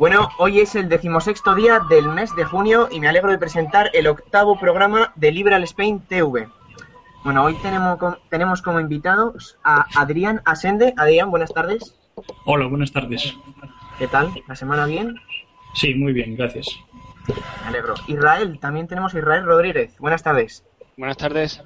Bueno, 0.00 0.30
hoy 0.38 0.60
es 0.60 0.76
el 0.76 0.88
decimosexto 0.88 1.54
día 1.54 1.80
del 1.90 2.08
mes 2.08 2.34
de 2.34 2.46
junio 2.46 2.88
y 2.90 3.00
me 3.00 3.08
alegro 3.08 3.32
de 3.32 3.36
presentar 3.36 3.90
el 3.92 4.06
octavo 4.06 4.58
programa 4.58 5.12
de 5.14 5.30
Liberal 5.30 5.62
Spain 5.64 6.00
TV. 6.00 6.48
Bueno, 7.22 7.44
hoy 7.44 7.54
tenemos, 7.56 7.98
tenemos 8.30 8.62
como 8.62 8.80
invitados 8.80 9.58
a 9.62 9.84
Adrián 10.00 10.40
Asende. 10.46 10.94
Adrián, 10.96 11.30
buenas 11.30 11.52
tardes. 11.52 11.94
Hola, 12.46 12.66
buenas 12.66 12.92
tardes. 12.92 13.36
¿Qué 13.98 14.06
tal? 14.06 14.30
¿La 14.48 14.56
semana 14.56 14.86
bien? 14.86 15.16
Sí, 15.74 15.94
muy 15.94 16.14
bien, 16.14 16.34
gracias. 16.34 16.66
Me 17.28 17.68
alegro. 17.68 17.92
Israel, 18.06 18.58
también 18.58 18.88
tenemos 18.88 19.14
a 19.14 19.18
Israel 19.18 19.44
Rodríguez. 19.44 19.98
Buenas 19.98 20.22
tardes. 20.22 20.64
Buenas 20.96 21.18
tardes. 21.18 21.62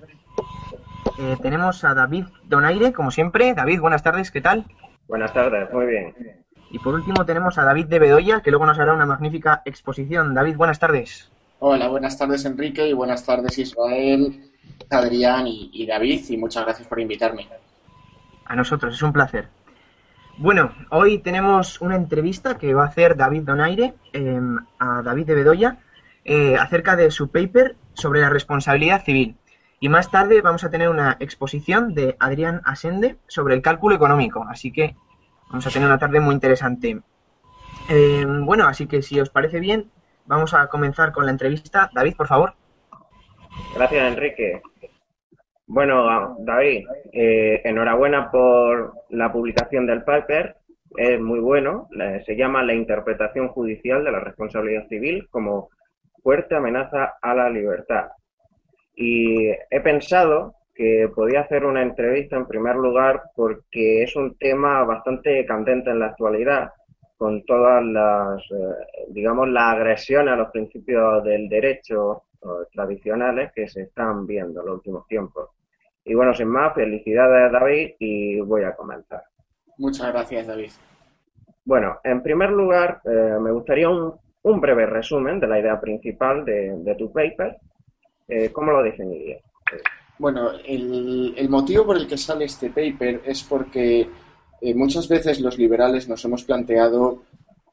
Eh, 1.21 1.37
tenemos 1.41 1.85
a 1.85 1.95
David 1.95 2.25
Donaire, 2.43 2.93
como 2.93 3.13
siempre. 3.13 3.55
David, 3.55 3.79
buenas 3.79 4.03
tardes, 4.03 4.33
¿qué 4.33 4.41
tal? 4.41 4.65
Buenas 5.07 5.33
tardes, 5.33 5.73
muy 5.73 5.87
bien. 5.87 6.44
Y 6.75 6.81
por 6.81 6.93
último 6.93 7.25
tenemos 7.25 7.57
a 7.57 7.63
David 7.63 7.87
de 7.87 8.01
Bedoya, 8.01 8.41
que 8.41 8.51
luego 8.51 8.67
nos 8.67 8.81
hará 8.81 8.95
una 8.95 9.07
magnífica 9.07 9.63
exposición. 9.65 10.35
David, 10.35 10.57
buenas 10.57 10.81
tardes. 10.81 11.31
Hola, 11.61 11.87
buenas 11.87 12.19
tardes 12.19 12.45
Enrique 12.47 12.89
y 12.89 12.93
buenas 12.93 13.25
tardes 13.25 13.57
Israel, 13.59 14.51
Adrián 14.91 15.47
y, 15.47 15.87
David 15.87 16.25
y 16.31 16.37
muchas 16.37 16.65
gracias 16.65 16.89
por 16.89 16.99
invitarme. 16.99 17.49
A 18.45 18.57
nosotros, 18.57 18.93
es 18.93 19.03
un 19.03 19.13
placer. 19.13 19.47
Bueno, 20.37 20.73
hoy 20.91 21.21
tenemos 21.21 21.81
una 21.81 21.95
entrevista 21.95 22.59
que 22.59 22.75
va 22.75 22.83
a 22.83 22.89
hacer 22.89 23.17
David 23.17 23.43
Donaire 23.43 23.95
em, 24.13 24.59
a 24.81 25.01
David 25.03 25.27
de 25.27 25.35
Bedoya 25.37 25.79
eh, 26.25 26.57
acerca 26.57 26.97
de 26.97 27.13
su 27.13 27.29
paper 27.29 27.77
sobre 27.93 28.21
la 28.21 28.31
responsabilidad 28.31 29.05
civil. 29.05 29.37
Y 29.79 29.89
más 29.89 30.11
tarde 30.11 30.41
vamos 30.41 30.65
a 30.65 30.71
tener 30.71 30.89
una 30.89 31.19
exposición 31.21 31.95
de 31.95 32.17
Adrián 32.19 32.63
Asende 32.65 33.17
sobre 33.29 33.55
el 33.55 33.63
cálculo 33.63 33.95
económico. 33.95 34.45
Así 34.51 34.73
que 34.73 34.97
Vamos 35.49 35.67
a 35.67 35.71
tener 35.71 35.89
una 35.89 35.99
tarde 35.99 36.21
muy 36.21 36.35
interesante. 36.35 37.01
Eh, 37.89 38.25
bueno, 38.27 38.67
así 38.67 38.87
que 38.87 39.03
si 39.03 39.21
os 39.21 39.31
parece 39.31 39.61
bien, 39.61 39.91
vamos 40.27 40.55
a 40.55 40.67
comenzar 40.69 41.13
con 41.13 41.27
la 41.27 41.33
entrevista. 41.33 41.91
David, 41.95 42.17
por 42.17 42.27
favor. 42.27 42.55
Gracias, 43.75 44.13
Enrique. 44.13 44.63
Bueno, 45.67 46.37
David, 46.41 46.87
eh, 47.13 47.63
enhorabuena 47.65 48.31
por 48.31 48.95
la 49.11 49.33
publicación 49.33 49.87
del 49.87 50.03
paper. 50.03 50.57
Es 50.97 51.21
muy 51.21 51.41
bueno. 51.41 51.89
Se 52.25 52.37
llama 52.37 52.63
La 52.63 52.75
interpretación 52.75 53.49
judicial 53.49 54.05
de 54.05 54.13
la 54.13 54.21
responsabilidad 54.21 54.87
civil 54.89 55.27
como 55.31 55.71
fuerte 56.23 56.55
amenaza 56.55 57.15
a 57.21 57.35
la 57.35 57.51
libertad. 57.51 58.09
Y 58.95 59.49
he 59.49 59.81
pensado 59.83 60.55
que 60.75 61.09
podía 61.15 61.41
hacer 61.41 61.65
una 61.65 61.83
entrevista 61.83 62.37
en 62.37 62.47
primer 62.47 62.77
lugar 62.77 63.23
porque 63.35 64.03
es 64.03 64.17
un 64.17 64.37
tema 64.37 64.83
bastante 64.85 65.47
candente 65.47 65.91
en 65.91 66.01
la 66.01 66.07
actualidad, 66.07 66.73
con 67.17 67.45
todas 67.45 67.83
las, 67.85 68.43
eh, 68.51 69.07
digamos, 69.11 69.49
la 69.49 69.71
agresión 69.71 70.29
a 70.29 70.37
los 70.37 70.51
principios 70.51 71.23
del 71.23 71.49
derecho 71.49 72.25
eh, 72.43 72.47
tradicionales 72.73 73.53
que 73.55 73.69
se 73.69 73.83
están 73.83 74.27
viendo 74.27 74.61
en 74.61 74.67
los 74.67 74.77
últimos 74.77 75.07
tiempos. 75.07 75.51
Y 76.05 76.15
bueno, 76.15 76.35
sin 76.35 76.49
más, 76.49 76.75
felicidades 76.75 77.53
David 77.53 77.93
y 78.01 78.41
voy 78.41 78.65
a 78.65 78.75
comenzar. 78.75 79.23
Muchas 79.79 80.13
gracias 80.13 80.47
David. 80.47 80.71
Bueno, 81.65 81.99
en 82.05 82.23
primer 82.23 82.51
lugar, 82.51 83.01
eh, 83.05 83.39
me 83.41 83.53
gustaría 83.53 83.89
un, 83.89 84.13
un, 84.43 84.61
breve 84.61 84.87
resumen 84.87 85.41
de 85.41 85.47
la 85.47 85.61
idea 85.61 85.81
principal 85.81 86.45
de, 86.45 86.75
de 86.79 86.95
tu 86.97 87.13
paper. 87.13 87.57
¿Cómo 88.53 88.73
lo 88.73 88.83
definirías? 88.83 89.43
Bueno, 90.19 90.53
el, 90.65 91.49
motivo 91.49 91.87
por 91.87 91.97
el 91.97 92.07
que 92.07 92.17
sale 92.17 92.45
este 92.45 92.71
paper 92.71 93.23
es 93.27 93.43
porque 93.43 94.09
eh, 94.61 94.75
muchas 94.75 95.09
veces 95.09 95.41
los 95.41 95.59
liberales 95.59 96.09
nos 96.09 96.25
hemos 96.25 96.45
planteado 96.45 97.23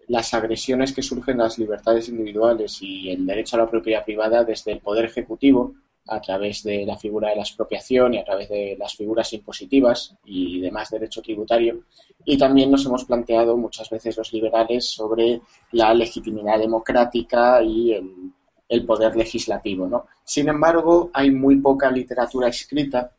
las 0.08 0.34
agresiones 0.34 0.92
que 0.92 1.04
surgen 1.04 1.40
a 1.40 1.46
las 1.46 1.60
libertades 1.60 2.10
individuales 2.10 2.82
y 2.82 3.12
el 3.12 3.26
derecho 3.26 3.56
a 3.56 3.60
la 3.60 3.70
propiedad 3.70 4.04
privada 4.04 4.44
desde 4.44 4.74
el 4.74 4.80
Poder 4.80 5.06
Ejecutivo 5.06 5.76
a 6.08 6.20
través 6.20 6.64
de 6.64 6.86
la 6.86 6.98
figura 6.98 7.30
de 7.30 7.36
la 7.36 7.44
expropiación 7.44 8.16
y 8.16 8.18
a 8.18 8.26
través 8.26 8.50
de 8.50 8.76
las 8.78 8.96
figuras 8.96 9.32
impositivas 9.34 10.16
y 10.26 10.60
demás 10.60 10.90
derecho 10.90 11.22
tributario. 11.22 11.84
Y 12.26 12.38
también 12.38 12.72
nos 12.72 12.86
hemos 12.86 13.06
planteado 13.06 13.56
muchas 13.56 13.90
veces 13.90 14.18
los 14.18 14.34
liberales 14.34 14.90
sobre 14.90 15.42
la 15.72 15.94
legitimidad 15.94 16.60
democrática 16.60 17.62
y 17.64 17.94
el 17.94 18.34
el 18.72 18.86
poder 18.86 19.18
legislativo. 19.18 19.86
¿no? 19.86 20.08
Sin 20.24 20.48
embargo, 20.48 21.12
hay 21.14 21.30
muy 21.30 21.58
poca 21.58 21.92
literatura 21.92 22.48
escrita 22.48 23.12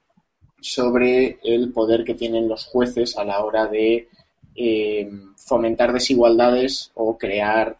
sobre 0.59 1.39
el 1.45 1.73
poder 1.73 2.05
que 2.05 2.15
tienen 2.15 2.49
los 2.49 2.65
jueces 2.65 3.19
a 3.19 3.25
la 3.25 3.45
hora 3.45 3.67
de 3.67 4.09
eh, 4.55 5.11
fomentar 5.37 5.93
desigualdades 5.93 6.91
o 6.95 7.19
crear 7.19 7.77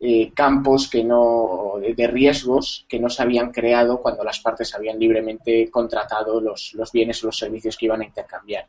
eh, 0.00 0.32
campos 0.34 0.88
que 0.88 1.04
no 1.04 1.74
de 1.80 2.06
riesgos 2.08 2.84
que 2.88 2.98
no 2.98 3.08
se 3.08 3.22
habían 3.22 3.52
creado 3.52 4.02
cuando 4.02 4.24
las 4.24 4.40
partes 4.40 4.74
habían 4.74 4.98
libremente 4.98 5.70
contratado 5.70 6.40
los, 6.40 6.74
los 6.74 6.90
bienes 6.90 7.22
o 7.22 7.28
los 7.28 7.38
servicios 7.38 7.76
que 7.76 7.86
iban 7.86 8.00
a 8.00 8.06
intercambiar. 8.06 8.66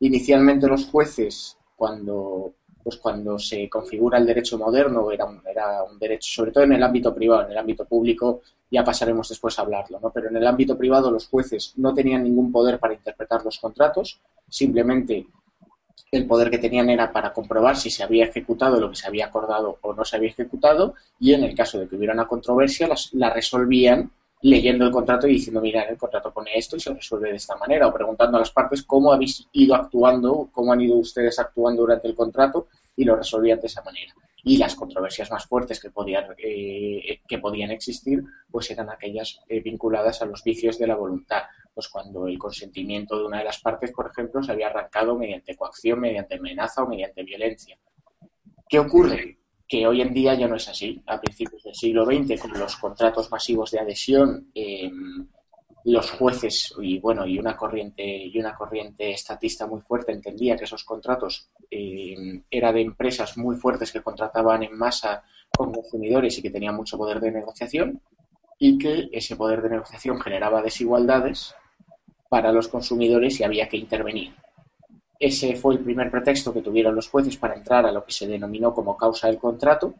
Inicialmente 0.00 0.66
los 0.66 0.86
jueces, 0.86 1.56
cuando 1.74 2.52
pues 2.88 2.96
cuando 3.02 3.38
se 3.38 3.68
configura 3.68 4.16
el 4.16 4.24
derecho 4.24 4.56
moderno 4.56 5.12
era 5.12 5.26
un, 5.26 5.98
derecho, 5.98 6.32
sobre 6.32 6.52
todo 6.52 6.64
en 6.64 6.72
el 6.72 6.82
ámbito 6.82 7.14
privado, 7.14 7.44
en 7.44 7.52
el 7.52 7.58
ámbito 7.58 7.84
público 7.84 8.40
ya 8.70 8.82
pasaremos 8.82 9.28
después 9.28 9.58
a 9.58 9.62
hablarlo, 9.62 10.00
¿no? 10.00 10.10
Pero 10.10 10.30
en 10.30 10.36
el 10.38 10.46
ámbito 10.46 10.78
privado 10.78 11.10
los 11.10 11.26
jueces 11.28 11.74
no 11.76 11.92
tenían 11.92 12.22
ningún 12.22 12.50
poder 12.50 12.78
para 12.78 12.94
interpretar 12.94 13.44
los 13.44 13.58
contratos, 13.58 14.22
simplemente 14.48 15.26
el 16.10 16.26
poder 16.26 16.48
que 16.48 16.56
tenían 16.56 16.88
era 16.88 17.12
para 17.12 17.30
comprobar 17.30 17.76
si 17.76 17.90
se 17.90 18.02
había 18.02 18.24
ejecutado 18.24 18.80
lo 18.80 18.88
que 18.88 18.96
se 18.96 19.06
había 19.06 19.26
acordado 19.26 19.76
o 19.82 19.92
no 19.92 20.02
se 20.06 20.16
había 20.16 20.30
ejecutado 20.30 20.94
y 21.20 21.34
en 21.34 21.44
el 21.44 21.54
caso 21.54 21.78
de 21.78 21.88
que 21.88 21.96
hubiera 21.96 22.14
una 22.14 22.26
controversia 22.26 22.88
la 23.12 23.28
resolvían 23.28 24.10
leyendo 24.42 24.84
el 24.84 24.92
contrato 24.92 25.26
y 25.26 25.32
diciendo, 25.32 25.60
mira, 25.60 25.82
el 25.82 25.96
contrato 25.96 26.32
pone 26.32 26.50
esto 26.54 26.76
y 26.76 26.80
se 26.80 26.94
resuelve 26.94 27.30
de 27.30 27.36
esta 27.36 27.56
manera, 27.56 27.88
o 27.88 27.92
preguntando 27.92 28.36
a 28.36 28.40
las 28.40 28.50
partes 28.50 28.82
cómo 28.82 29.12
habéis 29.12 29.46
ido 29.52 29.74
actuando, 29.74 30.48
cómo 30.52 30.72
han 30.72 30.80
ido 30.80 30.96
ustedes 30.96 31.38
actuando 31.38 31.82
durante 31.82 32.08
el 32.08 32.14
contrato 32.14 32.68
y 32.98 33.04
lo 33.04 33.14
resolvían 33.14 33.60
de 33.60 33.68
esa 33.68 33.82
manera. 33.82 34.12
Y 34.42 34.56
las 34.56 34.74
controversias 34.74 35.30
más 35.30 35.46
fuertes 35.46 35.80
que 35.80 35.90
podían, 35.90 36.34
eh, 36.36 37.20
que 37.28 37.38
podían 37.38 37.70
existir, 37.70 38.24
pues 38.50 38.68
eran 38.72 38.90
aquellas 38.90 39.40
eh, 39.48 39.60
vinculadas 39.60 40.20
a 40.20 40.26
los 40.26 40.42
vicios 40.42 40.78
de 40.78 40.88
la 40.88 40.96
voluntad. 40.96 41.42
Pues 41.72 41.88
cuando 41.88 42.26
el 42.26 42.36
consentimiento 42.38 43.16
de 43.16 43.26
una 43.26 43.38
de 43.38 43.44
las 43.44 43.60
partes, 43.60 43.92
por 43.92 44.10
ejemplo, 44.10 44.42
se 44.42 44.50
había 44.50 44.66
arrancado 44.66 45.16
mediante 45.16 45.54
coacción, 45.54 46.00
mediante 46.00 46.34
amenaza 46.34 46.82
o 46.82 46.88
mediante 46.88 47.22
violencia. 47.22 47.78
¿Qué 48.68 48.80
ocurre? 48.80 49.36
que 49.70 49.86
hoy 49.86 50.00
en 50.00 50.14
día 50.14 50.32
ya 50.32 50.48
no 50.48 50.56
es 50.56 50.66
así. 50.66 51.02
A 51.06 51.20
principios 51.20 51.62
del 51.62 51.74
siglo 51.74 52.06
XX, 52.06 52.40
con 52.40 52.58
los 52.58 52.74
contratos 52.76 53.30
masivos 53.30 53.70
de 53.70 53.78
adhesión, 53.78 54.50
em, 54.54 55.28
los 55.88 56.10
jueces 56.10 56.74
y 56.80 56.98
bueno 56.98 57.26
y 57.26 57.38
una 57.38 57.56
corriente 57.56 58.04
y 58.04 58.38
una 58.38 58.54
corriente 58.54 59.10
estatista 59.10 59.66
muy 59.66 59.80
fuerte 59.80 60.12
entendía 60.12 60.56
que 60.56 60.64
esos 60.64 60.84
contratos 60.84 61.48
eh, 61.70 62.42
eran 62.50 62.74
de 62.74 62.82
empresas 62.82 63.38
muy 63.38 63.56
fuertes 63.56 63.90
que 63.90 64.02
contrataban 64.02 64.62
en 64.64 64.76
masa 64.76 65.22
con 65.56 65.72
consumidores 65.72 66.36
y 66.38 66.42
que 66.42 66.50
tenían 66.50 66.76
mucho 66.76 66.98
poder 66.98 67.20
de 67.20 67.30
negociación 67.30 68.02
y 68.58 68.76
que 68.76 69.08
ese 69.12 69.36
poder 69.36 69.62
de 69.62 69.70
negociación 69.70 70.20
generaba 70.20 70.60
desigualdades 70.60 71.54
para 72.28 72.52
los 72.52 72.68
consumidores 72.68 73.40
y 73.40 73.44
había 73.44 73.68
que 73.68 73.78
intervenir. 73.78 74.34
Ese 75.18 75.56
fue 75.56 75.74
el 75.74 75.80
primer 75.80 76.10
pretexto 76.10 76.52
que 76.52 76.60
tuvieron 76.60 76.94
los 76.94 77.08
jueces 77.08 77.36
para 77.38 77.54
entrar 77.54 77.86
a 77.86 77.92
lo 77.92 78.04
que 78.04 78.12
se 78.12 78.26
denominó 78.26 78.74
como 78.74 78.96
causa 78.96 79.28
del 79.28 79.38
contrato 79.38 79.94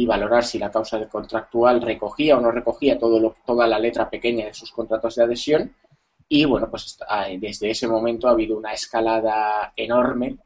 y 0.00 0.06
valorar 0.06 0.42
si 0.42 0.58
la 0.58 0.70
causa 0.70 1.06
contractual 1.10 1.82
recogía 1.82 2.38
o 2.38 2.40
no 2.40 2.50
recogía 2.50 2.98
todo 2.98 3.34
toda 3.44 3.66
la 3.66 3.78
letra 3.78 4.08
pequeña 4.08 4.46
de 4.46 4.54
sus 4.54 4.72
contratos 4.72 5.14
de 5.14 5.24
adhesión. 5.24 5.74
Y 6.26 6.46
bueno, 6.46 6.70
pues 6.70 6.98
ah, 7.06 7.26
desde 7.38 7.68
ese 7.68 7.86
momento 7.86 8.26
ha 8.26 8.30
habido 8.30 8.56
una 8.56 8.72
escalada 8.72 9.74
enorme 9.76 10.38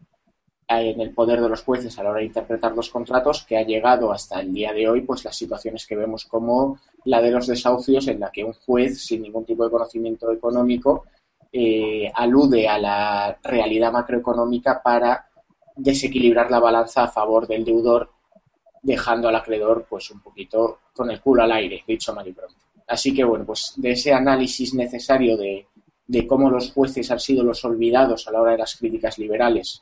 eh, 0.66 0.90
en 0.90 1.00
el 1.00 1.14
poder 1.14 1.40
de 1.40 1.48
los 1.48 1.62
jueces 1.62 1.96
a 1.96 2.02
la 2.02 2.10
hora 2.10 2.18
de 2.18 2.26
interpretar 2.26 2.74
los 2.74 2.90
contratos 2.90 3.44
que 3.44 3.56
ha 3.56 3.62
llegado 3.62 4.10
hasta 4.10 4.40
el 4.40 4.52
día 4.52 4.72
de 4.72 4.88
hoy 4.88 5.02
pues 5.02 5.24
las 5.24 5.36
situaciones 5.36 5.86
que 5.86 5.94
vemos 5.94 6.24
como 6.24 6.80
la 7.04 7.22
de 7.22 7.30
los 7.30 7.46
desahucios 7.46 8.08
en 8.08 8.18
la 8.18 8.32
que 8.32 8.42
un 8.42 8.54
juez 8.54 9.04
sin 9.06 9.22
ningún 9.22 9.44
tipo 9.44 9.62
de 9.62 9.70
conocimiento 9.70 10.32
económico 10.32 11.04
eh, 11.52 12.10
alude 12.12 12.66
a 12.66 12.76
la 12.76 13.38
realidad 13.40 13.92
macroeconómica 13.92 14.82
para 14.82 15.28
desequilibrar 15.76 16.50
la 16.50 16.58
balanza 16.58 17.04
a 17.04 17.08
favor 17.08 17.46
del 17.46 17.64
deudor, 17.64 18.13
dejando 18.84 19.28
al 19.28 19.36
acreedor 19.36 19.86
pues 19.88 20.10
un 20.10 20.20
poquito 20.20 20.80
con 20.92 21.10
el 21.10 21.20
culo 21.20 21.42
al 21.42 21.52
aire, 21.52 21.82
dicho 21.86 22.14
mal 22.14 22.28
y 22.28 22.32
pronto. 22.32 22.54
Así 22.86 23.14
que 23.14 23.24
bueno, 23.24 23.44
pues 23.44 23.72
de 23.76 23.92
ese 23.92 24.12
análisis 24.12 24.74
necesario 24.74 25.36
de, 25.36 25.66
de 26.06 26.26
cómo 26.26 26.50
los 26.50 26.72
jueces 26.72 27.10
han 27.10 27.18
sido 27.18 27.42
los 27.42 27.64
olvidados 27.64 28.28
a 28.28 28.30
la 28.30 28.42
hora 28.42 28.52
de 28.52 28.58
las 28.58 28.76
críticas 28.76 29.18
liberales, 29.18 29.80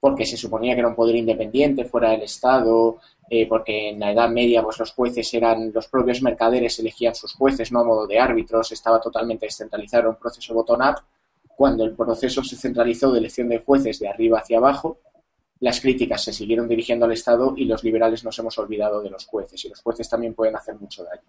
porque 0.00 0.24
se 0.24 0.36
suponía 0.36 0.74
que 0.74 0.80
era 0.80 0.88
un 0.88 0.94
poder 0.94 1.16
independiente 1.16 1.84
fuera 1.84 2.10
del 2.10 2.22
Estado, 2.22 2.98
eh, 3.28 3.46
porque 3.46 3.90
en 3.90 4.00
la 4.00 4.12
Edad 4.12 4.30
Media 4.30 4.62
pues 4.62 4.78
los 4.78 4.92
jueces 4.92 5.32
eran 5.34 5.70
los 5.74 5.88
propios 5.88 6.22
mercaderes 6.22 6.78
elegían 6.78 7.14
sus 7.14 7.34
jueces, 7.34 7.70
no 7.70 7.80
a 7.80 7.84
modo 7.84 8.06
de 8.06 8.18
árbitros, 8.18 8.72
estaba 8.72 9.00
totalmente 9.00 9.46
descentralizado, 9.46 10.02
era 10.02 10.10
un 10.10 10.16
proceso 10.16 10.54
bottom-up. 10.54 11.02
Cuando 11.54 11.84
el 11.84 11.94
proceso 11.94 12.42
se 12.42 12.56
centralizó 12.56 13.12
de 13.12 13.18
elección 13.18 13.48
de 13.48 13.58
jueces 13.58 13.98
de 13.98 14.08
arriba 14.08 14.38
hacia 14.38 14.58
abajo, 14.58 14.98
las 15.60 15.80
críticas 15.80 16.22
se 16.22 16.32
siguieron 16.32 16.68
dirigiendo 16.68 17.04
al 17.04 17.12
Estado 17.12 17.54
y 17.56 17.64
los 17.64 17.82
liberales 17.84 18.24
nos 18.24 18.38
hemos 18.38 18.58
olvidado 18.58 19.02
de 19.02 19.10
los 19.10 19.26
jueces, 19.26 19.64
y 19.64 19.68
los 19.68 19.82
jueces 19.82 20.08
también 20.08 20.34
pueden 20.34 20.56
hacer 20.56 20.76
mucho 20.76 21.04
daño. 21.04 21.22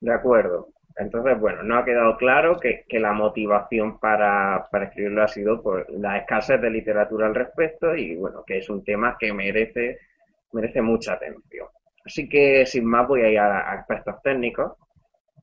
De 0.00 0.12
acuerdo. 0.12 0.68
Entonces, 0.98 1.38
bueno, 1.38 1.62
no 1.62 1.78
ha 1.78 1.84
quedado 1.84 2.16
claro 2.16 2.58
que, 2.58 2.84
la 2.98 3.12
motivación 3.12 3.98
para, 3.98 4.66
escribirlo 4.82 5.22
ha 5.22 5.28
sido 5.28 5.62
por 5.62 5.90
la 5.90 6.18
escasez 6.18 6.60
de 6.60 6.70
literatura 6.70 7.26
al 7.26 7.34
respecto 7.34 7.94
y, 7.94 8.16
bueno, 8.16 8.42
que 8.46 8.58
es 8.58 8.70
un 8.70 8.82
tema 8.82 9.16
que 9.18 9.32
merece 9.32 9.98
merece 10.52 10.80
mucha 10.80 11.14
atención. 11.14 11.68
Así 12.04 12.28
que 12.28 12.64
sin 12.66 12.84
más 12.84 13.06
voy 13.06 13.22
a 13.22 13.30
ir 13.30 13.38
a, 13.38 13.72
aspectos 13.72 14.22
técnicos, 14.22 14.72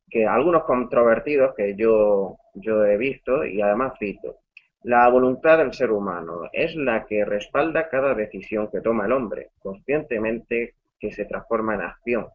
que 0.10 0.26
algunos 0.26 0.64
controvertidos 0.64 1.54
que 1.56 1.76
yo, 1.76 2.38
yo 2.56 2.86
he 2.86 2.98
visto 2.98 3.46
y 3.46 3.62
además 3.62 3.94
cito. 4.00 4.38
La 4.84 5.10
voluntad 5.10 5.58
del 5.58 5.74
ser 5.74 5.92
humano 5.92 6.50
es 6.52 6.76
la 6.76 7.06
que 7.06 7.24
respalda 7.26 7.90
cada 7.90 8.14
decisión 8.14 8.70
que 8.72 8.82
toma 8.82 9.06
el 9.06 9.14
hombre, 9.14 9.50
conscientemente 9.60 10.76
que 11.00 11.12
se 11.12 11.26
transforma 11.26 11.76
en 11.76 11.82
acción. 11.82 12.28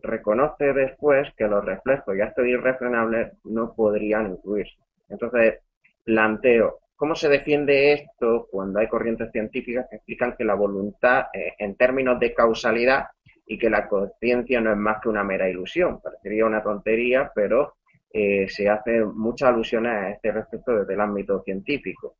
Reconoce 0.00 0.72
después 0.72 1.28
que 1.36 1.46
los 1.46 1.64
reflejos 1.64 2.16
y 2.16 2.20
actos 2.20 2.46
irrefrenables 2.46 3.32
no 3.44 3.74
podrían 3.74 4.32
incluirse. 4.32 4.78
Entonces, 5.08 5.60
planteo, 6.04 6.80
¿Cómo 6.98 7.14
se 7.14 7.28
defiende 7.28 7.92
esto 7.92 8.48
cuando 8.50 8.80
hay 8.80 8.88
corrientes 8.88 9.30
científicas 9.30 9.86
que 9.88 9.96
explican 9.96 10.34
que 10.36 10.42
la 10.42 10.54
voluntad, 10.54 11.26
eh, 11.32 11.54
en 11.56 11.76
términos 11.76 12.18
de 12.18 12.34
causalidad, 12.34 13.04
y 13.46 13.56
que 13.56 13.70
la 13.70 13.86
conciencia 13.86 14.60
no 14.60 14.72
es 14.72 14.76
más 14.76 15.00
que 15.00 15.08
una 15.08 15.22
mera 15.22 15.48
ilusión? 15.48 16.00
Parecería 16.00 16.44
una 16.44 16.60
tontería, 16.60 17.30
pero 17.32 17.74
eh, 18.12 18.46
se 18.48 18.68
hacen 18.68 19.16
muchas 19.16 19.50
alusiones 19.50 19.92
a 19.92 20.10
este 20.10 20.32
respecto 20.32 20.72
desde 20.72 20.94
el 20.94 21.00
ámbito 21.00 21.42
científico. 21.42 22.16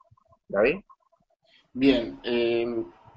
David. 0.49 0.77
Bien, 1.73 2.19
eh, 2.25 2.67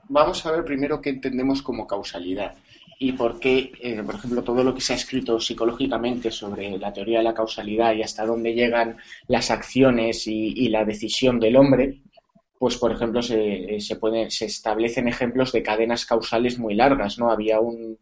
vamos 0.09 0.45
a 0.45 0.51
ver 0.51 0.63
primero 0.63 1.01
qué 1.01 1.09
entendemos 1.09 1.61
como 1.61 1.87
causalidad 1.87 2.55
y 2.99 3.13
por 3.13 3.39
qué, 3.39 3.71
eh, 3.81 4.03
por 4.03 4.15
ejemplo, 4.15 4.43
todo 4.43 4.63
lo 4.63 4.75
que 4.75 4.81
se 4.81 4.93
ha 4.93 4.95
escrito 4.95 5.39
psicológicamente 5.39 6.29
sobre 6.29 6.77
la 6.77 6.93
teoría 6.93 7.17
de 7.17 7.23
la 7.23 7.33
causalidad 7.33 7.93
y 7.93 8.03
hasta 8.03 8.25
dónde 8.25 8.53
llegan 8.53 8.97
las 9.27 9.49
acciones 9.49 10.27
y, 10.27 10.69
la 10.69 10.85
decisión 10.85 11.39
del 11.39 11.55
hombre, 11.55 12.01
pues, 12.59 12.77
por 12.77 12.91
ejemplo, 12.91 13.23
se, 13.23 13.79
se, 13.79 13.97
se 14.29 14.45
establecen 14.45 15.07
ejemplos 15.07 15.51
de 15.51 15.63
cadenas 15.63 16.05
causales 16.05 16.59
muy 16.59 16.75
largas, 16.75 17.17
¿no? 17.17 17.31
Había 17.31 17.59
un, 17.59 17.97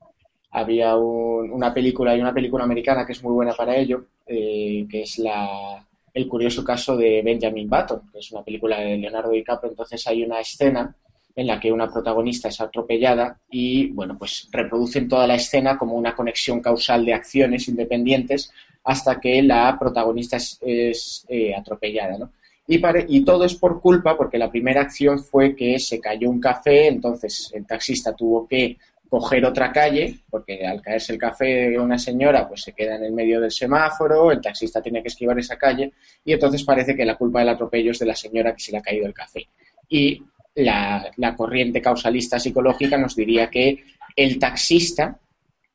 había 0.52 0.96
una 0.96 1.74
película, 1.74 2.12
hay 2.12 2.22
una 2.22 2.34
película 2.34 2.64
americana 2.64 3.06
que 3.06 3.14
es 3.14 3.24
muy 3.24 3.34
buena 3.34 3.54
para 3.54 3.76
ello, 3.76 4.06
eh, 4.26 4.86
que 4.90 5.04
es 5.04 5.20
la, 5.20 5.86
el 6.14 6.28
curioso 6.28 6.64
caso 6.64 6.98
de 6.98 7.22
Benjamin 7.22 7.70
Button, 7.70 8.02
que 8.12 8.20
es 8.20 8.32
una 8.32 8.44
película 8.44 8.80
de 8.80 8.98
Leonardo 8.98 9.32
DiCaprio. 9.32 9.72
Entonces 9.72 10.06
hay 10.08 10.24
una 10.24 10.40
escena 10.40 10.96
en 11.36 11.48
la 11.48 11.60
que 11.60 11.72
una 11.72 11.90
protagonista 11.90 12.50
es 12.50 12.60
atropellada 12.60 13.40
y, 13.50 13.88
bueno, 13.92 14.18
pues 14.18 14.50
reproducen 14.52 15.08
toda 15.08 15.28
la 15.28 15.36
escena 15.36 15.78
como 15.78 15.96
una 15.96 16.16
conexión 16.16 16.60
causal 16.62 17.06
de 17.06 17.14
acciones 17.14 17.68
independientes 17.68 18.52
hasta 18.84 19.20
que 19.20 19.42
la 19.44 19.78
protagonista 19.80 20.38
es, 20.38 21.26
eh, 21.30 21.54
atropellada, 21.56 22.18
¿no? 22.18 22.32
Y, 22.68 22.80
y, 23.08 23.26
todo 23.26 23.46
es 23.46 23.56
por 23.56 23.82
culpa, 23.82 24.16
porque 24.16 24.38
la 24.38 24.52
primera 24.52 24.82
acción 24.82 25.24
fue 25.24 25.56
que 25.56 25.80
se 25.80 26.00
cayó 26.00 26.30
un 26.30 26.40
café, 26.40 26.88
entonces 26.88 27.52
el 27.56 27.66
taxista 27.66 28.14
tuvo 28.14 28.48
que 28.48 28.78
coger 29.10 29.44
otra 29.44 29.72
calle, 29.72 30.20
porque 30.30 30.66
al 30.66 30.82
caerse 30.82 31.14
el 31.14 31.20
café 31.20 31.72
de 31.72 31.80
una 31.80 31.98
señora, 31.98 32.48
pues 32.48 32.62
se 32.62 32.74
queda 32.74 32.96
en 32.96 33.04
el 33.04 33.12
medio 33.12 33.42
del 33.42 33.52
semáforo, 33.52 34.32
el 34.32 34.40
taxista 34.40 34.82
tiene 34.82 35.02
que 35.02 35.08
esquivar 35.08 35.38
esa 35.40 35.58
calle, 35.58 35.92
y 36.24 36.34
entonces 36.34 36.64
parece 36.64 36.96
que 36.96 37.06
la 37.06 37.18
culpa 37.18 37.40
del 37.40 37.50
atropello 37.50 37.92
es 37.92 38.00
de 38.00 38.06
la 38.06 38.16
señora 38.16 38.54
que 38.54 38.62
se 38.62 38.72
le 38.72 38.78
ha 38.78 38.82
caído 38.82 39.08
el 39.08 39.14
café. 39.14 39.48
Y 39.90 40.22
la, 40.56 41.36
corriente 41.36 41.82
causalista 41.82 42.40
psicológica 42.40 42.98
nos 42.98 43.16
diría 43.16 43.50
que 43.50 43.84
el 44.16 44.38
taxista 44.38 45.18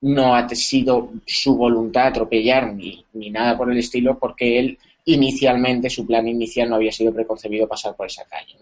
no 0.02 0.34
ha 0.36 0.48
sido 0.50 1.12
su 1.26 1.56
voluntad 1.56 2.08
atropellar 2.08 2.72
ni, 2.74 3.04
nada 3.30 3.56
por 3.56 3.70
el 3.72 3.78
estilo 3.78 4.18
porque 4.18 4.58
él 4.58 4.78
inicialmente, 5.06 5.90
su 5.90 6.06
plan 6.06 6.28
inicial 6.28 6.68
no 6.68 6.76
había 6.76 6.92
sido 6.92 7.12
preconcebido 7.12 7.66
pasar 7.66 7.94
por 7.96 8.06
esa 8.06 8.24
calle. 8.24 8.56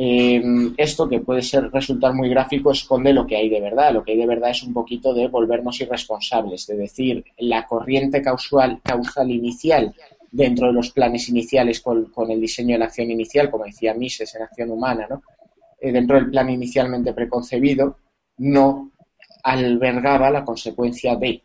Eh, 0.00 0.40
esto, 0.76 1.08
que 1.08 1.18
puede 1.18 1.42
ser 1.42 1.72
resultar 1.72 2.14
muy 2.14 2.28
gráfico, 2.28 2.70
esconde 2.70 3.12
lo 3.12 3.26
que 3.26 3.36
hay 3.36 3.48
de 3.48 3.60
verdad. 3.60 3.92
Lo 3.92 4.04
que 4.04 4.12
hay 4.12 4.18
de 4.18 4.26
verdad 4.26 4.50
es 4.50 4.62
un 4.62 4.72
poquito 4.72 5.12
de 5.12 5.26
volvernos 5.26 5.80
irresponsables, 5.80 6.68
de 6.68 6.76
decir, 6.76 7.24
la 7.38 7.66
corriente 7.66 8.22
causal, 8.22 8.80
causal 8.82 9.28
inicial 9.30 9.92
dentro 10.30 10.68
de 10.68 10.72
los 10.72 10.92
planes 10.92 11.28
iniciales 11.28 11.80
con, 11.80 12.30
el 12.30 12.40
diseño 12.40 12.74
de 12.74 12.78
la 12.78 12.84
acción 12.84 13.10
inicial, 13.10 13.50
como 13.50 13.64
decía 13.64 13.92
Mises 13.94 14.34
en 14.36 14.42
Acción 14.42 14.70
Humana, 14.70 15.06
¿no? 15.10 15.22
Eh, 15.80 15.90
dentro 15.90 16.16
del 16.16 16.30
plan 16.30 16.48
inicialmente 16.48 17.12
preconcebido, 17.12 17.96
no 18.38 18.92
albergaba 19.42 20.30
la 20.30 20.44
consecuencia 20.44 21.16
de 21.16 21.42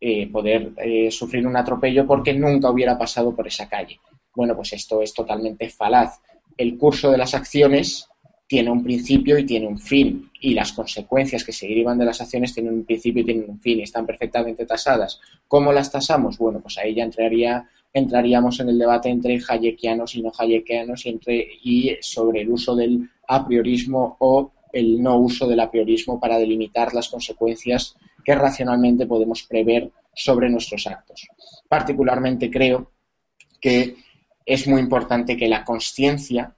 eh, 0.00 0.28
poder 0.28 0.72
eh, 0.78 1.10
sufrir 1.10 1.46
un 1.46 1.56
atropello 1.56 2.06
porque 2.06 2.32
nunca 2.32 2.70
hubiera 2.70 2.98
pasado 2.98 3.34
por 3.34 3.46
esa 3.46 3.68
calle. 3.68 4.00
Bueno, 4.34 4.56
pues 4.56 4.72
esto 4.72 5.02
es 5.02 5.12
totalmente 5.12 5.68
falaz. 5.68 6.20
El 6.60 6.76
curso 6.76 7.10
de 7.10 7.16
las 7.16 7.32
acciones 7.32 8.06
tiene 8.46 8.70
un 8.70 8.84
principio 8.84 9.38
y 9.38 9.46
tiene 9.46 9.66
un 9.66 9.78
fin, 9.78 10.30
y 10.42 10.52
las 10.52 10.74
consecuencias 10.74 11.42
que 11.42 11.52
se 11.52 11.66
derivan 11.66 11.96
de 11.96 12.04
las 12.04 12.20
acciones 12.20 12.52
tienen 12.52 12.74
un 12.74 12.84
principio 12.84 13.22
y 13.22 13.24
tienen 13.24 13.48
un 13.48 13.58
fin, 13.58 13.78
y 13.78 13.84
están 13.84 14.04
perfectamente 14.04 14.66
tasadas. 14.66 15.18
¿Cómo 15.48 15.72
las 15.72 15.90
tasamos? 15.90 16.36
Bueno, 16.36 16.60
pues 16.60 16.76
ahí 16.76 16.94
ya 16.94 17.04
entraría 17.04 17.66
entraríamos 17.94 18.60
en 18.60 18.68
el 18.68 18.78
debate 18.78 19.08
entre 19.08 19.40
hayekianos 19.48 20.14
y 20.14 20.20
no 20.20 20.32
hayekianos 20.38 21.06
y, 21.06 21.08
entre, 21.08 21.48
y 21.62 21.96
sobre 22.02 22.42
el 22.42 22.50
uso 22.50 22.76
del 22.76 23.08
a 23.26 23.46
priorismo 23.46 24.18
o 24.20 24.52
el 24.70 25.02
no 25.02 25.16
uso 25.16 25.48
del 25.48 25.60
a 25.60 25.70
priorismo 25.70 26.20
para 26.20 26.38
delimitar 26.38 26.92
las 26.92 27.08
consecuencias 27.08 27.96
que 28.22 28.34
racionalmente 28.34 29.06
podemos 29.06 29.44
prever 29.44 29.90
sobre 30.14 30.50
nuestros 30.50 30.86
actos. 30.86 31.26
Particularmente 31.70 32.50
creo 32.50 32.90
que 33.62 33.96
es 34.50 34.66
muy 34.66 34.80
importante 34.80 35.36
que 35.36 35.46
la 35.46 35.64
conciencia 35.64 36.56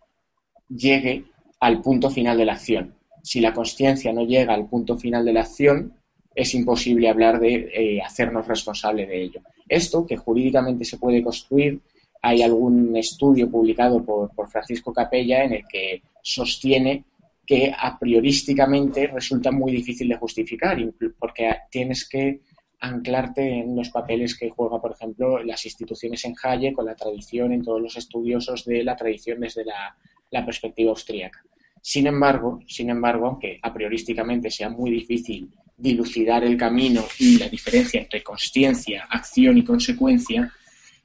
llegue 0.67 1.27
al 1.61 1.83
punto 1.83 2.09
final 2.09 2.39
de 2.39 2.47
la 2.47 2.55
acción. 2.55 2.95
Si 3.23 3.39
la 3.39 3.53
conciencia 3.53 4.15
no 4.15 4.25
llega 4.25 4.55
al 4.55 4.67
punto 4.67 4.97
final 4.97 5.27
de 5.27 5.35
la 5.35 5.43
acción, 5.43 5.93
es 6.35 6.55
imposible 6.55 7.11
hablar 7.11 7.39
de 7.39 7.71
eh, 7.75 8.01
hacernos 8.01 8.49
responsable 8.49 9.07
de 9.07 9.23
ello. 9.25 9.43
Esto, 9.69 10.07
que 10.07 10.17
jurídicamente 10.17 10.87
se 10.87 10.97
puede 10.97 11.23
construir, 11.23 11.83
hay 12.23 12.41
algún 12.41 12.97
estudio 12.97 13.51
publicado 13.51 14.03
por, 14.03 14.49
Francisco 14.49 14.95
Capella 14.95 15.45
en 15.45 15.53
el 15.53 15.65
que 15.71 16.01
sostiene 16.23 17.05
que 17.45 17.75
a 17.77 17.99
priorísticamente 17.99 19.09
resulta 19.09 19.51
muy 19.51 19.71
difícil 19.71 20.09
de 20.09 20.17
justificar, 20.17 20.79
porque 21.19 21.51
tienes 21.71 22.09
que 22.09 22.41
anclarte 22.83 23.61
en 23.61 23.77
los 23.77 23.91
papeles 23.91 24.37
que 24.37 24.51
juega, 24.51 24.81
por 24.81 24.93
ejemplo, 24.93 25.43
las 25.43 25.65
instituciones 25.65 26.25
en 26.25 26.35
Halle 26.43 26.73
con 26.73 26.85
la 26.85 26.97
tradición, 26.97 27.53
en 27.53 27.63
todos 27.63 27.81
los 27.81 27.97
estudiosos 27.97 28.65
de 28.65 28.83
la 28.83 28.97
tradición 28.97 29.41
desde 29.41 29.65
la, 29.65 29.97
la 30.31 30.45
perspectiva 30.45 30.91
austríaca. 30.91 31.45
Sin 31.81 32.07
embargo, 32.07 32.61
sin 32.67 32.91
embargo, 32.91 33.27
aunque 33.27 33.59
a 33.63 33.73
priorísticamente 33.73 34.51
sea 34.51 34.69
muy 34.69 34.91
difícil 34.91 35.49
dilucidar 35.77 36.45
el 36.45 36.57
camino 36.57 37.05
y 37.19 37.39
la 37.39 37.49
diferencia 37.49 38.01
entre 38.01 38.23
consciencia, 38.23 39.07
acción 39.09 39.59
y 39.59 39.65
consecuencia, 39.65 40.53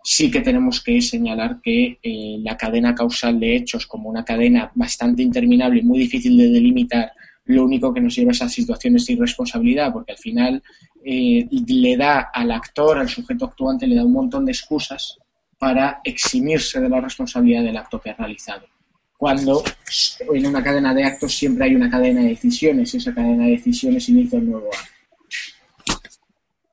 sí 0.04 0.32
que 0.32 0.42
tenemos 0.42 0.82
que 0.84 1.02
señalar 1.02 1.60
que 1.62 2.00
eh, 2.02 2.38
la 2.42 2.58
cadena 2.58 2.96
causal 2.96 3.40
de 3.40 3.56
hechos 3.56 3.86
como 3.86 4.10
una 4.10 4.26
cadena 4.26 4.72
bastante 4.74 5.22
interminable 5.22 5.82
y 5.82 5.84
muy 5.84 6.00
difícil 6.00 6.38
de 6.38 6.50
delimitar, 6.50 7.12
lo 7.48 7.66
único 7.66 7.94
que 7.94 8.02
nos 8.02 8.16
lleva 8.16 8.32
a 8.32 8.34
esas 8.34 8.52
situaciones 8.52 9.06
de 9.06 9.14
irresponsabilidad, 9.14 9.92
porque 9.92 10.12
al 10.12 10.18
final 10.18 10.64
eh, 11.04 11.48
le 11.52 11.98
da 11.98 12.30
al 12.34 12.52
actor, 12.52 12.98
al 12.98 13.10
sujeto 13.10 13.46
actuante, 13.46 13.88
le 13.88 13.96
da 13.96 14.06
un 14.06 14.14
montón 14.14 14.46
de 14.46 14.52
excusas 14.52 15.18
para 15.58 16.02
eximirse 16.04 16.80
de 16.80 16.90
la 16.90 17.02
responsabilidad 17.02 17.64
del 17.64 17.78
acto 17.78 18.00
que 18.00 18.12
ha 18.12 18.16
realizado 18.16 18.68
cuando 19.18 19.64
en 20.32 20.46
una 20.46 20.64
cadena 20.64 20.94
de 20.94 21.04
actos 21.04 21.36
siempre 21.36 21.66
hay 21.66 21.76
una 21.76 21.90
cadena 21.90 22.22
de 22.22 22.30
decisiones 22.30 22.94
y 22.94 22.98
esa 22.98 23.16
cadena 23.16 23.46
de 23.46 23.52
decisiones 23.52 24.08
inicia 24.10 24.38
un 24.38 24.52
nuevo 24.52 24.68
acto. 24.68 24.92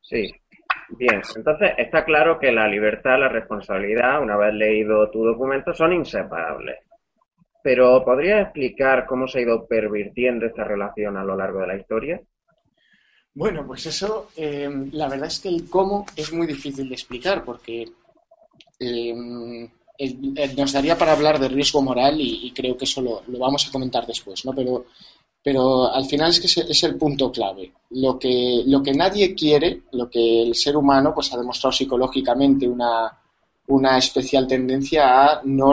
Sí, 0.02 0.30
Bien, 0.90 1.22
entonces 1.34 1.72
está 1.78 2.04
claro 2.04 2.38
que 2.38 2.52
la 2.52 2.68
libertad, 2.68 3.18
la 3.18 3.28
responsabilidad, 3.28 4.22
una 4.22 4.36
vez 4.36 4.54
leído 4.54 5.10
tu 5.10 5.24
documento, 5.24 5.74
son 5.74 5.92
inseparables. 5.92 6.78
Pero 7.64 8.04
¿podrías 8.04 8.42
explicar 8.42 9.06
cómo 9.06 9.26
se 9.26 9.38
ha 9.38 9.40
ido 9.40 9.66
pervirtiendo 9.66 10.44
esta 10.44 10.64
relación 10.64 11.16
a 11.16 11.24
lo 11.24 11.34
largo 11.34 11.60
de 11.60 11.66
la 11.66 11.76
historia? 11.78 12.20
Bueno, 13.32 13.66
pues 13.66 13.86
eso, 13.86 14.28
eh, 14.36 14.68
la 14.92 15.08
verdad 15.08 15.28
es 15.28 15.40
que 15.40 15.48
el 15.48 15.70
cómo 15.70 16.04
es 16.14 16.30
muy 16.30 16.46
difícil 16.46 16.86
de 16.86 16.94
explicar 16.94 17.42
porque 17.42 17.86
eh, 18.78 19.14
nos 20.58 20.72
daría 20.74 20.98
para 20.98 21.12
hablar 21.12 21.38
de 21.38 21.48
riesgo 21.48 21.80
moral 21.80 22.20
y, 22.20 22.52
creo 22.54 22.76
que 22.76 22.84
eso 22.84 23.00
lo, 23.00 23.22
vamos 23.38 23.66
a 23.66 23.72
comentar 23.72 24.06
después, 24.06 24.44
¿no? 24.44 24.52
Pero, 24.52 24.84
pero 25.42 25.90
al 25.90 26.04
final 26.04 26.32
es 26.32 26.40
que 26.40 26.70
es, 26.70 26.84
el 26.84 26.96
punto 26.96 27.32
clave. 27.32 27.72
Lo 27.92 28.18
que, 28.18 28.62
lo 28.66 28.82
que 28.82 28.92
nadie 28.92 29.34
quiere, 29.34 29.84
lo 29.92 30.10
que 30.10 30.42
el 30.42 30.54
ser 30.54 30.76
humano 30.76 31.14
pues 31.14 31.32
ha 31.32 31.38
demostrado 31.38 31.72
psicológicamente 31.72 32.68
una, 32.68 33.23
una 33.66 33.98
especial 33.98 34.46
tendencia 34.46 35.24
a 35.24 35.40
no, 35.44 35.72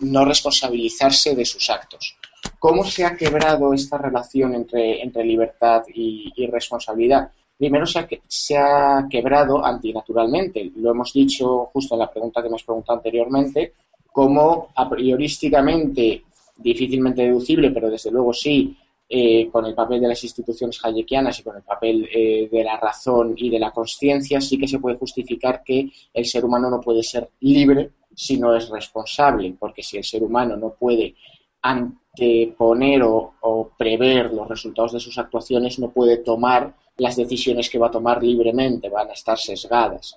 no 0.00 0.24
responsabilizarse 0.24 1.34
de 1.34 1.44
sus 1.44 1.68
actos. 1.70 2.16
¿Cómo 2.58 2.84
se 2.84 3.04
ha 3.04 3.16
quebrado 3.16 3.72
esta 3.72 3.98
relación 3.98 4.54
entre, 4.54 5.24
libertad 5.24 5.82
y, 5.94 6.46
responsabilidad? 6.46 7.30
Primero 7.56 7.86
se 7.86 7.98
ha, 7.98 8.08
se 8.26 8.56
ha, 8.56 9.06
quebrado 9.10 9.64
antinaturalmente. 9.64 10.72
Lo 10.76 10.90
hemos 10.90 11.12
dicho 11.12 11.66
justo 11.72 11.94
en 11.94 12.00
la 12.00 12.10
pregunta 12.10 12.40
que 12.40 12.48
hemos 12.48 12.64
preguntado 12.64 12.98
anteriormente, 12.98 13.74
como 14.10 14.68
a 14.74 14.88
priorísticamente, 14.88 16.24
difícilmente 16.56 17.22
deducible, 17.22 17.70
pero 17.70 17.90
desde 17.90 18.10
luego 18.10 18.32
sí, 18.32 18.76
eh, 19.14 19.50
con 19.52 19.66
el 19.66 19.74
papel 19.74 20.00
de 20.00 20.08
las 20.08 20.24
instituciones 20.24 20.80
hayekianas 20.82 21.38
y 21.38 21.42
con 21.42 21.54
el 21.54 21.62
papel 21.62 22.08
eh, 22.10 22.48
de 22.50 22.64
la 22.64 22.78
razón 22.78 23.34
y 23.36 23.50
de 23.50 23.58
la 23.58 23.70
conciencia, 23.70 24.40
sí 24.40 24.56
que 24.56 24.66
se 24.66 24.78
puede 24.78 24.96
justificar 24.96 25.62
que 25.62 25.90
el 26.14 26.24
ser 26.24 26.46
humano 26.46 26.70
no 26.70 26.80
puede 26.80 27.02
ser 27.02 27.28
libre 27.40 27.90
si 28.14 28.38
no 28.38 28.56
es 28.56 28.70
responsable, 28.70 29.54
porque 29.60 29.82
si 29.82 29.98
el 29.98 30.04
ser 30.04 30.22
humano 30.22 30.56
no 30.56 30.72
puede 30.72 31.14
anteponer 31.60 33.02
o, 33.02 33.34
o 33.42 33.70
prever 33.76 34.32
los 34.32 34.48
resultados 34.48 34.92
de 34.92 35.00
sus 35.00 35.18
actuaciones, 35.18 35.78
no 35.78 35.90
puede 35.90 36.16
tomar 36.16 36.74
las 36.96 37.14
decisiones 37.14 37.68
que 37.68 37.78
va 37.78 37.88
a 37.88 37.90
tomar 37.90 38.22
libremente, 38.22 38.88
van 38.88 39.10
a 39.10 39.12
estar 39.12 39.36
sesgadas. 39.36 40.16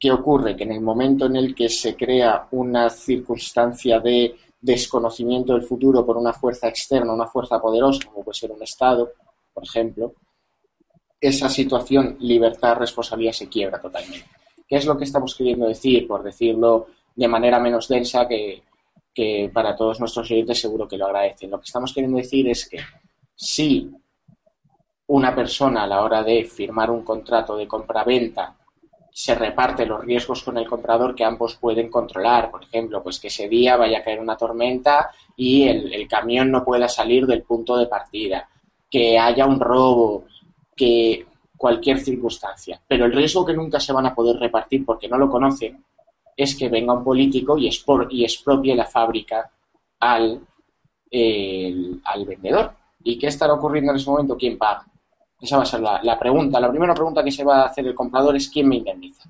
¿Qué 0.00 0.10
ocurre? 0.10 0.56
Que 0.56 0.64
en 0.64 0.72
el 0.72 0.80
momento 0.80 1.26
en 1.26 1.36
el 1.36 1.54
que 1.54 1.68
se 1.68 1.94
crea 1.94 2.48
una 2.52 2.88
circunstancia 2.88 4.00
de 4.00 4.34
desconocimiento 4.62 5.52
del 5.52 5.64
futuro 5.64 6.06
por 6.06 6.16
una 6.16 6.32
fuerza 6.32 6.68
externa, 6.68 7.12
una 7.12 7.26
fuerza 7.26 7.60
poderosa, 7.60 8.08
como 8.08 8.24
puede 8.24 8.38
ser 8.38 8.52
un 8.52 8.62
Estado, 8.62 9.12
por 9.52 9.64
ejemplo, 9.64 10.14
esa 11.20 11.48
situación 11.48 12.16
libertad-responsabilidad 12.20 13.32
se 13.32 13.48
quiebra 13.48 13.80
totalmente. 13.80 14.26
¿Qué 14.66 14.76
es 14.76 14.86
lo 14.86 14.96
que 14.96 15.04
estamos 15.04 15.34
queriendo 15.34 15.66
decir? 15.66 16.06
Por 16.06 16.22
decirlo 16.22 16.86
de 17.14 17.28
manera 17.28 17.58
menos 17.58 17.88
densa, 17.88 18.26
que, 18.26 18.62
que 19.12 19.50
para 19.52 19.76
todos 19.76 20.00
nuestros 20.00 20.30
oyentes 20.30 20.60
seguro 20.60 20.88
que 20.88 20.96
lo 20.96 21.06
agradecen. 21.06 21.50
Lo 21.50 21.58
que 21.58 21.66
estamos 21.66 21.92
queriendo 21.92 22.16
decir 22.16 22.48
es 22.48 22.68
que 22.68 22.78
si 23.34 23.90
una 25.08 25.34
persona 25.34 25.82
a 25.82 25.86
la 25.86 26.02
hora 26.02 26.22
de 26.22 26.44
firmar 26.44 26.90
un 26.90 27.04
contrato 27.04 27.56
de 27.56 27.68
compra-venta 27.68 28.56
se 29.12 29.34
reparte 29.34 29.84
los 29.84 30.02
riesgos 30.02 30.42
con 30.42 30.56
el 30.56 30.66
comprador 30.66 31.14
que 31.14 31.24
ambos 31.24 31.56
pueden 31.56 31.90
controlar. 31.90 32.50
Por 32.50 32.64
ejemplo, 32.64 33.02
pues 33.02 33.20
que 33.20 33.28
ese 33.28 33.46
día 33.46 33.76
vaya 33.76 33.98
a 33.98 34.02
caer 34.02 34.18
una 34.18 34.36
tormenta 34.36 35.10
y 35.36 35.68
el, 35.68 36.08
camión 36.08 36.50
no 36.50 36.64
pueda 36.64 36.88
salir 36.88 37.26
del 37.26 37.42
punto 37.42 37.76
de 37.76 37.86
partida, 37.86 38.48
que 38.90 39.18
haya 39.18 39.46
un 39.46 39.60
robo, 39.60 40.24
que 40.74 41.26
cualquier 41.56 42.00
circunstancia. 42.00 42.80
Pero 42.88 43.04
el 43.04 43.12
riesgo 43.12 43.44
que 43.44 43.52
nunca 43.52 43.78
se 43.78 43.92
van 43.92 44.06
a 44.06 44.14
poder 44.14 44.36
repartir 44.36 44.84
porque 44.84 45.08
no 45.08 45.18
lo 45.18 45.30
conocen 45.30 45.84
es 46.34 46.56
que 46.56 46.70
venga 46.70 46.94
un 46.94 47.04
político 47.04 47.58
y, 47.58 47.68
expropie 47.68 48.74
la 48.74 48.86
fábrica 48.86 49.50
al, 50.00 50.40
al 52.04 52.24
vendedor. 52.24 52.72
¿Y 53.04 53.18
qué 53.18 53.26
estará 53.26 53.52
ocurriendo 53.52 53.92
en 53.92 53.98
ese 53.98 54.08
momento? 54.08 54.36
¿Quién 54.38 54.56
paga? 54.56 54.86
Esa 55.42 55.56
va 55.56 55.64
a 55.64 55.66
ser 55.66 55.80
la, 55.80 56.18
pregunta. 56.20 56.60
La 56.60 56.70
primera 56.70 56.94
pregunta 56.94 57.24
que 57.24 57.32
se 57.32 57.42
va 57.42 57.62
a 57.62 57.66
hacer 57.66 57.84
el 57.84 57.96
comprador 57.96 58.36
es 58.36 58.48
¿quién 58.48 58.68
me 58.68 58.76
indemniza? 58.76 59.28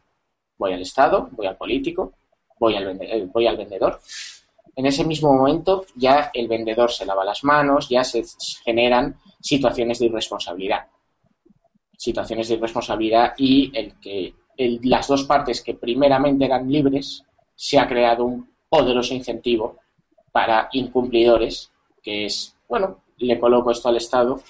¿Voy 0.59 0.75
al 0.75 0.83
Estado? 0.83 1.31
¿Voy 1.33 1.47
al 1.47 1.57
político? 1.57 2.13
¿Voy 2.61 2.77
al, 2.77 2.99
eh, 3.01 3.27
voy 3.33 3.47
al 3.47 3.57
vendedor? 3.57 3.99
En 4.77 4.85
ese 4.85 5.07
mismo 5.07 5.33
momento 5.33 5.87
ya 5.97 6.31
el 6.35 6.49
vendedor 6.49 6.91
se 6.91 7.07
lava 7.07 7.25
las 7.25 7.43
manos, 7.45 7.89
ya 7.89 8.05
se 8.05 8.23
generan 8.63 9.17
situaciones 9.41 9.99
de 10.01 10.07
irresponsabilidad. 10.07 10.87
Situaciones 11.97 12.49
de 12.49 12.55
irresponsabilidad 12.57 13.33
y 13.39 13.73
el 13.75 13.99
que 13.99 14.35
las 14.83 15.09
dos 15.09 15.25
partes 15.25 15.63
que 15.63 15.75
primeramente 15.75 16.45
eran 16.45 16.71
libres, 16.71 17.25
se 17.55 17.79
ha 17.79 17.89
creado 17.89 18.27
un 18.27 18.51
poderoso 18.69 19.15
incentivo 19.15 19.79
para 20.31 20.69
incumplidores, 20.73 21.73
que 22.03 22.27
es, 22.27 22.55
bueno, 22.69 22.99
le 23.17 23.39
coloco 23.41 23.71
esto 23.71 23.89
al 23.89 23.97
Estado 23.97 24.41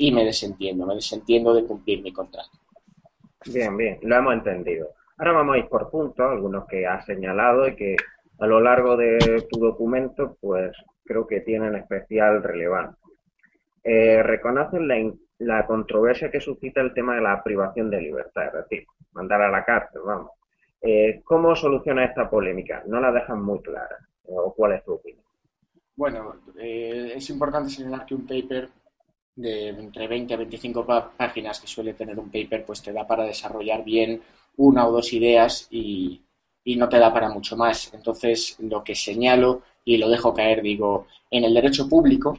y 0.00 0.12
me 0.12 0.24
desentiendo, 0.24 0.86
me 0.86 0.94
desentiendo 0.94 1.52
de 1.52 1.66
cumplir 1.66 2.02
mi 2.02 2.10
contrato. 2.10 2.48
Bien, 3.52 3.76
bien, 3.76 3.98
lo 4.00 4.16
hemos 4.16 4.32
entendido. 4.32 4.94
Ahora 5.18 5.32
vamos 5.32 5.54
a 5.54 5.58
ir 5.58 5.68
por 5.68 5.90
puntos, 5.90 6.26
algunos 6.26 6.66
que 6.66 6.86
has 6.86 7.04
señalado 7.04 7.68
y 7.68 7.76
que 7.76 7.96
a 8.38 8.46
lo 8.46 8.60
largo 8.62 8.96
de 8.96 9.46
tu 9.50 9.60
documento, 9.60 10.38
pues 10.40 10.74
creo 11.04 11.26
que 11.26 11.40
tienen 11.40 11.74
especial 11.74 12.42
relevancia. 12.42 12.96
Eh, 13.84 14.22
reconocen 14.22 14.88
la, 14.88 15.12
la, 15.38 15.66
controversia 15.66 16.30
que 16.30 16.40
suscita 16.40 16.80
el 16.80 16.94
tema 16.94 17.16
de 17.16 17.20
la 17.20 17.42
privación 17.44 17.90
de 17.90 18.00
libertad, 18.00 18.46
es 18.46 18.52
decir, 18.54 18.86
mandar 19.12 19.42
a 19.42 19.50
la 19.50 19.66
cárcel, 19.66 20.00
vamos. 20.02 20.30
Eh, 20.80 21.20
¿Cómo 21.24 21.54
soluciona 21.54 22.06
esta 22.06 22.30
polémica? 22.30 22.82
No 22.86 23.00
la 23.00 23.12
dejan 23.12 23.42
muy 23.42 23.60
clara. 23.60 23.98
¿O 24.24 24.54
cuál 24.54 24.72
es 24.72 24.84
tu 24.84 24.94
opinión? 24.94 25.24
Bueno, 25.94 26.36
eh, 26.58 27.12
es 27.16 27.28
importante 27.28 27.68
señalar 27.68 28.06
que 28.06 28.14
un 28.14 28.26
paper 28.26 28.70
de 29.40 29.68
entre 29.68 30.06
20 30.06 30.34
a 30.34 30.36
25 30.36 30.86
páginas 31.16 31.60
que 31.60 31.66
suele 31.66 31.94
tener 31.94 32.18
un 32.18 32.30
paper, 32.30 32.64
pues 32.64 32.82
te 32.82 32.92
da 32.92 33.06
para 33.06 33.24
desarrollar 33.24 33.82
bien 33.84 34.20
una 34.56 34.86
o 34.86 34.92
dos 34.92 35.12
ideas 35.12 35.66
y, 35.70 36.20
no 36.76 36.88
te 36.88 36.98
da 36.98 37.12
para 37.12 37.28
mucho 37.28 37.56
más. 37.56 37.92
Entonces, 37.94 38.56
lo 38.60 38.84
que 38.84 38.94
señalo 38.94 39.62
y 39.84 39.96
lo 39.96 40.08
dejo 40.08 40.32
caer, 40.32 40.62
digo, 40.62 41.06
en 41.28 41.42
el 41.44 41.52
derecho 41.52 41.88
público 41.88 42.38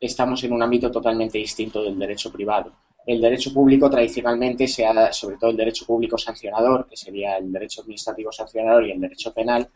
estamos 0.00 0.42
en 0.44 0.52
un 0.52 0.62
ámbito 0.62 0.90
totalmente 0.90 1.36
distinto 1.36 1.82
del 1.82 1.98
derecho 1.98 2.32
privado. 2.32 2.72
El 3.06 3.20
derecho 3.20 3.52
público 3.52 3.90
tradicionalmente 3.90 4.66
se 4.66 4.86
ha, 4.86 5.12
sobre 5.12 5.36
todo 5.36 5.50
el 5.50 5.56
derecho 5.56 5.84
público 5.84 6.16
sancionador, 6.16 6.88
que 6.88 6.96
sería 6.96 7.36
el 7.36 7.52
derecho 7.52 7.82
administrativo 7.82 8.32
sancionador 8.32 8.86
y 8.86 8.92
el 8.92 9.00
derecho 9.00 9.32
penal, 9.32 9.68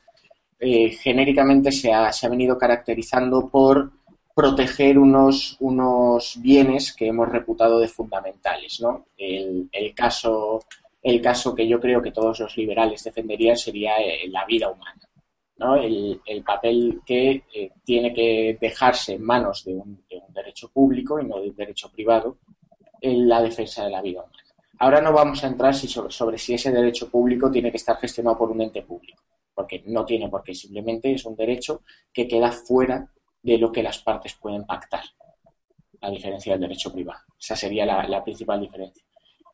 eh, 0.58 0.90
genéricamente 0.90 1.70
se 1.70 1.92
ha, 1.92 2.12
se 2.12 2.26
ha 2.26 2.30
venido 2.30 2.56
caracterizando 2.56 3.48
por 3.48 3.92
proteger 4.34 4.98
unos, 4.98 5.56
unos 5.60 6.40
bienes 6.40 6.94
que 6.94 7.08
hemos 7.08 7.28
reputado 7.28 7.78
de 7.78 7.88
fundamentales. 7.88 8.80
¿no? 8.80 9.06
El, 9.16 9.68
caso, 9.94 10.64
el 11.02 11.20
caso 11.20 11.54
que 11.54 11.66
yo 11.66 11.80
creo 11.80 12.00
que 12.00 12.12
todos 12.12 12.40
los 12.40 12.56
liberales 12.56 13.04
defenderían 13.04 13.56
sería 13.56 13.96
eh, 13.98 14.28
la 14.28 14.44
vida 14.46 14.70
humana. 14.70 15.00
¿no? 15.58 15.76
El, 15.76 16.20
papel 16.44 17.00
que 17.04 17.44
eh, 17.54 17.70
tiene 17.84 18.14
que 18.14 18.56
dejarse 18.60 19.14
en 19.14 19.22
manos 19.22 19.64
de 19.64 19.74
un, 19.74 20.04
derecho 20.28 20.68
público 20.68 21.20
y 21.20 21.26
no 21.26 21.40
de 21.40 21.50
un 21.50 21.56
derecho 21.56 21.90
privado 21.90 22.38
en 23.00 23.28
la 23.28 23.42
defensa 23.42 23.84
de 23.84 23.90
la 23.90 24.00
vida 24.00 24.22
humana. 24.22 24.44
Ahora 24.78 25.02
no 25.02 25.12
vamos 25.12 25.44
a 25.44 25.48
entrar 25.48 25.74
sobre, 25.74 26.10
sobre 26.10 26.38
si 26.38 26.54
ese 26.54 26.72
derecho 26.72 27.10
público 27.10 27.50
tiene 27.50 27.70
que 27.70 27.76
estar 27.76 27.96
gestionado 27.98 28.38
por 28.38 28.50
un 28.50 28.62
ente 28.62 28.80
público, 28.82 29.22
porque 29.54 29.82
no 29.84 30.06
tiene 30.06 30.30
por 30.30 30.42
qué, 30.42 30.54
simplemente 30.54 31.12
es 31.12 31.26
un 31.26 31.36
derecho 31.36 31.82
que 32.10 32.26
queda 32.26 32.50
fuera 32.50 33.10
de 33.42 33.58
lo 33.58 33.72
que 33.72 33.82
las 33.82 33.98
partes 33.98 34.34
pueden 34.34 34.64
pactar, 34.64 35.04
a 36.00 36.10
diferencia 36.10 36.52
del 36.52 36.62
derecho 36.62 36.92
privado. 36.92 37.20
Esa 37.38 37.56
sería 37.56 37.86
la, 37.86 38.24
principal 38.24 38.60
diferencia. 38.60 39.04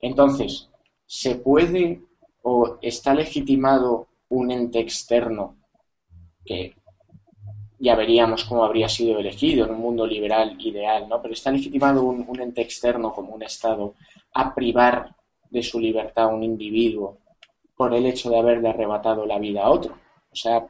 Entonces, 0.00 0.69
¿se 1.07 1.37
puede 1.37 2.02
o 2.43 2.78
está 2.81 3.14
legitimado 3.14 4.09
un 4.28 4.50
ente 4.50 4.81
externo 4.81 5.57
que 6.45 6.76
ya 7.78 7.95
veríamos 7.95 8.45
cómo 8.45 8.64
habría 8.64 8.88
sido 8.88 9.19
elegido 9.19 9.66
en 9.66 9.73
un 9.73 9.81
mundo 9.81 10.07
liberal 10.07 10.57
ideal, 10.61 11.09
¿no? 11.09 11.21
Pero 11.21 11.35
está 11.35 11.50
legitimado 11.50 12.05
un, 12.05 12.40
ente 12.40 12.62
externo 12.62 13.12
como 13.12 13.35
un 13.35 13.43
Estado 13.43 13.95
a 14.33 14.55
privar 14.55 15.14
de 15.50 15.62
su 15.62 15.78
libertad 15.78 16.25
a 16.25 16.28
un 16.28 16.43
individuo 16.43 17.19
por 17.76 17.95
el 17.95 18.07
hecho 18.07 18.31
de 18.31 18.38
haberle 18.38 18.69
arrebatado 18.69 19.26
la 19.26 19.38
vida 19.38 19.64
a 19.64 19.71
otro. 19.71 19.95
O 20.33 20.37
sea, 20.37 20.66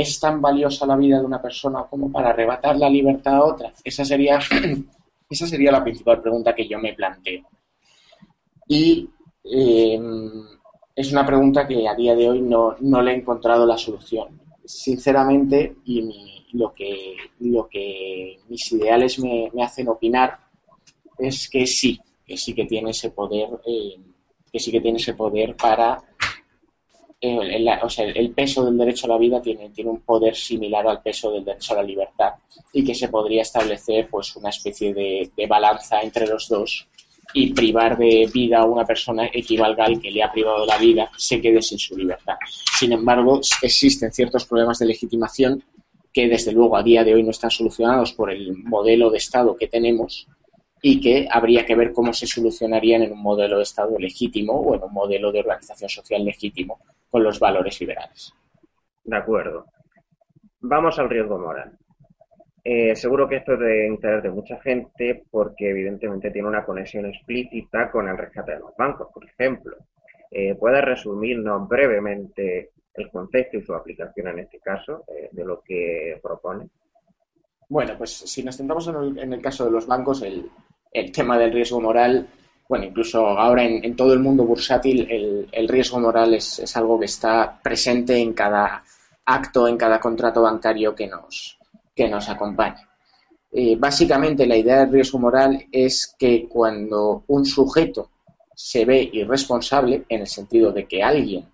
¿Es 0.00 0.20
tan 0.20 0.40
valiosa 0.40 0.86
la 0.86 0.94
vida 0.94 1.18
de 1.18 1.26
una 1.26 1.42
persona 1.42 1.82
como 1.90 2.12
para 2.12 2.30
arrebatar 2.30 2.76
la 2.76 2.88
libertad 2.88 3.34
a 3.34 3.44
otra? 3.44 3.72
Esa 3.82 4.04
sería, 4.04 4.38
esa 5.28 5.46
sería 5.48 5.72
la 5.72 5.82
principal 5.82 6.22
pregunta 6.22 6.54
que 6.54 6.68
yo 6.68 6.78
me 6.78 6.92
planteo. 6.92 7.42
Y 8.68 9.08
em, 9.42 10.30
es 10.94 11.10
una 11.10 11.26
pregunta 11.26 11.66
que 11.66 11.88
a 11.88 11.96
día 11.96 12.14
de 12.14 12.28
hoy 12.28 12.40
no, 12.40 12.76
le 12.78 13.10
he 13.10 13.16
encontrado 13.16 13.66
la 13.66 13.76
solución. 13.76 14.40
Sinceramente, 14.64 15.78
y 15.86 16.46
lo, 16.52 16.72
que, 16.72 17.16
lo 17.40 17.66
que 17.68 18.38
mis 18.48 18.70
ideales 18.70 19.18
me, 19.18 19.50
hacen 19.60 19.88
opinar 19.88 20.38
es 21.18 21.50
que 21.50 21.66
sí, 21.66 22.00
que 22.24 22.36
sí 22.36 22.54
que 22.54 22.66
tiene 22.66 22.90
ese 22.90 23.10
poder 23.10 23.48
em, 23.66 24.04
que 24.52 24.60
sí 24.60 24.70
que 24.70 24.80
tiene 24.80 24.98
ese 24.98 25.14
poder 25.14 25.56
para 25.56 26.00
el, 27.20 27.68
o 27.82 27.90
sea, 27.90 28.06
el 28.06 28.30
peso 28.30 28.64
del 28.64 28.78
derecho 28.78 29.06
a 29.06 29.10
la 29.10 29.18
vida 29.18 29.42
tiene, 29.42 29.70
tiene 29.70 29.90
un 29.90 30.00
poder 30.00 30.36
similar 30.36 30.86
al 30.86 31.02
peso 31.02 31.32
del 31.32 31.44
derecho 31.44 31.72
a 31.72 31.76
la 31.76 31.82
libertad 31.82 32.32
y 32.72 32.84
que 32.84 32.94
se 32.94 33.08
podría 33.08 33.42
establecer 33.42 34.08
pues 34.08 34.36
una 34.36 34.50
especie 34.50 34.94
de, 34.94 35.46
balanza 35.48 36.00
entre 36.00 36.26
los 36.26 36.48
dos 36.48 36.86
y 37.34 37.52
privar 37.52 37.98
de 37.98 38.28
vida 38.32 38.60
a 38.60 38.64
una 38.64 38.84
persona 38.84 39.28
equivalga 39.32 39.84
al 39.84 40.00
que 40.00 40.10
le 40.10 40.22
ha 40.22 40.32
privado 40.32 40.64
la 40.64 40.78
vida 40.78 41.10
se 41.16 41.40
quede 41.40 41.60
sin 41.60 41.78
su 41.78 41.96
libertad. 41.96 42.36
Sin 42.78 42.92
embargo, 42.92 43.40
existen 43.62 44.12
ciertos 44.12 44.46
problemas 44.46 44.78
de 44.78 44.86
legitimación 44.86 45.62
que 46.12 46.28
desde 46.28 46.52
luego 46.52 46.76
a 46.76 46.82
día 46.82 47.04
de 47.04 47.14
hoy 47.14 47.22
no 47.22 47.30
están 47.30 47.50
solucionados 47.50 48.12
por 48.12 48.30
el 48.30 48.56
modelo 48.64 49.10
de 49.10 49.18
Estado 49.18 49.56
que 49.56 49.68
tenemos 49.68 50.26
y 50.82 51.00
que 51.00 51.28
habría 51.30 51.66
que 51.66 51.74
ver 51.74 51.92
cómo 51.92 52.12
se 52.12 52.26
solucionarían 52.26 53.02
en 53.02 53.12
un 53.12 53.22
modelo 53.22 53.56
de 53.56 53.62
Estado 53.62 53.98
legítimo 53.98 54.54
o 54.54 54.74
en 54.74 54.82
un 54.82 54.92
modelo 54.92 55.32
de 55.32 55.40
organización 55.40 55.88
social 55.88 56.24
legítimo 56.24 56.78
con 57.10 57.22
los 57.22 57.40
valores 57.40 57.80
liberales. 57.80 58.32
De 59.04 59.16
acuerdo. 59.16 59.66
Vamos 60.60 60.98
al 60.98 61.08
riesgo 61.08 61.38
moral. 61.38 61.78
Eh, 62.62 62.94
seguro 62.96 63.28
que 63.28 63.36
esto 63.36 63.54
es 63.54 63.60
de 63.60 63.86
interés 63.86 64.22
de 64.22 64.30
mucha 64.30 64.60
gente 64.60 65.24
porque 65.30 65.70
evidentemente 65.70 66.30
tiene 66.30 66.48
una 66.48 66.64
conexión 66.64 67.06
explícita 67.06 67.90
con 67.90 68.08
el 68.08 68.18
rescate 68.18 68.52
de 68.52 68.58
los 68.58 68.76
bancos, 68.76 69.08
por 69.12 69.24
ejemplo. 69.24 69.76
Eh, 70.30 70.54
¿Puede 70.54 70.82
resumirnos 70.82 71.66
brevemente 71.66 72.72
el 72.92 73.10
concepto 73.10 73.56
y 73.56 73.62
su 73.62 73.74
aplicación 73.74 74.28
en 74.28 74.40
este 74.40 74.58
caso 74.58 75.04
eh, 75.08 75.30
de 75.32 75.44
lo 75.44 75.62
que 75.62 76.18
propone? 76.22 76.68
Bueno, 77.70 77.94
pues 77.96 78.10
si 78.10 78.42
nos 78.42 78.56
centramos 78.56 78.88
en 78.88 79.32
el, 79.32 79.42
caso 79.42 79.64
de 79.64 79.70
los 79.70 79.86
bancos, 79.86 80.22
el, 80.22 80.50
tema 81.12 81.38
del 81.38 81.52
riesgo 81.52 81.80
moral 81.80 82.28
bueno, 82.68 82.84
incluso 82.84 83.26
ahora 83.26 83.64
en, 83.64 83.96
todo 83.96 84.12
el 84.12 84.20
mundo 84.20 84.44
bursátil 84.44 85.46
el, 85.50 85.68
riesgo 85.68 85.98
moral 85.98 86.34
es, 86.34 86.76
algo 86.76 86.98
que 87.00 87.06
está 87.06 87.58
presente 87.62 88.18
en 88.18 88.34
cada 88.34 88.84
acto, 89.24 89.66
en 89.66 89.78
cada 89.78 89.98
contrato 89.98 90.42
bancario 90.42 90.94
que 90.94 91.06
nos, 91.06 91.58
que 91.94 92.08
nos 92.08 92.28
acompaña. 92.28 92.86
Eh, 93.50 93.76
básicamente 93.76 94.46
la 94.46 94.56
idea 94.56 94.80
del 94.80 94.92
riesgo 94.92 95.18
moral 95.18 95.64
es 95.72 96.14
que 96.18 96.46
cuando 96.46 97.24
un 97.28 97.46
sujeto 97.46 98.10
se 98.54 98.84
ve 98.84 99.08
irresponsable, 99.14 100.04
en 100.06 100.20
el 100.20 100.26
sentido 100.26 100.70
de 100.70 100.86
que 100.86 101.02
alguien, 101.02 101.46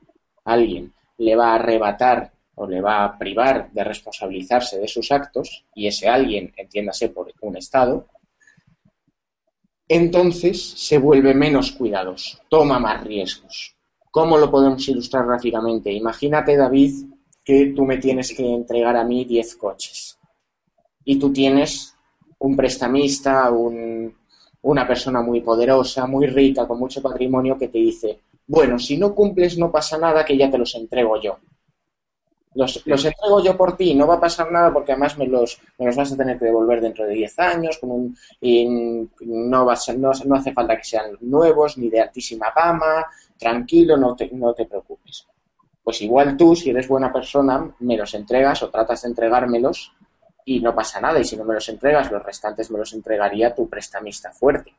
alguien 0.45 0.93
le 1.19 1.37
va 1.37 1.53
a 1.53 1.55
arrebatar 1.55 2.33
o 2.57 2.67
le 2.67 2.81
va 2.81 3.05
a 3.05 3.17
privar 3.17 3.71
de 3.71 3.85
responsabilizarse 3.85 4.81
de 4.81 4.89
sus 4.89 5.13
actos, 5.13 5.65
y 5.75 5.87
ese 5.87 6.09
alguien, 6.09 6.53
entiéndase 6.57 7.09
por 7.11 7.33
un 7.41 7.57
Estado, 7.57 8.07
entonces 9.97 10.61
se 10.61 10.99
vuelve 10.99 11.35
menos 11.35 11.71
cuidadoso, 11.71 12.39
toma 12.49 12.81
más 12.81 13.05
riesgos. 13.05 13.77
¿Cómo 14.11 14.37
lo 14.39 14.51
podemos 14.51 14.89
ilustrar 14.89 15.25
gráficamente? 15.27 15.93
Imagínate, 15.93 16.57
David, 16.57 17.07
que 17.45 17.73
tú 17.77 17.85
me 17.85 17.99
tienes 17.99 18.35
que 18.35 18.45
entregar 18.45 18.97
a 18.97 19.05
mí 19.05 19.25
10 19.25 19.57
coches 19.57 20.19
y 21.05 21.17
tú 21.17 21.33
tienes 21.33 21.95
un 22.39 22.57
prestamista, 22.57 23.51
una 24.63 24.87
persona 24.87 25.23
muy 25.23 25.41
poderosa, 25.43 26.07
muy 26.07 26.27
rica, 26.27 26.67
con 26.67 26.79
mucho 26.79 27.01
patrimonio 27.01 27.57
que 27.57 27.69
te 27.69 27.79
dice, 27.79 28.21
bueno, 28.47 28.79
si 28.79 28.99
no 28.99 29.15
cumples 29.15 29.57
no 29.59 29.71
pasa 29.71 29.97
nada, 29.97 30.25
que 30.25 30.37
ya 30.37 30.51
te 30.51 30.59
los 30.59 30.75
entrego 30.75 31.21
yo. 31.21 31.39
Los, 32.55 32.87
los, 32.87 33.05
entrego 33.05 33.43
yo 33.43 33.57
por 33.57 33.77
ti, 33.77 33.95
no 33.95 34.07
va 34.07 34.15
a 34.15 34.21
pasar 34.21 34.51
nada 34.53 34.73
porque 34.73 34.93
además 34.93 35.19
me 35.19 35.27
los, 35.27 35.61
me 35.79 35.87
los 35.87 35.97
vas 35.97 36.13
a 36.13 36.17
tener 36.17 36.39
que 36.39 36.45
devolver 36.45 36.81
dentro 36.81 37.05
de 37.05 37.15
10 37.15 37.39
años 37.41 37.79
con 37.79 37.91
un, 37.91 38.17
y 38.41 38.67
no, 39.21 39.67
va 39.67 39.75
no, 39.97 40.13
no, 40.25 40.37
hace 40.37 40.53
falta 40.53 40.77
que 40.77 40.85
sean 40.85 41.19
nuevos 41.21 41.77
ni 41.79 41.91
de 41.91 42.01
altísima 42.01 42.53
gama, 42.55 43.07
tranquilo, 43.37 43.97
no 43.97 44.15
te, 44.15 44.31
no 44.33 44.55
te 44.55 44.67
preocupes. 44.67 45.27
Pues 45.83 46.01
igual 46.01 46.37
tú, 46.37 46.57
si 46.57 46.71
eres 46.71 46.89
buena 46.89 47.13
persona, 47.13 47.75
me 47.81 47.97
los 47.97 48.15
entregas 48.15 48.63
o 48.63 48.71
tratas 48.71 49.03
de 49.03 49.09
entregármelos 49.09 49.93
y 50.45 50.61
no 50.61 50.75
pasa 50.75 51.01
nada. 51.01 51.19
Y 51.19 51.25
si 51.25 51.37
no 51.37 51.45
me 51.45 51.55
los 51.55 51.69
entregas, 51.69 52.11
los 52.11 52.23
restantes 52.23 52.71
me 52.71 52.79
los 52.79 52.93
entregaría 52.95 53.55
tu 53.55 53.69
prestamista 53.69 54.33
fuerte. 54.33 54.75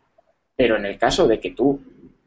Pero 0.56 0.78
en 0.78 0.86
el 0.86 0.98
caso 0.98 1.28
de 1.28 1.40
que 1.40 1.52
tú 1.52 1.80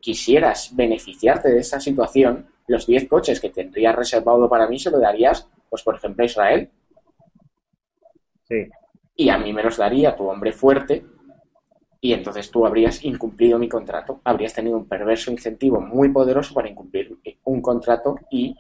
quisieras 0.08 0.74
beneficiarte 0.74 1.50
de 1.50 1.60
esa 1.60 1.78
situación, 1.78 2.46
los 2.66 2.86
10 2.86 3.08
coches 3.08 3.40
que 3.40 3.50
tendrías 3.50 3.94
reservado 3.94 4.48
para 4.48 4.66
mí 4.66 4.78
se 4.78 4.90
lo 4.90 4.98
darías, 4.98 5.46
pues 5.68 5.82
por 5.82 5.96
ejemplo, 5.96 6.22
a 6.22 6.24
Israel. 6.24 6.70
Sí. 8.44 8.70
Y 9.16 9.28
a 9.28 9.36
mí 9.36 9.52
me 9.52 9.62
los 9.62 9.76
daría 9.76 10.16
tu 10.16 10.26
hombre 10.26 10.54
fuerte 10.54 11.04
y 12.00 12.14
entonces 12.14 12.50
tú 12.50 12.64
habrías 12.64 13.04
incumplido 13.04 13.58
mi 13.58 13.68
contrato, 13.68 14.22
habrías 14.24 14.54
tenido 14.54 14.78
un 14.78 14.88
perverso 14.88 15.30
incentivo 15.30 15.78
muy 15.78 16.08
poderoso 16.08 16.54
para 16.54 16.70
incumplir 16.70 17.18
un 17.44 17.60
contrato 17.60 18.16
y 18.30 18.56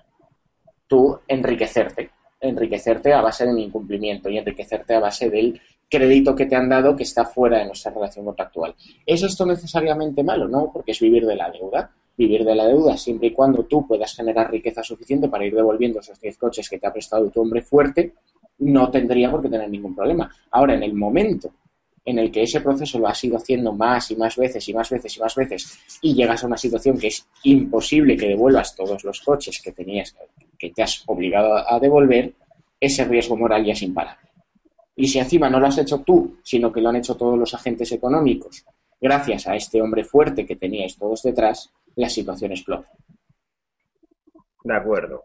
tú 0.86 1.18
enriquecerte, 1.26 2.10
enriquecerte 2.42 3.14
a 3.14 3.22
base 3.22 3.46
de 3.46 3.54
mi 3.54 3.64
incumplimiento 3.64 4.28
y 4.28 4.36
enriquecerte 4.36 4.96
a 4.96 5.00
base 5.00 5.30
del 5.30 5.58
crédito 5.88 6.34
que 6.34 6.46
te 6.46 6.56
han 6.56 6.68
dado 6.68 6.94
que 6.94 7.02
está 7.02 7.24
fuera 7.24 7.58
de 7.58 7.66
nuestra 7.66 7.92
relación 7.92 8.24
contractual. 8.24 8.74
¿Es 9.06 9.22
esto 9.22 9.46
necesariamente 9.46 10.22
malo? 10.22 10.48
No, 10.48 10.70
porque 10.72 10.92
es 10.92 11.00
vivir 11.00 11.26
de 11.26 11.36
la 11.36 11.50
deuda 11.50 11.90
vivir 12.18 12.44
de 12.44 12.54
la 12.54 12.66
deuda 12.66 12.96
siempre 12.96 13.28
y 13.28 13.32
cuando 13.32 13.62
tú 13.62 13.86
puedas 13.86 14.14
generar 14.14 14.50
riqueza 14.50 14.82
suficiente 14.82 15.28
para 15.28 15.46
ir 15.46 15.54
devolviendo 15.54 16.00
esos 16.00 16.20
10 16.20 16.36
coches 16.36 16.68
que 16.68 16.78
te 16.78 16.86
ha 16.86 16.92
prestado 16.92 17.30
tu 17.30 17.40
hombre 17.40 17.62
fuerte, 17.62 18.12
no 18.58 18.90
tendría 18.90 19.30
por 19.30 19.40
qué 19.40 19.48
tener 19.48 19.70
ningún 19.70 19.94
problema. 19.94 20.28
Ahora, 20.50 20.74
en 20.74 20.82
el 20.82 20.94
momento 20.94 21.52
en 22.04 22.18
el 22.18 22.32
que 22.32 22.42
ese 22.42 22.60
proceso 22.60 22.98
lo 22.98 23.06
has 23.06 23.22
ido 23.22 23.36
haciendo 23.36 23.72
más 23.72 24.10
y 24.10 24.16
más 24.16 24.36
veces 24.36 24.68
y 24.68 24.74
más 24.74 24.90
veces 24.90 25.16
y 25.16 25.20
más 25.20 25.34
veces 25.36 25.78
y 26.02 26.14
llegas 26.14 26.42
a 26.42 26.46
una 26.48 26.56
situación 26.56 26.98
que 26.98 27.08
es 27.08 27.24
imposible 27.44 28.16
que 28.16 28.28
devuelvas 28.28 28.74
todos 28.74 29.04
los 29.04 29.20
coches 29.20 29.60
que 29.62 29.72
tenías, 29.72 30.16
que 30.58 30.70
te 30.70 30.82
has 30.82 31.04
obligado 31.06 31.54
a 31.54 31.78
devolver, 31.78 32.32
ese 32.80 33.04
riesgo 33.04 33.36
moral 33.36 33.64
ya 33.64 33.74
es 33.74 33.82
imparable. 33.82 34.27
Y 34.98 35.06
si 35.06 35.20
encima 35.20 35.48
no 35.48 35.60
lo 35.60 35.68
has 35.68 35.78
hecho 35.78 36.00
tú, 36.00 36.38
sino 36.42 36.72
que 36.72 36.80
lo 36.80 36.88
han 36.88 36.96
hecho 36.96 37.16
todos 37.16 37.38
los 37.38 37.54
agentes 37.54 37.92
económicos, 37.92 38.66
gracias 39.00 39.46
a 39.46 39.54
este 39.54 39.80
hombre 39.80 40.02
fuerte 40.02 40.44
que 40.44 40.56
teníais 40.56 40.98
todos 40.98 41.22
detrás, 41.22 41.72
la 41.94 42.08
situación 42.08 42.50
explota. 42.50 42.88
De 44.64 44.74
acuerdo. 44.74 45.22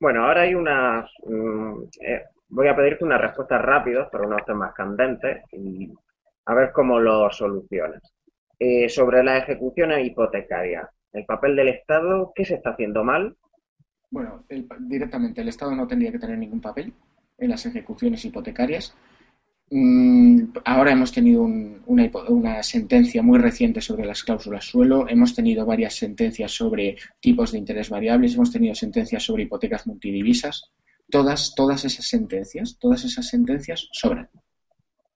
Bueno, 0.00 0.24
ahora 0.24 0.40
hay 0.40 0.54
unas... 0.54 1.10
Mm, 1.26 1.82
eh, 2.00 2.22
voy 2.48 2.68
a 2.68 2.74
pedirte 2.74 3.04
unas 3.04 3.20
respuestas 3.20 3.60
rápidas 3.60 4.08
para 4.10 4.26
unos 4.26 4.42
temas 4.46 4.72
candentes 4.72 5.44
y 5.52 5.92
a 6.46 6.54
ver 6.54 6.72
cómo 6.72 6.98
lo 6.98 7.30
solucionas. 7.30 8.00
Eh, 8.58 8.88
sobre 8.88 9.22
la 9.22 9.36
ejecución 9.36 10.00
hipotecaria, 10.00 10.88
el 11.12 11.26
papel 11.26 11.56
del 11.56 11.68
Estado, 11.68 12.32
¿qué 12.34 12.46
se 12.46 12.54
está 12.54 12.70
haciendo 12.70 13.04
mal? 13.04 13.36
Bueno, 14.10 14.44
directamente 14.78 15.42
el 15.42 15.48
Estado 15.48 15.76
no 15.76 15.86
tendría 15.86 16.10
que 16.10 16.18
tener 16.18 16.38
ningún 16.38 16.62
papel 16.62 16.90
en 17.36 17.50
las 17.50 17.66
ejecuciones 17.66 18.24
hipotecarias. 18.24 18.96
Mm, 19.72 20.46
ahora 20.64 20.90
hemos 20.90 21.12
tenido 21.12 21.42
una, 21.42 22.62
sentencia 22.64 23.22
muy 23.22 23.38
reciente 23.38 23.80
sobre 23.80 24.04
las 24.04 24.24
cláusulas 24.24 24.64
suelo, 24.64 25.08
hemos 25.08 25.32
tenido 25.32 25.64
varias 25.64 25.94
sentencias 25.94 26.50
sobre 26.50 26.96
tipos 27.20 27.52
de 27.52 27.58
interés 27.58 27.88
variables, 27.88 28.34
hemos 28.34 28.50
tenido 28.50 28.74
sentencias 28.74 29.22
sobre 29.22 29.44
hipotecas 29.44 29.86
multidivisas. 29.86 30.64
Todas, 31.08 31.54
todas 31.54 31.84
esas 31.84 32.04
sentencias, 32.06 32.78
todas 32.80 33.04
esas 33.04 33.28
sentencias 33.28 33.88
sobran. 33.92 34.28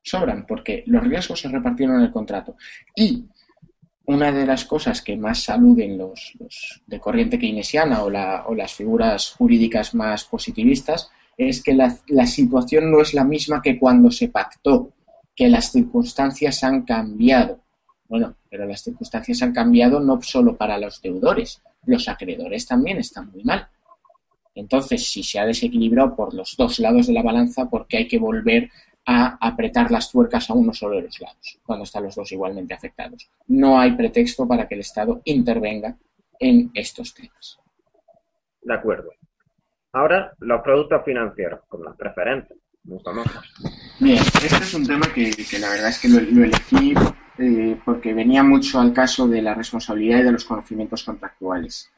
Sobran 0.03 0.47
porque 0.47 0.85
los 0.87 1.03
riesgos 1.03 1.41
se 1.41 1.49
repartieron 1.49 1.97
en 1.97 2.05
el 2.05 2.13
contrato. 2.13 2.57
Y 2.95 3.25
una 4.07 4.31
de 4.31 4.47
las 4.47 4.65
cosas 4.67 5.03
que 5.03 5.17
más 5.17 5.49
aluden 5.49 5.99
los, 5.99 6.39
de 6.87 7.01
corriente 7.01 7.39
keynesiana 7.39 8.05
o, 8.05 8.07
o 8.07 8.55
las 8.55 8.75
figuras 8.75 9.31
jurídicas 9.31 9.95
más 9.95 10.25
positivistas 10.25 11.11
es 11.37 11.63
que 11.63 11.75
la, 11.75 12.27
situación 12.27 12.91
no 12.91 13.01
es 13.01 13.15
la 13.15 13.25
misma 13.25 13.61
que 13.63 13.79
cuando 13.79 14.11
se 14.11 14.29
pactó, 14.29 14.93
que 15.35 15.49
las 15.49 15.73
circunstancias 15.73 16.63
han 16.63 16.83
cambiado. 16.83 17.61
Bueno, 18.09 18.37
pero 18.49 18.67
las 18.67 18.83
circunstancias 18.83 19.43
han 19.43 19.53
cambiado 19.53 20.01
no 20.01 20.21
solo 20.23 20.57
para 20.57 20.79
los 20.79 21.01
deudores, 21.01 21.61
los 21.87 22.09
acreedores 22.09 22.67
también 22.67 22.99
están 22.99 23.31
muy 23.31 23.43
mal. 23.45 23.69
Entonces, 24.55 25.11
si 25.11 25.23
se 25.23 25.41
ha 25.41 25.47
desequilibrado 25.47 26.15
por 26.15 26.33
los 26.33 26.55
dos 26.57 26.79
lados 26.79 27.09
de 27.09 27.13
la 27.13 27.23
balanza, 27.23 27.69
¿por 27.69 27.87
qué 27.89 27.99
hay 27.99 28.09
que 28.09 28.19
volver 28.19 28.71
a 29.07 29.37
apretar 29.41 29.91
las 29.91 30.11
tuercas 30.11 30.49
a 30.49 30.55
uno 30.55 30.73
solo 30.73 30.97
de 30.97 31.03
los 31.03 31.21
lados, 31.21 31.59
cuando 31.67 31.85
están 31.85 32.05
los 32.05 32.15
dos 32.15 32.31
igualmente 32.31 32.73
afectados? 32.73 33.29
No 33.49 33.81
hay 33.81 33.93
pretexto 33.93 34.47
para 34.47 34.69
que 34.69 34.77
el 34.77 34.83
Estado 34.83 35.21
intervenga 35.25 35.97
en 36.39 36.71
estos 36.75 37.13
temas. 37.15 37.59
De 38.63 38.75
acuerdo. 38.75 39.11
Ahora, 39.95 40.35
los 40.41 40.61
productos 40.61 41.03
financieros, 41.05 41.61
como 41.69 41.85
los 41.85 41.97
preferentes, 41.97 42.59
Bien, 43.99 44.19
este 44.19 44.47
es 44.47 44.75
un 44.75 44.87
tema 44.87 45.07
que, 45.15 45.33
la 45.59 45.71
verdad 45.71 45.89
es 45.89 45.99
que 45.99 46.09
lo, 46.09 46.19
elegí 46.19 46.95
eh, 47.39 47.81
porque 47.83 48.13
venía 48.13 48.43
mucho 48.43 48.79
al 48.79 48.93
caso 48.93 49.27
de 49.27 49.41
la 49.41 49.55
responsabilidad 49.55 50.19
y 50.19 50.25
de 50.25 50.33
los 50.33 50.45
conocimientos 50.45 51.03
contractuales. 51.03 51.91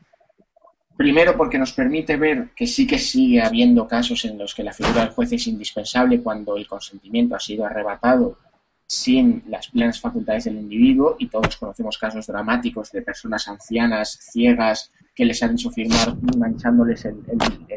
Primero 0.96 1.36
porque 1.36 1.58
nos 1.58 1.72
permite 1.72 2.16
ver 2.16 2.50
que 2.54 2.68
sí 2.68 2.86
que 2.86 2.98
sigue 2.98 3.42
habiendo 3.42 3.88
casos 3.88 4.24
en 4.26 4.38
los 4.38 4.54
que 4.54 4.62
la 4.62 4.72
figura 4.72 5.00
del 5.00 5.10
juez 5.10 5.32
es 5.32 5.46
indispensable 5.48 6.22
cuando 6.22 6.56
el 6.56 6.68
consentimiento 6.68 7.34
ha 7.34 7.40
sido 7.40 7.66
arrebatado 7.66 8.38
sin 8.86 9.42
las 9.48 9.68
plenas 9.68 10.00
facultades 10.00 10.44
del 10.44 10.56
individuo 10.56 11.16
y 11.18 11.26
todos 11.28 11.56
conocemos 11.56 11.98
casos 11.98 12.26
dramáticos 12.26 12.92
de 12.92 13.02
personas 13.02 13.48
ancianas, 13.48 14.18
ciegas, 14.30 14.92
que 15.14 15.24
les 15.24 15.42
han 15.42 15.54
hecho 15.54 15.70
firmar 15.70 16.14
manchándoles 16.36 17.04
el, 17.06 17.16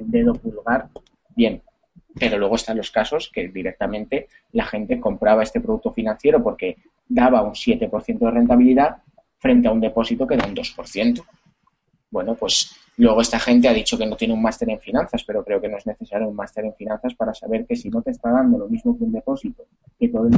dedo 0.01 0.33
pulgar. 0.33 0.89
Bien, 1.35 1.61
pero 2.19 2.37
luego 2.37 2.55
están 2.55 2.77
los 2.77 2.91
casos 2.91 3.31
que 3.33 3.47
directamente 3.47 4.27
la 4.51 4.65
gente 4.65 4.99
compraba 4.99 5.43
este 5.43 5.61
producto 5.61 5.91
financiero 5.93 6.43
porque 6.43 6.77
daba 7.07 7.41
un 7.41 7.53
7% 7.53 8.19
de 8.19 8.31
rentabilidad 8.31 8.97
frente 9.37 9.67
a 9.67 9.71
un 9.71 9.79
depósito 9.79 10.27
que 10.27 10.37
da 10.37 10.45
un 10.45 10.55
2%. 10.55 11.23
Bueno, 12.11 12.35
pues 12.35 12.75
luego 12.97 13.21
esta 13.21 13.39
gente 13.39 13.67
ha 13.67 13.73
dicho 13.73 13.97
que 13.97 14.05
no 14.05 14.15
tiene 14.15 14.33
un 14.33 14.41
máster 14.41 14.69
en 14.69 14.79
finanzas, 14.79 15.23
pero 15.23 15.43
creo 15.43 15.61
que 15.61 15.69
no 15.69 15.77
es 15.77 15.85
necesario 15.85 16.27
un 16.27 16.35
máster 16.35 16.65
en 16.65 16.73
finanzas 16.73 17.13
para 17.13 17.33
saber 17.33 17.65
que 17.65 17.75
si 17.75 17.89
no 17.89 18.01
te 18.01 18.11
está 18.11 18.31
dando 18.31 18.57
lo 18.57 18.67
mismo 18.67 18.97
que 18.97 19.03
un 19.03 19.11
depósito, 19.11 19.65
que 19.99 20.09
todo 20.09 20.27
el 20.27 20.33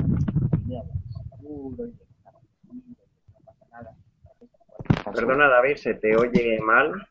Perdona 5.13 5.47
David, 5.47 5.75
se 5.75 5.95
te 5.95 6.15
oye 6.15 6.60
mal. 6.60 7.07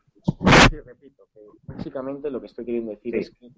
Sí, 0.69 0.77
repito, 0.79 1.27
que 1.33 1.41
básicamente 1.65 2.29
lo 2.29 2.39
que 2.39 2.47
estoy 2.47 2.65
queriendo 2.65 2.91
decir 2.91 3.15
es 3.15 3.31
que 3.31 3.51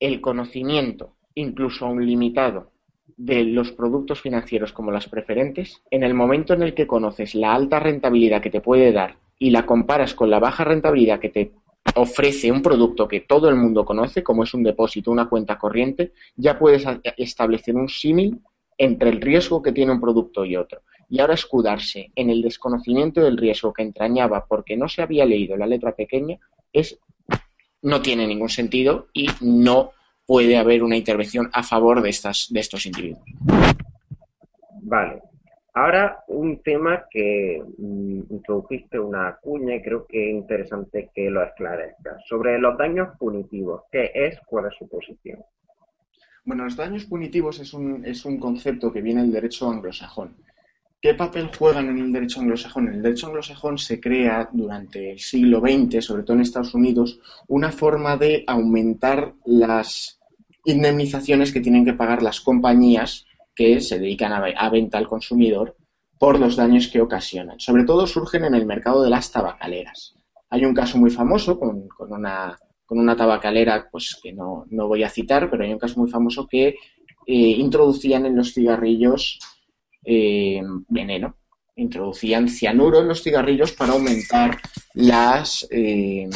el 0.00 0.20
conocimiento, 0.20 1.16
incluso 1.34 1.86
aún 1.86 2.04
limitado, 2.04 2.72
de 3.16 3.44
los 3.44 3.72
productos 3.72 4.20
financieros 4.20 4.72
como 4.72 4.90
las 4.90 5.08
preferentes, 5.08 5.82
en 5.90 6.02
el 6.02 6.14
momento 6.14 6.54
en 6.54 6.62
el 6.62 6.74
que 6.74 6.86
conoces 6.86 7.34
la 7.34 7.54
alta 7.54 7.78
rentabilidad 7.78 8.40
que 8.40 8.50
te 8.50 8.60
puede 8.60 8.92
dar 8.92 9.16
y 9.40 9.50
la 9.50 9.64
comparas 9.64 10.14
con 10.14 10.30
la 10.30 10.38
baja 10.38 10.64
rentabilidad 10.64 11.18
que 11.18 11.30
te 11.30 11.52
ofrece 11.96 12.52
un 12.52 12.60
producto 12.62 13.08
que 13.08 13.20
todo 13.20 13.48
el 13.48 13.56
mundo 13.56 13.86
conoce, 13.86 14.22
como 14.22 14.44
es 14.44 14.52
un 14.52 14.62
depósito, 14.62 15.10
una 15.10 15.28
cuenta 15.28 15.58
corriente, 15.58 16.12
ya 16.36 16.58
puedes 16.58 16.84
establecer 17.16 17.74
un 17.74 17.88
símil 17.88 18.38
entre 18.76 19.08
el 19.08 19.20
riesgo 19.20 19.62
que 19.62 19.72
tiene 19.72 19.92
un 19.92 20.00
producto 20.00 20.44
y 20.44 20.56
otro. 20.56 20.82
Y 21.08 21.20
ahora 21.20 21.34
escudarse 21.34 22.12
en 22.14 22.28
el 22.28 22.42
desconocimiento 22.42 23.22
del 23.22 23.38
riesgo 23.38 23.72
que 23.72 23.82
entrañaba 23.82 24.44
porque 24.46 24.76
no 24.76 24.88
se 24.88 25.02
había 25.02 25.24
leído 25.24 25.56
la 25.56 25.66
letra 25.66 25.96
pequeña 25.96 26.38
es 26.72 26.98
no 27.82 28.02
tiene 28.02 28.26
ningún 28.26 28.50
sentido 28.50 29.08
y 29.14 29.28
no 29.40 29.92
puede 30.26 30.58
haber 30.58 30.82
una 30.82 30.98
intervención 30.98 31.48
a 31.54 31.62
favor 31.62 32.02
de 32.02 32.10
estas 32.10 32.48
de 32.50 32.60
estos 32.60 32.84
individuos. 32.84 33.24
Vale. 34.82 35.29
Ahora, 35.74 36.24
un 36.28 36.62
tema 36.62 37.04
que 37.08 37.62
mm, 37.78 38.22
introdujiste 38.30 38.98
una 38.98 39.36
cuña 39.40 39.76
y 39.76 39.82
creo 39.82 40.06
que 40.06 40.30
es 40.30 40.34
interesante 40.34 41.10
que 41.14 41.30
lo 41.30 41.44
esclarezcas. 41.44 42.22
Sobre 42.28 42.58
los 42.58 42.76
daños 42.76 43.16
punitivos, 43.18 43.82
¿qué 43.90 44.10
es? 44.14 44.38
¿Cuál 44.46 44.66
es 44.66 44.74
su 44.78 44.88
posición? 44.88 45.38
Bueno, 46.44 46.64
los 46.64 46.76
daños 46.76 47.04
punitivos 47.04 47.60
es 47.60 47.72
un, 47.72 48.04
es 48.04 48.24
un 48.24 48.38
concepto 48.38 48.92
que 48.92 49.02
viene 49.02 49.22
del 49.22 49.32
derecho 49.32 49.70
anglosajón. 49.70 50.34
¿Qué 51.00 51.14
papel 51.14 51.50
juegan 51.56 51.88
en 51.88 51.98
el 51.98 52.12
derecho 52.12 52.40
anglosajón? 52.40 52.88
En 52.88 52.94
el 52.94 53.02
derecho 53.02 53.28
anglosajón 53.28 53.78
se 53.78 54.00
crea 54.00 54.48
durante 54.52 55.12
el 55.12 55.18
siglo 55.18 55.60
XX, 55.60 56.04
sobre 56.04 56.24
todo 56.24 56.34
en 56.34 56.42
Estados 56.42 56.74
Unidos, 56.74 57.20
una 57.48 57.70
forma 57.70 58.16
de 58.16 58.44
aumentar 58.46 59.32
las 59.46 60.20
indemnizaciones 60.64 61.52
que 61.52 61.60
tienen 61.60 61.84
que 61.84 61.94
pagar 61.94 62.22
las 62.22 62.40
compañías 62.40 63.26
que 63.54 63.80
se 63.80 63.98
dedican 63.98 64.32
a, 64.32 64.70
venta 64.70 64.98
al 64.98 65.08
consumidor 65.08 65.76
por 66.18 66.38
los 66.38 66.56
daños 66.56 66.88
que 66.88 67.00
ocasionan. 67.00 67.58
Sobre 67.58 67.84
todo 67.84 68.06
surgen 68.06 68.44
en 68.44 68.54
el 68.54 68.66
mercado 68.66 69.02
de 69.02 69.10
las 69.10 69.30
tabacaleras. 69.30 70.14
Hay 70.50 70.64
un 70.64 70.74
caso 70.74 70.98
muy 70.98 71.10
famoso 71.10 71.58
con, 71.58 71.88
una, 71.98 72.58
con 72.84 72.98
una 72.98 73.16
tabacalera 73.16 73.88
pues, 73.90 74.18
que 74.22 74.32
no, 74.32 74.66
voy 74.70 75.02
a 75.02 75.08
citar, 75.08 75.50
pero 75.50 75.64
hay 75.64 75.72
un 75.72 75.78
caso 75.78 76.00
muy 76.00 76.10
famoso 76.10 76.46
que 76.46 76.68
eh, 76.68 76.74
introducían 77.26 78.26
en 78.26 78.36
los 78.36 78.52
cigarrillos 78.52 79.38
eh, 80.04 80.62
veneno. 80.88 81.36
Introducían 81.76 82.48
cianuro 82.48 83.00
en 83.00 83.08
los 83.08 83.22
cigarrillos 83.22 83.72
para 83.72 83.92
aumentar 83.92 84.58
las, 84.94 85.66
eh, 85.70 86.28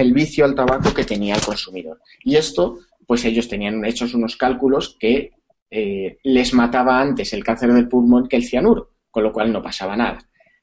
el 0.00 0.12
vicio 0.12 0.44
al 0.44 0.54
tabaco 0.54 0.92
que 0.92 1.04
tenía 1.04 1.36
el 1.36 1.42
consumidor. 1.42 2.00
Y 2.24 2.36
esto 2.36 2.80
pues 3.06 3.24
ellos 3.24 3.48
tenían 3.48 3.84
hechos 3.84 4.14
unos 4.14 4.36
cálculos 4.36 4.96
que 4.98 5.32
eh, 5.70 6.18
les 6.24 6.54
mataba 6.54 7.00
antes 7.00 7.32
el 7.32 7.44
cáncer 7.44 7.72
del 7.72 7.88
pulmón 7.88 8.28
que 8.28 8.36
el 8.36 8.44
cianuro, 8.44 8.90
con 9.10 9.22
lo 9.22 9.32
cual 9.32 9.52
no 9.52 9.62
pasaba 9.62 9.96
nada. 9.96 10.18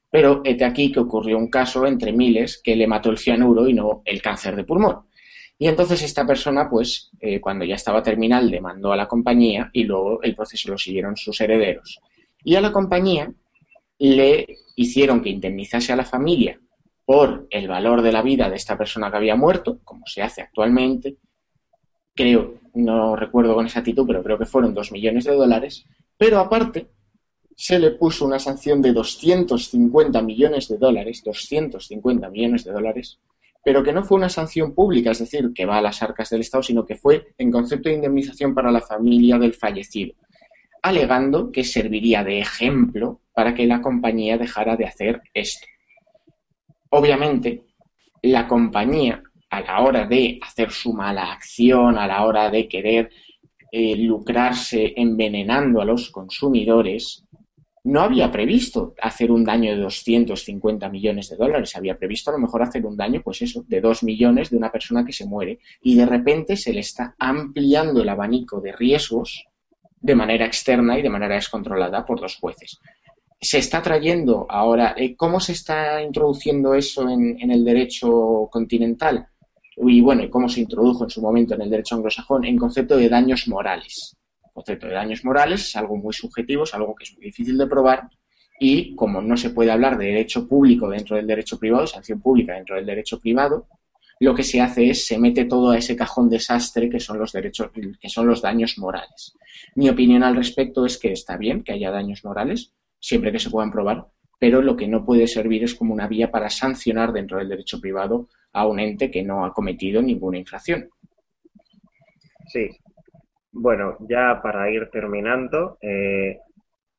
Pero 0.10 0.41
este 0.43 0.65
aquí 0.65 0.91
que 0.91 0.99
ocurrió 0.99 1.38
un 1.38 1.49
caso 1.49 1.86
entre 1.88 2.13
miles 2.13 2.62
que 2.63 2.75
le 2.75 2.88
mató 2.88 3.10
el 3.10 3.17
cianuro 3.17 3.67
y 3.67 3.73
no 3.73 4.01
el 4.06 4.21
cáncer 4.21 4.56
de 4.56 4.63
pulmón. 4.63 5.08
Y 5.58 5.67
entonces 5.67 6.01
esta 6.03 6.25
persona, 6.25 6.69
pues, 6.69 7.10
eh, 7.19 7.39
cuando 7.39 7.63
ya 7.63 7.75
estaba 7.75 8.03
terminal, 8.03 8.51
demandó 8.51 8.91
a 8.91 8.97
la 8.97 9.08
compañía 9.08 9.69
y 9.71 9.84
luego 9.84 10.21
el 10.21 10.36
proceso 10.36 10.71
lo 10.71 10.77
siguieron 10.77 11.15
sus 11.15 11.39
herederos. 11.41 11.99
Y 12.43 12.56
a 12.56 12.62
la 12.62 12.71
compañía 12.71 13.32
le 13.99 14.58
hicieron 14.75 15.21
que 15.21 15.29
indemnizase 15.29 15.93
a 15.93 15.95
la 15.95 16.06
familia 16.06 16.60
por 17.06 17.47
el 17.49 17.67
valor 17.67 18.01
de 18.01 18.12
la 18.12 18.21
vida 18.21 18.49
de 18.49 18.56
esta 18.56 18.77
persona 18.77 19.10
que 19.10 19.17
había 19.17 19.36
muerto, 19.36 19.79
como 19.84 20.06
se 20.06 20.21
hace 20.21 20.41
actualmente, 20.41 21.17
creo, 22.15 22.56
no 22.73 23.15
recuerdo 23.15 23.56
con 23.56 23.65
exactitud, 23.65 24.06
pero 24.08 24.23
creo 24.23 24.38
que 24.38 24.45
fueron 24.45 24.73
dos 24.73 24.91
millones 24.91 25.26
de 25.26 25.34
dólares, 25.34 25.86
pero 26.17 26.39
aparte 26.39 26.88
se 27.56 27.80
le 27.80 27.91
puso 27.91 28.26
una 28.26 28.39
sanción 28.39 28.82
de 28.82 28.93
250 28.93 30.21
millones 30.21 30.67
de 30.67 30.78
dólares, 30.78 31.21
250 31.23 32.30
millones 32.30 32.63
de 32.63 32.71
dólares, 32.71 33.19
pero 33.63 33.84
que 33.84 33.93
no 33.93 34.04
fue 34.04 34.17
una 34.17 34.30
sanción 34.30 34.73
pública, 34.73 35.12
es 35.12 35.19
decir, 35.19 35.52
que 35.54 35.65
va 35.65 35.78
a 35.78 35.82
las 35.82 36.02
arcas 36.02 36.30
del 36.30 36.41
Estado, 36.41 36.63
sino 36.63 36.86
que 36.86 36.95
fue 36.95 37.34
en 37.38 37.52
concepto 37.52 37.89
de 37.89 37.95
indemnización 37.95 38.54
para 38.54 38.71
la 38.71 38.82
familia 38.82 39.38
del 39.38 39.54
fallecido, 39.54 40.15
alegando 40.82 41.52
que 41.52 41.63
serviría 41.63 42.23
de 42.23 42.39
ejemplo 42.39 43.21
para 43.34 43.54
que 43.54 43.65
la 43.65 43.82
compañía 43.82 44.38
dejara 44.38 44.76
de 44.76 44.86
hacer 44.86 45.21
esto. 45.34 45.65
Obviamente, 46.89 47.63
la 48.21 48.47
compañía 48.47 49.23
a 49.53 49.61
la 49.61 49.81
hora 49.81 50.07
de 50.07 50.39
hacer 50.41 50.71
su 50.71 50.93
mala 50.93 51.31
acción, 51.31 51.97
a 51.99 52.07
la 52.07 52.25
hora 52.25 52.49
de 52.49 52.67
querer 52.67 53.11
eh, 53.71 53.95
lucrarse 53.97 54.93
envenenando 54.97 55.79
a 55.79 55.85
los 55.85 56.09
consumidores, 56.09 57.23
no 57.83 58.01
había 58.01 58.31
previsto 58.31 58.95
hacer 58.99 59.31
un 59.31 59.43
daño 59.43 59.71
de 59.71 59.77
250 59.77 60.89
millones 60.89 61.29
de 61.29 61.35
dólares, 61.35 61.75
había 61.75 61.97
previsto 61.97 62.31
a 62.31 62.33
lo 62.33 62.39
mejor 62.39 62.63
hacer 62.63 62.83
un 62.83 62.97
daño, 62.97 63.21
pues 63.23 63.43
eso, 63.43 63.63
de 63.67 63.79
2 63.79 64.03
millones 64.03 64.49
de 64.49 64.57
una 64.57 64.71
persona 64.71 65.05
que 65.05 65.13
se 65.13 65.27
muere 65.27 65.59
y 65.83 65.95
de 65.95 66.07
repente 66.07 66.55
se 66.57 66.73
le 66.73 66.79
está 66.79 67.13
ampliando 67.19 68.01
el 68.01 68.09
abanico 68.09 68.59
de 68.59 68.71
riesgos 68.71 69.45
de 69.99 70.15
manera 70.15 70.47
externa 70.47 70.97
y 70.97 71.03
de 71.03 71.09
manera 71.09 71.35
descontrolada 71.35 72.03
por 72.03 72.19
los 72.19 72.37
jueces. 72.37 72.79
Se 73.39 73.59
está 73.59 73.83
trayendo 73.83 74.47
ahora, 74.49 74.95
eh, 74.97 75.15
¿cómo 75.15 75.39
se 75.39 75.51
está 75.51 76.01
introduciendo 76.01 76.73
eso 76.73 77.07
en 77.07 77.51
el 77.51 77.63
derecho 77.63 78.47
continental? 78.49 79.27
Y 79.77 80.01
bueno, 80.01 80.23
y 80.23 80.29
cómo 80.29 80.47
se 80.49 80.62
introdujo 80.62 81.03
en 81.03 81.09
su 81.09 81.21
momento 81.21 81.55
en 81.55 81.62
el 81.62 81.69
derecho 81.69 81.95
anglosajón 81.95 82.45
en 82.45 82.57
concepto 82.57 82.97
de 82.97 83.09
daños 83.09 83.47
morales. 83.47 84.15
El 84.43 84.51
concepto 84.51 84.88
de 84.88 84.93
daños 84.93 85.23
morales 85.25 85.62
es 85.62 85.75
algo 85.75 85.97
muy 85.97 86.13
subjetivo, 86.13 86.63
es 86.63 86.73
algo 86.73 86.95
que 86.95 87.05
es 87.05 87.13
muy 87.15 87.25
difícil 87.25 87.57
de 87.57 87.67
probar 87.67 88.09
y 88.59 88.95
como 88.95 89.21
no 89.21 89.36
se 89.36 89.49
puede 89.49 89.71
hablar 89.71 89.97
de 89.97 90.05
derecho 90.05 90.47
público 90.47 90.89
dentro 90.89 91.15
del 91.15 91.27
derecho 91.27 91.57
privado, 91.57 91.88
sanción 91.88 92.21
pública 92.21 92.53
dentro 92.53 92.75
del 92.75 92.86
derecho 92.86 93.19
privado, 93.19 93.67
lo 94.19 94.33
que 94.36 94.43
se 94.43 94.62
hace 94.62 94.89
es 94.89 95.05
se 95.05 95.17
mete 95.17 95.45
todo 95.45 95.71
a 95.71 95.77
ese 95.77 95.95
cajón 95.95 96.29
desastre 96.29 96.89
que 96.89 96.99
son 96.99 97.17
los 97.17 97.31
derechos, 97.31 97.71
que 97.99 98.09
son 98.09 98.27
los 98.27 98.41
daños 98.41 98.77
morales. 98.77 99.33
Mi 99.75 99.89
opinión 99.89 100.23
al 100.23 100.36
respecto 100.36 100.86
es 100.86 100.97
que 100.97 101.12
está 101.12 101.36
bien 101.36 101.63
que 101.63 101.73
haya 101.73 101.91
daños 101.91 102.23
morales, 102.23 102.71
siempre 102.99 103.31
que 103.31 103.39
se 103.39 103.49
puedan 103.49 103.71
probar, 103.71 104.07
pero 104.43 104.62
lo 104.62 104.75
que 104.75 104.89
no 104.89 105.06
puede 105.06 105.25
servir 105.25 105.63
es 105.63 105.73
como 105.73 105.93
una 105.93 106.06
vía 106.06 106.29
para 106.29 106.49
sancionar 106.49 107.13
dentro 107.13 107.38
del 107.38 107.47
derecho 107.47 107.79
privado 107.79 108.27
a 108.51 108.67
un 108.67 108.77
ente 108.77 109.10
que 109.10 109.23
no 109.23 109.45
ha 109.45 109.53
cometido 109.53 110.01
ninguna 110.01 110.38
infracción. 110.38 110.89
Sí. 112.47 112.69
Bueno, 113.53 113.95
ya 114.01 114.41
para 114.43 114.69
ir 114.69 114.89
terminando, 114.91 115.77
eh, 115.79 116.39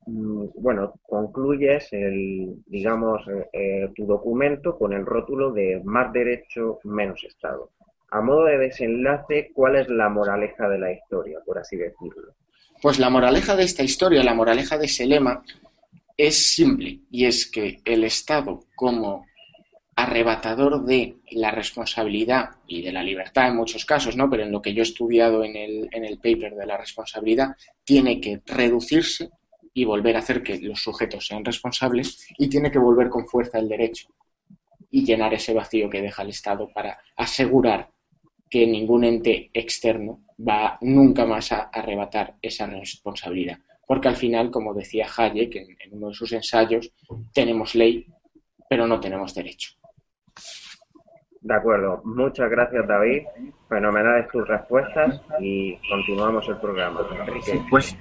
mm, 0.07 0.47
bueno, 0.57 0.95
concluyes 1.03 1.93
el, 1.93 2.63
digamos, 2.65 3.29
eh, 3.29 3.49
eh, 3.53 3.89
tu 3.95 4.07
documento 4.07 4.79
con 4.79 4.95
el 4.95 5.05
rótulo 5.05 5.53
de 5.53 5.83
más 5.85 6.15
derecho, 6.15 6.79
menos 6.85 7.25
Estado. 7.25 7.73
A 8.11 8.23
modo 8.23 8.47
de 8.47 8.57
desenlace, 8.57 9.51
¿cuál 9.53 9.77
es 9.77 9.91
la 9.91 10.09
moraleja 10.09 10.67
de 10.71 10.79
la 10.79 10.93
historia, 10.93 11.41
por 11.45 11.59
así 11.59 11.77
decirlo? 11.77 12.33
Pues 12.81 12.99
la 12.99 13.11
moraleja 13.11 13.55
de 13.55 13.65
esta 13.65 13.83
historia, 13.83 14.25
la 14.25 14.33
moraleja 14.33 14.79
de 14.79 14.87
ese 14.87 15.07
lema, 15.07 15.43
es 16.17 16.55
simple, 16.55 17.01
y 17.11 17.25
es 17.25 17.51
que 17.51 17.81
el 17.85 18.05
Estado 18.05 18.65
como 18.75 19.27
arrebatador 19.97 20.85
de 20.85 21.17
la 21.33 21.51
responsabilidad 21.51 22.51
y 22.67 22.83
de 22.83 22.93
la 22.93 23.03
libertad 23.03 23.49
en 23.49 23.57
muchos 23.57 23.85
casos, 23.85 24.17
¿no? 24.17 24.29
Pero 24.29 24.43
en 24.43 24.53
lo 24.53 24.61
que 24.61 24.75
yo 24.75 24.83
he 24.83 24.83
estudiado 24.83 25.45
en 25.45 25.57
el, 25.57 25.89
en 25.93 26.05
el 26.05 26.19
paper 26.19 26.55
de 26.55 26.67
la 26.67 26.77
responsabilidad, 26.77 27.57
tiene 27.85 28.21
que 28.21 28.41
reducirse 28.45 29.31
y 29.73 29.85
volver 29.85 30.17
a 30.17 30.21
hacer 30.21 30.43
que 30.43 30.59
los 30.61 30.83
sujetos 30.83 31.27
sean 31.27 31.45
responsables 31.45 32.27
y 32.39 32.49
tiene 32.49 32.71
que 32.71 32.79
volver 32.79 33.09
con 33.09 33.27
fuerza 33.27 33.59
el 33.59 33.69
derecho 33.69 34.09
y 34.91 35.05
llenar 35.05 35.35
ese 35.35 35.53
vacío 35.53 35.91
que 35.91 36.03
deja 36.03 36.23
el 36.23 36.31
Estado 36.31 36.69
para 36.73 36.99
asegurar 37.17 37.91
que 38.49 38.67
ningún 38.67 39.05
ente 39.05 39.51
externo 39.53 40.21
va 40.39 40.79
nunca 40.81 41.27
más 41.27 41.51
a 41.51 41.71
arrebatar 41.73 42.37
esa 42.41 42.67
responsabilidad. 42.67 43.59
Porque 43.87 44.09
al 44.09 44.17
final, 44.17 44.51
como 44.51 44.75
decía 44.75 45.07
Hayek 45.15 45.57
en, 45.57 45.77
en 45.81 45.97
uno 45.97 46.09
de 46.09 46.15
sus 46.15 46.33
ensayos, 46.33 46.91
tenemos 47.33 47.75
ley, 47.75 48.07
pero 48.69 48.87
no 48.87 48.99
tenemos 49.01 49.35
derecho. 49.35 49.71
De 51.45 51.55
acuerdo. 51.55 52.01
Muchas 52.05 52.49
gracias, 52.49 52.89
David. 52.89 53.25
Fenomenales 53.69 54.29
tus 54.29 54.49
respuestas 54.49 55.21
y 55.41 55.77
continuamos 55.91 56.49
el 56.49 56.57
programa. 56.57 57.01
Enrique. 57.21 57.63
Pues 57.69 57.95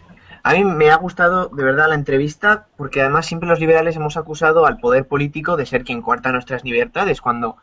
a 0.43 0.53
mí 0.53 0.63
me 0.63 0.89
ha 0.89 0.95
gustado 0.95 1.49
de 1.49 1.63
verdad 1.63 1.89
la 1.89 1.95
entrevista 1.95 2.67
porque 2.77 3.01
además 3.01 3.25
siempre 3.25 3.49
los 3.49 3.59
liberales 3.59 3.97
hemos 3.97 4.15
acusado 4.15 4.65
al 4.65 4.77
poder 4.77 5.07
político 5.09 5.57
de 5.57 5.65
ser 5.65 5.83
quien 5.83 6.01
coarta 6.01 6.31
nuestras 6.31 6.63
libertades 6.63 7.19
cuando 7.19 7.57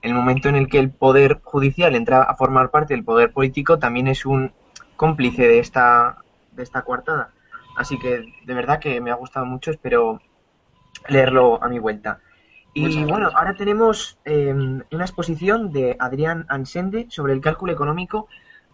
en 0.00 0.10
el 0.12 0.16
momento 0.16 0.48
en 0.48 0.56
el 0.56 0.68
que 0.68 0.78
el 0.78 0.90
poder 0.90 1.40
judicial 1.42 1.94
entra 1.94 2.22
a 2.22 2.34
formar 2.34 2.70
parte 2.70 2.94
del 2.94 3.04
poder 3.04 3.30
político 3.30 3.78
también 3.78 4.08
es 4.08 4.24
un 4.24 4.52
cómplice 4.96 5.46
de 5.46 5.58
esta 5.58 6.16
de 6.52 6.62
esta 6.62 6.80
coartada. 6.80 7.32
Así 7.76 7.98
que 7.98 8.24
de 8.44 8.54
verdad 8.54 8.80
que 8.80 9.00
me 9.00 9.10
ha 9.10 9.14
gustado 9.14 9.46
mucho, 9.46 9.70
espero 9.70 10.20
leerlo 11.08 11.62
a 11.62 11.68
mi 11.68 11.78
vuelta. 11.78 12.20
Y 12.74 13.04
bueno, 13.04 13.30
ahora 13.34 13.54
tenemos 13.54 14.18
eh, 14.26 14.52
una 14.52 15.04
exposición 15.04 15.72
de 15.72 15.96
Adrián 15.98 16.44
Ansende 16.50 17.06
sobre 17.08 17.32
el 17.32 17.40
cálculo 17.40 17.72
económico, 17.72 18.28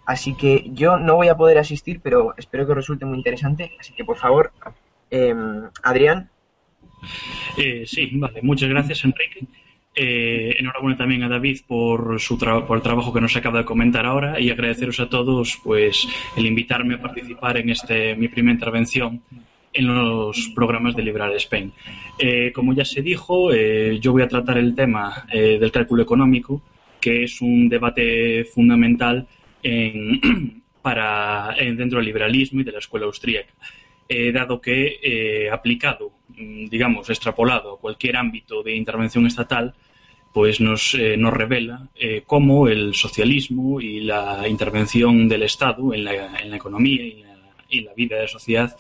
así 0.07 0.35
que 0.35 0.71
yo 0.73 0.97
no 0.97 1.15
voy 1.15 1.29
a 1.29 1.37
poder 1.37 1.59
asistir, 1.59 2.01
pero 2.03 2.35
espero 2.37 2.67
que 2.67 2.73
os 2.73 2.77
resulte 2.79 3.05
muy 3.05 3.19
interesante. 3.19 3.71
Así 3.79 3.95
que 3.95 4.05
por 4.05 4.17
favor, 4.17 4.53
eh, 5.09 5.33
Adrián. 5.85 6.31
Eh, 7.57 7.85
sí, 7.87 8.11
vale, 8.15 8.41
muchas 8.43 8.71
gracias 8.71 9.05
Enrique. 9.05 9.47
Eh, 9.95 10.57
enhorabuena 10.59 10.97
también 10.97 11.23
a 11.23 11.29
David 11.29 11.61
por, 11.67 12.19
su 12.19 12.39
por 12.39 12.77
el 12.77 12.83
trabajo 12.83 13.13
que 13.13 13.21
nos 13.21 13.37
acaba 13.37 13.59
de 13.59 13.65
comentar 13.67 14.07
ahora 14.07 14.41
y 14.41 14.49
agradeceros 14.49 14.99
a 15.01 15.11
todos 15.11 15.61
pues 15.63 16.09
el 16.35 16.47
invitarme 16.47 16.95
a 16.95 17.03
participar 17.03 17.59
en 17.59 17.69
este 17.69 18.17
mi 18.17 18.29
primera 18.29 18.55
intervención 18.55 19.23
en 19.75 19.87
los 19.87 20.51
programas 20.55 20.97
de 20.97 21.03
Liberal 21.03 21.35
Spain. 21.37 21.73
Eh, 22.19 22.53
como 22.55 22.73
ya 22.73 22.87
se 22.87 23.03
dijo, 23.03 23.53
eh, 23.53 23.99
yo 24.01 24.13
voy 24.13 24.23
a 24.23 24.29
tratar 24.29 24.59
el 24.59 24.75
tema 24.75 25.27
del 25.31 25.73
cálculo 25.73 26.03
económico, 26.03 26.63
que 27.01 27.25
es 27.25 27.41
un 27.41 27.69
debate 27.69 28.45
fundamental 28.45 29.27
en, 29.63 30.63
para, 30.83 31.55
en, 31.59 31.77
dentro 31.77 31.99
del 31.99 32.07
liberalismo 32.07 32.61
y 32.61 32.65
de 32.65 32.73
la 32.73 32.79
escuela 32.79 33.07
austríaca. 33.07 33.53
Dado 34.09 34.61
que 34.61 35.49
aplicado, 35.51 36.13
mm, 36.37 36.67
digamos, 36.67 37.09
extrapolado 37.11 37.75
a 37.75 37.79
cualquier 37.79 38.17
ámbito 38.17 38.63
de 38.63 38.75
intervención 38.75 39.27
estatal, 39.27 39.75
pues 40.33 40.61
nos, 40.61 40.97
nos 41.19 41.33
revela 41.33 41.89
cómo 42.27 42.69
el 42.69 42.95
socialismo 42.95 43.81
y 43.81 44.01
la 44.01 44.49
intervención 44.49 45.29
del 45.29 45.43
Estado 45.43 45.93
en 45.93 46.05
la, 46.05 46.57
economía 46.57 47.03
y 47.03 47.23
la 47.23 47.33
la 47.81 47.95
vida 47.95 48.17
de 48.17 48.23
la 48.23 48.29
sociedad 48.29 48.77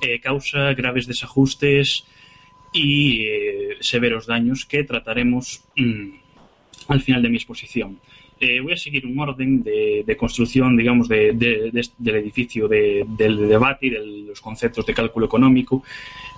eh, 0.00 0.20
causa 0.20 0.74
graves 0.74 1.06
desajustes 1.06 2.04
y 2.72 3.24
eh, 3.24 3.76
severos 3.80 4.26
daños 4.26 4.64
que 4.64 4.84
trataremos 4.84 5.64
mmm, 5.76 6.10
al 6.88 7.00
final 7.00 7.22
de 7.22 7.28
mi 7.30 7.36
exposición. 7.36 8.00
Eh, 8.46 8.60
voy 8.60 8.74
a 8.74 8.76
seguir 8.76 9.06
un 9.06 9.18
orden 9.18 9.62
de, 9.62 10.16
construcción, 10.18 10.76
digamos, 10.76 11.08
de, 11.08 11.32
de, 11.32 11.88
del 11.96 12.16
edificio 12.16 12.68
del 12.68 13.48
debate 13.48 13.86
y 13.86 13.90
de 13.90 14.06
los 14.28 14.38
conceptos 14.42 14.84
de 14.84 14.92
cálculo 14.92 15.24
económico, 15.24 15.82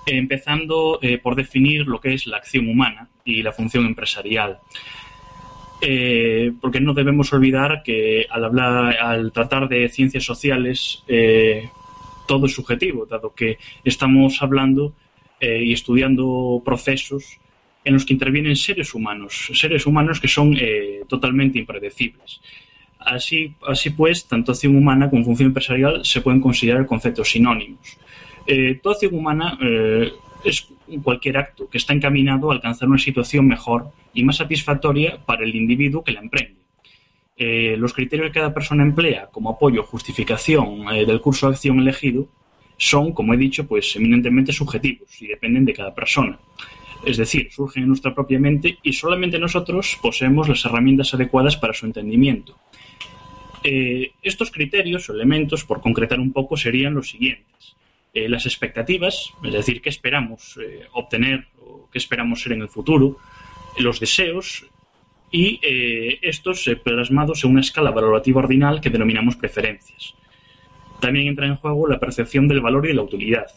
empezando 0.05 0.99
eh, 1.01 1.17
por 1.17 1.35
definir 1.35 1.85
lo 1.85 1.99
que 1.99 2.13
es 2.13 2.25
la 2.25 2.37
acción 2.37 2.69
humana 2.69 3.09
y 3.25 3.43
la 3.43 3.51
función 3.51 3.85
empresarial. 3.85 4.59
Eh, 5.81 6.53
porque 6.61 6.79
no 6.79 6.93
debemos 6.93 7.33
olvidar 7.33 7.83
que 7.83 8.25
al 8.29 8.45
hablar, 8.45 8.95
al 9.01 9.33
tratar 9.33 9.67
de 9.67 9.89
ciencias 9.89 10.23
sociales, 10.23 11.03
todo 12.25 12.45
es 12.45 12.53
subjetivo, 12.53 13.05
dado 13.05 13.33
que 13.35 13.57
estamos 13.83 14.41
hablando 14.41 14.93
y 15.41 15.73
estudiando 15.73 16.61
procesos 16.63 17.37
en 17.83 17.93
los 17.93 18.05
que 18.05 18.13
intervienen 18.13 18.55
seres 18.55 18.93
humanos, 18.93 19.49
seres 19.53 19.85
humanos 19.85 20.19
que 20.19 20.27
son 20.27 20.55
eh, 20.59 21.01
totalmente 21.07 21.59
impredecibles. 21.59 22.41
Así, 22.99 23.53
pues, 23.95 24.27
tanto 24.27 24.51
acción 24.51 24.75
humana 24.75 25.09
como 25.09 25.23
función 25.23 25.47
empresarial 25.47 26.03
se 26.03 26.21
pueden 26.21 26.41
considerar 26.41 26.85
conceptos 26.85 27.29
sinónimos. 27.31 27.97
Eh, 28.45 28.79
toda 28.81 28.95
acción 28.95 29.15
humana 29.15 29.57
eh, 29.61 30.11
es 30.43 30.67
cualquier 31.03 31.37
acto 31.37 31.69
que 31.69 31.77
está 31.77 31.93
encaminado 31.93 32.51
a 32.51 32.55
alcanzar 32.55 32.89
una 32.89 32.97
situación 32.97 33.47
mejor 33.47 33.91
y 34.13 34.23
más 34.23 34.37
satisfactoria 34.37 35.19
para 35.25 35.45
el 35.45 35.55
individuo 35.55 36.03
que 36.03 36.11
la 36.11 36.19
emprende 36.21 36.57
los 37.39 37.93
criterios 37.93 38.29
que 38.29 38.39
cada 38.39 38.51
persona 38.51 38.81
emplea 38.81 39.27
como 39.27 39.51
apoyo 39.51 39.81
o 39.81 39.85
justificación 39.85 40.87
del 40.87 41.21
curso 41.21 41.45
de 41.45 41.53
acción 41.53 41.79
elegido 41.79 42.27
son, 42.77 43.11
como 43.11 43.33
he 43.33 43.37
dicho, 43.37 43.67
pues 43.67 43.95
eminentemente 43.95 44.53
subjetivos 44.53 45.21
y 45.21 45.27
dependen 45.27 45.65
de 45.65 45.73
cada 45.73 45.93
persona. 45.93 46.39
Es 47.05 47.17
decir, 47.17 47.49
surgen 47.51 47.83
en 47.83 47.89
nuestra 47.89 48.13
propia 48.13 48.39
mente 48.39 48.79
y 48.83 48.93
solamente 48.93 49.39
nosotros 49.39 49.97
poseemos 50.01 50.49
las 50.49 50.65
herramientas 50.65 51.13
adecuadas 51.13 51.55
para 51.57 51.73
su 51.73 51.85
entendimiento. 51.85 52.57
Eh, 53.63 54.11
estos 54.21 54.51
criterios 54.51 55.09
o 55.09 55.13
elementos, 55.13 55.63
por 55.63 55.81
concretar 55.81 56.19
un 56.19 56.31
poco, 56.31 56.57
serían 56.57 56.93
los 56.93 57.09
siguientes. 57.09 57.75
Eh, 58.13 58.29
las 58.29 58.45
expectativas, 58.45 59.33
es 59.43 59.53
decir, 59.53 59.81
qué 59.81 59.89
esperamos 59.89 60.57
eh, 60.61 60.85
obtener 60.93 61.47
o 61.61 61.89
qué 61.91 61.97
esperamos 61.97 62.41
ser 62.41 62.53
en 62.53 62.61
el 62.61 62.69
futuro, 62.69 63.17
los 63.77 63.99
deseos, 63.99 64.65
y 65.29 65.59
estos 66.21 66.69
plasmados 66.85 67.43
en 67.43 67.51
una 67.51 67.59
escala 67.59 67.91
valorativa 67.91 68.39
ordinal 68.39 68.79
que 68.79 68.89
denominamos 68.89 69.35
preferencias. 69.35 70.15
También 71.01 71.27
entra 71.27 71.45
en 71.47 71.57
juego 71.57 71.85
la 71.85 71.99
percepción 71.99 72.47
del 72.47 72.61
valor 72.61 72.85
y 72.85 72.89
de 72.89 72.93
la 72.93 73.01
utilidad. 73.01 73.47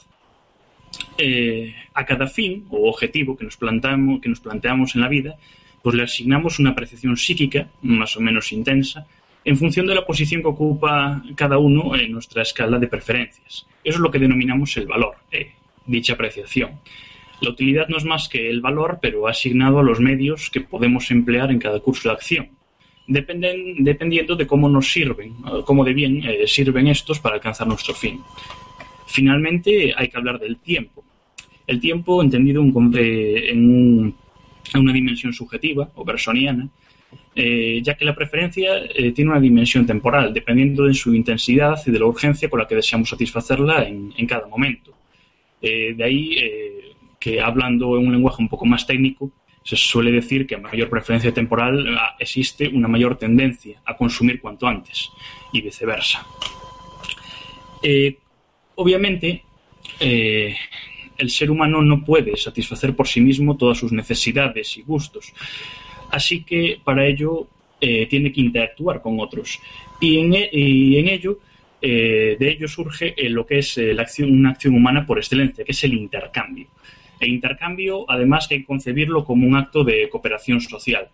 Eh, 1.18 1.74
a 1.92 2.04
cada 2.06 2.26
fin 2.26 2.64
o 2.70 2.88
objetivo 2.88 3.36
que 3.36 3.44
nos, 3.44 3.56
planteamos, 3.56 4.20
que 4.20 4.28
nos 4.28 4.40
planteamos 4.40 4.94
en 4.94 5.02
la 5.02 5.08
vida, 5.08 5.36
pues 5.82 5.94
le 5.94 6.02
asignamos 6.02 6.58
una 6.58 6.74
percepción 6.74 7.16
psíquica 7.16 7.68
más 7.82 8.16
o 8.16 8.20
menos 8.20 8.52
intensa 8.52 9.06
en 9.44 9.56
función 9.56 9.86
de 9.86 9.94
la 9.94 10.06
posición 10.06 10.42
que 10.42 10.48
ocupa 10.48 11.22
cada 11.34 11.58
uno 11.58 11.96
en 11.96 12.12
nuestra 12.12 12.42
escala 12.42 12.78
de 12.78 12.86
preferencias. 12.86 13.66
Eso 13.82 13.96
es 13.96 14.00
lo 14.00 14.10
que 14.10 14.18
denominamos 14.18 14.76
el 14.76 14.86
valor, 14.86 15.16
eh, 15.32 15.52
dicha 15.86 16.14
apreciación. 16.14 16.80
La 17.40 17.50
utilidad 17.50 17.88
no 17.88 17.96
es 17.96 18.04
más 18.04 18.28
que 18.28 18.50
el 18.50 18.60
valor, 18.60 18.98
pero 19.00 19.26
asignado 19.26 19.78
a 19.78 19.82
los 19.82 19.98
medios 19.98 20.50
que 20.50 20.60
podemos 20.60 21.10
emplear 21.10 21.50
en 21.50 21.58
cada 21.58 21.80
curso 21.80 22.10
de 22.10 22.14
acción, 22.14 22.50
dependiendo 23.06 24.36
de 24.36 24.46
cómo 24.46 24.68
nos 24.68 24.92
sirven, 24.92 25.36
cómo 25.64 25.84
de 25.84 25.94
bien 25.94 26.22
eh, 26.22 26.46
sirven 26.46 26.86
estos 26.88 27.18
para 27.18 27.36
alcanzar 27.36 27.66
nuestro 27.66 27.94
fin. 27.94 28.20
Finalmente, 29.10 29.92
hay 29.96 30.08
que 30.08 30.16
hablar 30.16 30.38
del 30.38 30.58
tiempo. 30.58 31.04
El 31.66 31.80
tiempo 31.80 32.22
entendido 32.22 32.62
en, 32.62 32.92
eh, 32.96 33.50
en, 33.50 33.64
un, 33.64 34.16
en 34.72 34.80
una 34.80 34.92
dimensión 34.92 35.32
subjetiva 35.32 35.90
o 35.96 36.04
personiana, 36.04 36.68
eh, 37.34 37.80
ya 37.82 37.94
que 37.94 38.04
la 38.04 38.14
preferencia 38.14 38.76
eh, 38.84 39.10
tiene 39.10 39.32
una 39.32 39.40
dimensión 39.40 39.84
temporal, 39.84 40.32
dependiendo 40.32 40.84
de 40.84 40.94
su 40.94 41.12
intensidad 41.12 41.76
y 41.84 41.90
de 41.90 41.98
la 41.98 42.06
urgencia 42.06 42.48
con 42.48 42.60
la 42.60 42.68
que 42.68 42.76
deseamos 42.76 43.08
satisfacerla 43.08 43.88
en, 43.88 44.26
cada 44.26 44.46
momento. 44.46 44.94
De 45.60 46.02
ahí 46.02 46.36
que 47.18 47.38
hablando 47.38 47.98
en 47.98 48.06
un 48.06 48.12
lenguaje 48.12 48.40
un 48.40 48.48
poco 48.48 48.64
más 48.64 48.86
técnico, 48.86 49.30
se 49.62 49.76
suele 49.76 50.10
decir 50.10 50.46
que 50.46 50.54
a 50.54 50.58
mayor 50.58 50.88
preferencia 50.88 51.34
temporal 51.34 51.96
ah, 51.98 52.16
existe 52.18 52.66
una 52.68 52.88
mayor 52.88 53.16
tendencia 53.16 53.82
a 53.84 53.94
consumir 53.94 54.40
cuanto 54.40 54.66
antes 54.66 55.10
y 55.52 55.60
viceversa. 55.60 56.26
Obviamente, 58.76 59.42
eh, 59.98 60.54
el 61.18 61.30
ser 61.30 61.50
humano 61.50 61.82
no 61.82 62.04
puede 62.04 62.36
satisfacer 62.36 62.94
por 62.94 63.08
sí 63.08 63.20
mismo 63.20 63.56
todas 63.56 63.78
sus 63.78 63.92
necesidades 63.92 64.76
y 64.76 64.82
gustos, 64.82 65.32
así 66.10 66.42
que 66.44 66.80
para 66.82 67.06
ello 67.06 67.46
eh, 67.80 68.06
tiene 68.06 68.32
que 68.32 68.40
interactuar 68.40 69.02
con 69.02 69.20
otros. 69.20 69.58
Y 70.00 70.18
en, 70.18 70.34
en 70.34 71.08
ello, 71.08 71.38
de 71.80 72.36
ello 72.40 72.68
surge 72.68 73.14
lo 73.28 73.46
que 73.46 73.58
es 73.58 73.76
una 74.18 74.50
acción 74.50 74.74
humana 74.74 75.06
por 75.06 75.18
excelencia, 75.18 75.64
que 75.64 75.72
es 75.72 75.84
el 75.84 75.94
intercambio. 75.94 76.68
El 77.20 77.28
intercambio, 77.28 78.06
además, 78.08 78.48
hay 78.50 78.60
que 78.60 78.64
concebirlo 78.64 79.24
como 79.24 79.46
un 79.46 79.54
acto 79.54 79.84
de 79.84 80.08
cooperación 80.08 80.60
social. 80.60 81.08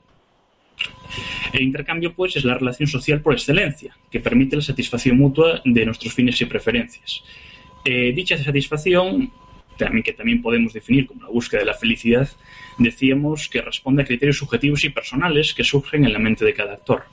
El 1.53 1.63
intercambio, 1.63 2.13
pues, 2.13 2.37
es 2.37 2.45
la 2.45 2.55
relación 2.55 2.89
social 2.89 3.21
por 3.21 3.35
excelencia, 3.35 3.97
que 4.11 4.21
permite 4.21 4.57
la 4.57 4.63
satisfacción 4.63 5.17
mutua 5.17 5.61
de 5.65 5.87
nuestros 5.87 6.13
fines 6.13 6.41
y 6.41 6.45
preferencias. 6.45 7.23
Eh, 7.85 8.13
dicha 8.15 8.37
satisfacción, 8.37 9.31
también, 9.79 10.03
que 10.03 10.13
también 10.13 10.43
podemos 10.43 10.73
definir 10.73 11.07
como 11.07 11.23
la 11.23 11.29
búsqueda 11.29 11.61
de 11.61 11.67
la 11.67 11.75
felicidad, 11.75 12.29
decíamos 12.79 13.49
que 13.49 13.63
responde 13.63 14.03
a 14.03 14.07
criterios 14.07 14.39
subjetivos 14.39 14.85
y 14.85 14.91
personales 14.91 15.55
que 15.55 15.65
surgen 15.65 16.05
en 16.05 16.13
la 16.13 16.19
mente 16.19 16.45
de 16.45 16.55
cada 16.55 16.75
actor. 16.75 17.05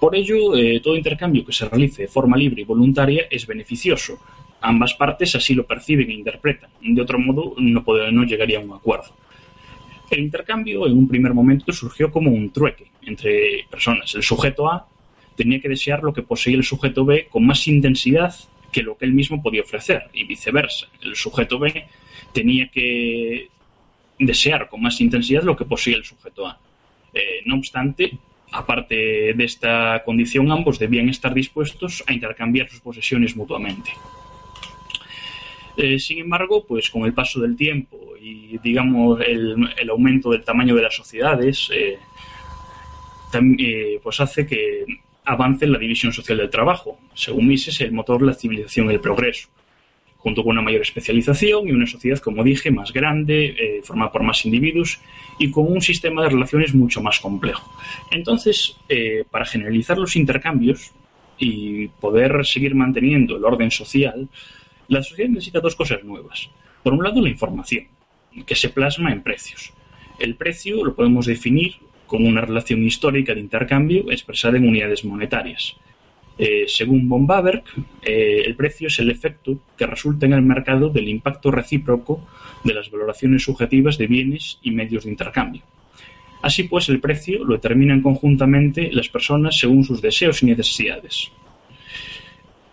Por 0.00 0.16
ello, 0.16 0.56
eh, 0.56 0.80
todo 0.82 0.96
intercambio 0.96 1.44
que 1.44 1.52
se 1.52 1.68
realice 1.68 2.02
de 2.02 2.08
forma 2.08 2.36
libre 2.36 2.62
y 2.62 2.64
voluntaria 2.64 3.26
es 3.30 3.46
beneficioso, 3.46 4.18
Ambas 4.62 4.94
partes 4.94 5.34
así 5.34 5.54
lo 5.54 5.66
perciben 5.66 6.10
e 6.10 6.14
interpretan. 6.14 6.70
De 6.80 7.00
otro 7.00 7.18
modo, 7.18 7.54
no, 7.58 8.24
llegaría 8.24 8.58
a 8.58 8.62
un 8.62 8.72
acuerdo. 8.72 9.14
El 10.10 10.20
intercambio, 10.20 10.86
en 10.86 10.98
un 10.98 11.06
primer 11.06 11.32
momento, 11.32 11.72
surgió 11.72 12.10
como 12.10 12.30
un 12.30 12.50
trueque 12.50 12.86
entre 13.02 13.64
personas. 13.70 14.14
El 14.14 14.24
sujeto 14.24 14.70
A 14.70 14.88
tenía 15.36 15.60
que 15.60 15.68
desear 15.68 16.02
lo 16.02 16.12
que 16.12 16.22
poseía 16.22 16.56
el 16.56 16.64
sujeto 16.64 17.04
B 17.04 17.28
con 17.30 17.46
más 17.46 17.66
intensidad 17.68 18.34
que 18.72 18.82
lo 18.82 18.96
que 18.96 19.04
él 19.04 19.12
mismo 19.12 19.42
podía 19.42 19.62
ofrecer 19.62 20.10
y 20.12 20.24
viceversa. 20.24 20.88
El 21.00 21.14
sujeto 21.14 21.58
B 21.58 21.86
tenía 22.32 22.68
que 22.68 23.48
desear 24.18 24.68
con 24.68 24.82
más 24.82 25.00
intensidad 25.00 25.42
lo 25.42 25.56
que 25.56 25.64
poseía 25.64 25.96
el 25.96 26.04
sujeto 26.04 26.46
A. 26.46 26.58
Eh, 27.14 27.42
no 27.46 27.56
obstante, 27.56 28.18
aparte 28.52 29.32
de 29.34 29.44
esta 29.44 30.02
condición, 30.04 30.50
ambos 30.50 30.78
debían 30.78 31.08
estar 31.08 31.32
dispuestos 31.32 32.04
a 32.06 32.12
intercambiar 32.12 32.68
sus 32.68 32.80
posesiones 32.80 33.36
mutuamente. 33.36 33.92
Eh, 35.76 35.98
sin 35.98 36.18
embargo, 36.18 36.64
pues 36.66 36.90
con 36.90 37.04
el 37.04 37.14
paso 37.14 37.40
del 37.40 37.56
tiempo 37.56 37.98
y 38.20 38.58
digamos 38.58 39.20
el, 39.20 39.70
aumento 39.90 40.30
del 40.30 40.42
tamaño 40.42 40.74
de 40.74 40.82
las 40.82 40.94
sociedades, 40.94 41.70
eh, 41.72 41.98
pues 44.02 44.20
hace 44.20 44.46
que 44.46 44.84
avance 45.24 45.66
la 45.66 45.78
división 45.78 46.12
social 46.12 46.38
del 46.38 46.50
trabajo. 46.50 46.98
Según 47.14 47.46
Mises, 47.46 47.80
el 47.80 47.92
motor 47.92 48.22
la 48.22 48.34
civilización 48.34 48.90
y 48.90 48.94
el 48.94 49.00
progreso 49.00 49.48
junto 50.20 50.44
con 50.44 50.52
una 50.52 50.62
mayor 50.62 50.82
especialización 50.82 51.66
y 51.68 51.72
una 51.72 51.86
sociedad, 51.86 52.18
como 52.18 52.44
dije, 52.44 52.70
más 52.70 52.92
grande, 52.92 53.56
eh, 53.58 53.80
formada 53.82 54.12
por 54.12 54.22
más 54.22 54.44
individuos 54.44 55.00
y 55.38 55.50
con 55.50 55.66
un 55.66 55.80
sistema 55.80 56.22
de 56.22 56.28
relaciones 56.28 56.74
mucho 56.74 57.00
más 57.00 57.20
complejo. 57.20 57.72
Entonces, 58.10 58.76
eh, 58.88 59.24
para 59.30 59.46
generalizar 59.46 59.96
los 59.96 60.16
intercambios 60.16 60.92
y 61.38 61.88
poder 61.88 62.44
seguir 62.44 62.74
manteniendo 62.74 63.38
el 63.38 63.44
orden 63.44 63.70
social, 63.70 64.28
la 64.90 65.02
sociedad 65.02 65.30
necesita 65.30 65.60
dos 65.60 65.76
cosas 65.76 66.04
nuevas. 66.04 66.50
Por 66.82 66.92
un 66.92 67.02
lado, 67.02 67.22
la 67.22 67.28
información, 67.28 67.86
que 68.44 68.54
se 68.56 68.68
plasma 68.70 69.12
en 69.12 69.22
precios. 69.22 69.72
El 70.18 70.34
precio 70.34 70.84
lo 70.84 70.94
podemos 70.94 71.26
definir 71.26 71.76
como 72.06 72.28
una 72.28 72.40
relación 72.40 72.82
histórica 72.82 73.32
de 73.32 73.40
intercambio 73.40 74.10
expresada 74.10 74.58
en 74.58 74.68
unidades 74.68 75.04
monetarias. 75.04 75.76
Eh, 76.36 76.64
según 76.66 77.08
von 77.08 77.26
Baberg, 77.26 77.62
eh, 78.02 78.42
el 78.44 78.56
precio 78.56 78.88
es 78.88 78.98
el 78.98 79.10
efecto 79.10 79.60
que 79.76 79.86
resulta 79.86 80.26
en 80.26 80.32
el 80.32 80.42
mercado 80.42 80.88
del 80.88 81.08
impacto 81.08 81.52
recíproco 81.52 82.26
de 82.64 82.74
las 82.74 82.90
valoraciones 82.90 83.44
subjetivas 83.44 83.96
de 83.96 84.08
bienes 84.08 84.58
y 84.62 84.72
medios 84.72 85.04
de 85.04 85.10
intercambio. 85.10 85.62
Así 86.42 86.64
pues, 86.64 86.88
el 86.88 87.00
precio 87.00 87.44
lo 87.44 87.54
determinan 87.54 88.02
conjuntamente 88.02 88.90
las 88.92 89.08
personas 89.08 89.56
según 89.56 89.84
sus 89.84 90.02
deseos 90.02 90.42
y 90.42 90.46
necesidades. 90.46 91.30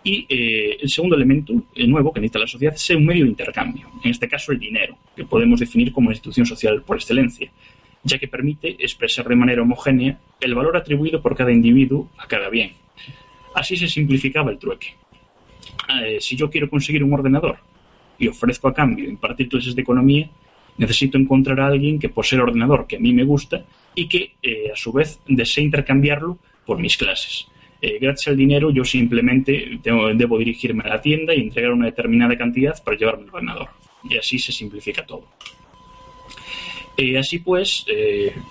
Y 0.07 0.25
eh, 0.29 0.77
el 0.79 0.89
segundo 0.89 1.17
elemento 1.17 1.51
nuevo 1.75 2.13
que 2.13 2.21
necesita 2.21 2.39
la 2.39 2.47
sociedad 2.47 2.73
es 2.73 2.89
un 2.91 3.05
medio 3.05 3.25
de 3.25 3.31
intercambio, 3.31 3.89
en 4.01 4.11
este 4.11 4.29
caso 4.29 4.53
el 4.53 4.59
dinero, 4.59 4.97
que 5.13 5.25
podemos 5.25 5.59
definir 5.59 5.91
como 5.91 6.11
institución 6.11 6.45
social 6.45 6.81
por 6.81 6.95
excelencia, 6.95 7.51
ya 8.03 8.17
que 8.17 8.29
permite 8.29 8.69
expresar 8.79 9.27
de 9.27 9.35
manera 9.35 9.63
homogénea 9.63 10.17
el 10.39 10.55
valor 10.55 10.77
atribuido 10.77 11.21
por 11.21 11.35
cada 11.35 11.51
individuo 11.51 12.09
a 12.17 12.25
cada 12.25 12.47
bien 12.47 12.71
Así 13.53 13.75
se 13.75 13.89
simplificaba 13.89 14.49
el 14.49 14.59
trueque. 14.59 14.95
Eh, 15.89 16.19
si 16.21 16.37
yo 16.37 16.49
quiero 16.49 16.69
conseguir 16.69 17.03
un 17.03 17.11
ordenador 17.11 17.57
y 18.17 18.29
ofrezco 18.29 18.69
a 18.69 18.73
cambio 18.73 19.09
impartir 19.09 19.49
clases 19.49 19.75
de 19.75 19.81
economía, 19.81 20.29
necesito 20.77 21.17
encontrar 21.17 21.59
a 21.59 21.67
alguien 21.67 21.99
que 21.99 22.07
posee 22.07 22.37
el 22.37 22.43
ordenador 22.43 22.87
que 22.87 22.95
a 22.95 22.99
mí 22.99 23.11
me 23.11 23.25
gusta 23.25 23.65
y 23.93 24.07
que 24.07 24.35
eh, 24.41 24.71
a 24.71 24.77
su 24.77 24.93
vez 24.93 25.19
desee 25.27 25.65
intercambiarlo 25.65 26.37
por 26.65 26.79
mis 26.79 26.95
clases. 26.95 27.47
Eh, 27.81 27.99
gracias 28.01 28.29
al 28.29 28.37
dinero 28.37 28.71
yo 28.71 28.83
simplemente 28.83 29.79
debo 29.83 30.37
dirigirme 30.37 30.83
a 30.83 30.87
la 30.89 31.01
tienda 31.01 31.33
y 31.35 31.41
entregar 31.41 31.71
una 31.71 31.85
determinada 31.85 32.37
cantidad 32.37 32.81
para 32.83 32.97
llevarme 32.97 33.23
el 33.23 33.29
ordenador. 33.29 33.69
Y 34.09 34.17
así 34.17 34.39
se 34.39 34.51
simplifica 34.51 35.05
todo. 35.05 35.25
así 37.19 37.39
pues, 37.39 37.85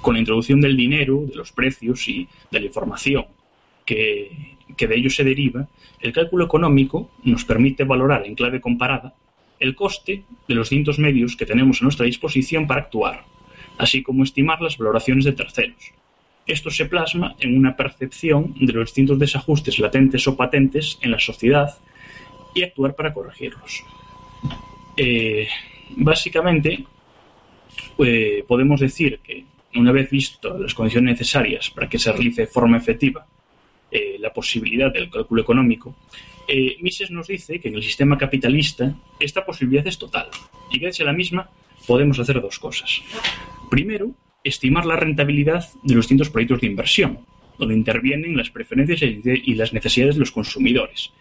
con 0.01 0.15
la 0.15 0.21
introducción 0.21 0.61
del 0.61 0.77
dinero, 0.77 1.25
de 1.27 1.35
los 1.35 1.53
precios 1.53 2.07
y 2.09 2.29
de 2.51 2.61
la 2.61 2.67
información 2.67 3.27
que 3.85 4.57
que 4.77 4.87
de 4.87 4.97
ello 4.97 5.11
se 5.11 5.25
deriva, 5.25 5.69
el 6.01 6.13
cálculo 6.13 6.45
económico 6.45 7.11
nos 7.25 7.45
permite 7.45 7.85
valorar 7.85 8.27
en 8.27 8.35
clave 8.35 8.61
comparada 8.61 9.15
el 9.59 9.75
coste 9.75 10.25
de 10.47 10.55
los 10.55 10.69
distintos 10.69 10.99
medios 10.99 11.37
que 11.37 11.47
tenemos 11.47 11.81
a 11.81 11.85
nuestra 11.85 12.07
disposición 12.07 12.67
para 12.67 12.83
actuar, 12.83 13.25
así 13.79 14.03
como 14.03 14.23
estimar 14.23 14.61
las 14.61 14.77
valoraciones 14.77 15.25
de 15.25 15.33
terceros. 15.33 15.93
Esto 16.47 16.71
se 16.71 16.87
plasma 16.87 17.35
en 17.41 17.59
una 17.59 17.77
percepción 17.77 18.55
de 18.61 18.73
los 18.73 18.87
distintos 18.87 19.19
desajustes 19.19 19.79
latentes 19.81 20.27
o 20.29 20.37
patentes 20.37 20.99
en 21.03 21.11
la 21.11 21.19
sociedad 21.19 21.77
y 22.55 22.63
actuar 22.63 22.95
para 22.95 23.13
corregirlos. 23.13 23.83
Eh, 24.97 25.49
básicamente, 25.97 26.85
eh, 27.99 28.45
podemos 28.47 28.81
decir 28.81 29.19
que 29.25 29.45
una 29.75 29.91
vez 29.91 30.09
visto 30.09 30.57
las 30.57 30.73
condiciones 30.73 31.13
necesarias 31.13 31.71
para 31.71 31.89
que 31.89 31.99
se 31.99 32.13
realice 32.13 32.43
de 32.43 32.47
forma 32.47 32.79
efectiva 32.79 33.27
eh, 33.91 34.17
la 34.21 34.33
posibilidad 34.33 34.93
del 34.93 35.11
cálculo 35.11 35.43
económico, 35.43 35.97
Mises 36.81 37.11
nos 37.11 37.27
dice 37.27 37.59
que 37.59 37.69
en 37.69 37.75
el 37.75 37.83
sistema 37.83 38.17
capitalista 38.17 38.95
esta 39.19 39.45
posibilidad 39.45 39.85
es 39.85 39.99
total 39.99 40.29
y 40.71 40.79
gracias 40.79 41.05
a 41.05 41.11
la 41.11 41.17
misma 41.17 41.51
podemos 41.89 42.21
hacer 42.21 42.41
dos 42.41 42.61
cosas. 42.61 43.03
Primero, 43.69 44.15
estimar 44.49 44.87
la 44.87 44.97
rentabilidad 44.97 45.65
de 45.83 45.95
los 45.95 46.05
distintos 46.05 46.31
proyectos 46.31 46.61
de 46.61 46.69
inversión, 46.69 47.19
donde 47.59 47.75
intervienen 47.75 48.37
las 48.37 48.51
preferencias 48.51 49.03
y 49.03 49.55
las 49.55 49.73
necesidades 49.73 50.17
de 50.17 50.21
los 50.21 50.31
consumidores. 50.31 51.13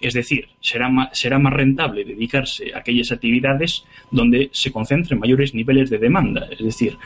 Es 0.00 0.14
decir, 0.14 0.48
será 0.60 0.88
más, 0.88 1.18
será 1.18 1.38
más 1.38 1.52
rentable 1.52 2.04
dedicarse 2.04 2.72
a 2.72 2.78
aquellas 2.78 3.12
actividades 3.12 3.84
donde 4.10 4.48
se 4.52 4.72
concentren 4.72 5.20
mayores 5.20 5.54
niveles 5.54 5.90
de 5.90 5.98
demanda, 5.98 6.48
es 6.50 6.64
decir, 6.64 6.96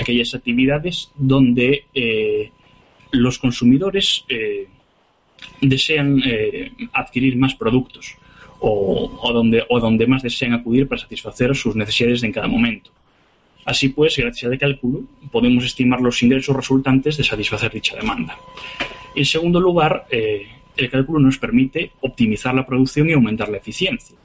aquellas 0.00 0.32
actividades 0.34 1.10
donde 1.16 1.86
eh, 1.92 2.50
los 3.10 3.38
consumidores 3.38 4.24
eh, 4.28 4.68
desean 5.60 6.22
eh, 6.24 6.70
adquirir 6.92 7.36
más 7.36 7.54
productos 7.56 8.14
o, 8.60 9.30
donde, 9.32 9.64
o 9.68 9.80
donde 9.80 10.06
más 10.06 10.22
desean 10.22 10.52
acudir 10.52 10.88
para 10.88 11.00
satisfacer 11.00 11.54
sus 11.54 11.74
necesidades 11.76 12.22
en 12.22 12.32
cada 12.32 12.46
momento. 12.46 12.90
Así 13.66 13.90
pues, 13.90 14.16
gracias 14.16 14.50
al 14.50 14.58
cálculo, 14.58 15.02
podemos 15.30 15.64
estimar 15.64 16.00
los 16.00 16.22
ingresos 16.22 16.56
resultantes 16.56 17.16
de 17.16 17.24
satisfacer 17.24 17.72
dicha 17.72 17.96
demanda. 17.96 18.38
En 19.14 19.24
segundo 19.24 19.60
lugar, 19.60 20.06
eh, 20.10 20.46
el 20.76 20.90
cálculo 20.90 21.18
nos 21.18 21.38
permite 21.38 21.90
optimizar 22.00 22.54
la 22.54 22.64
producción 22.64 23.10
y 23.10 23.12
aumentar 23.12 23.48
la 23.48 23.58
eficiencia. 23.58 24.16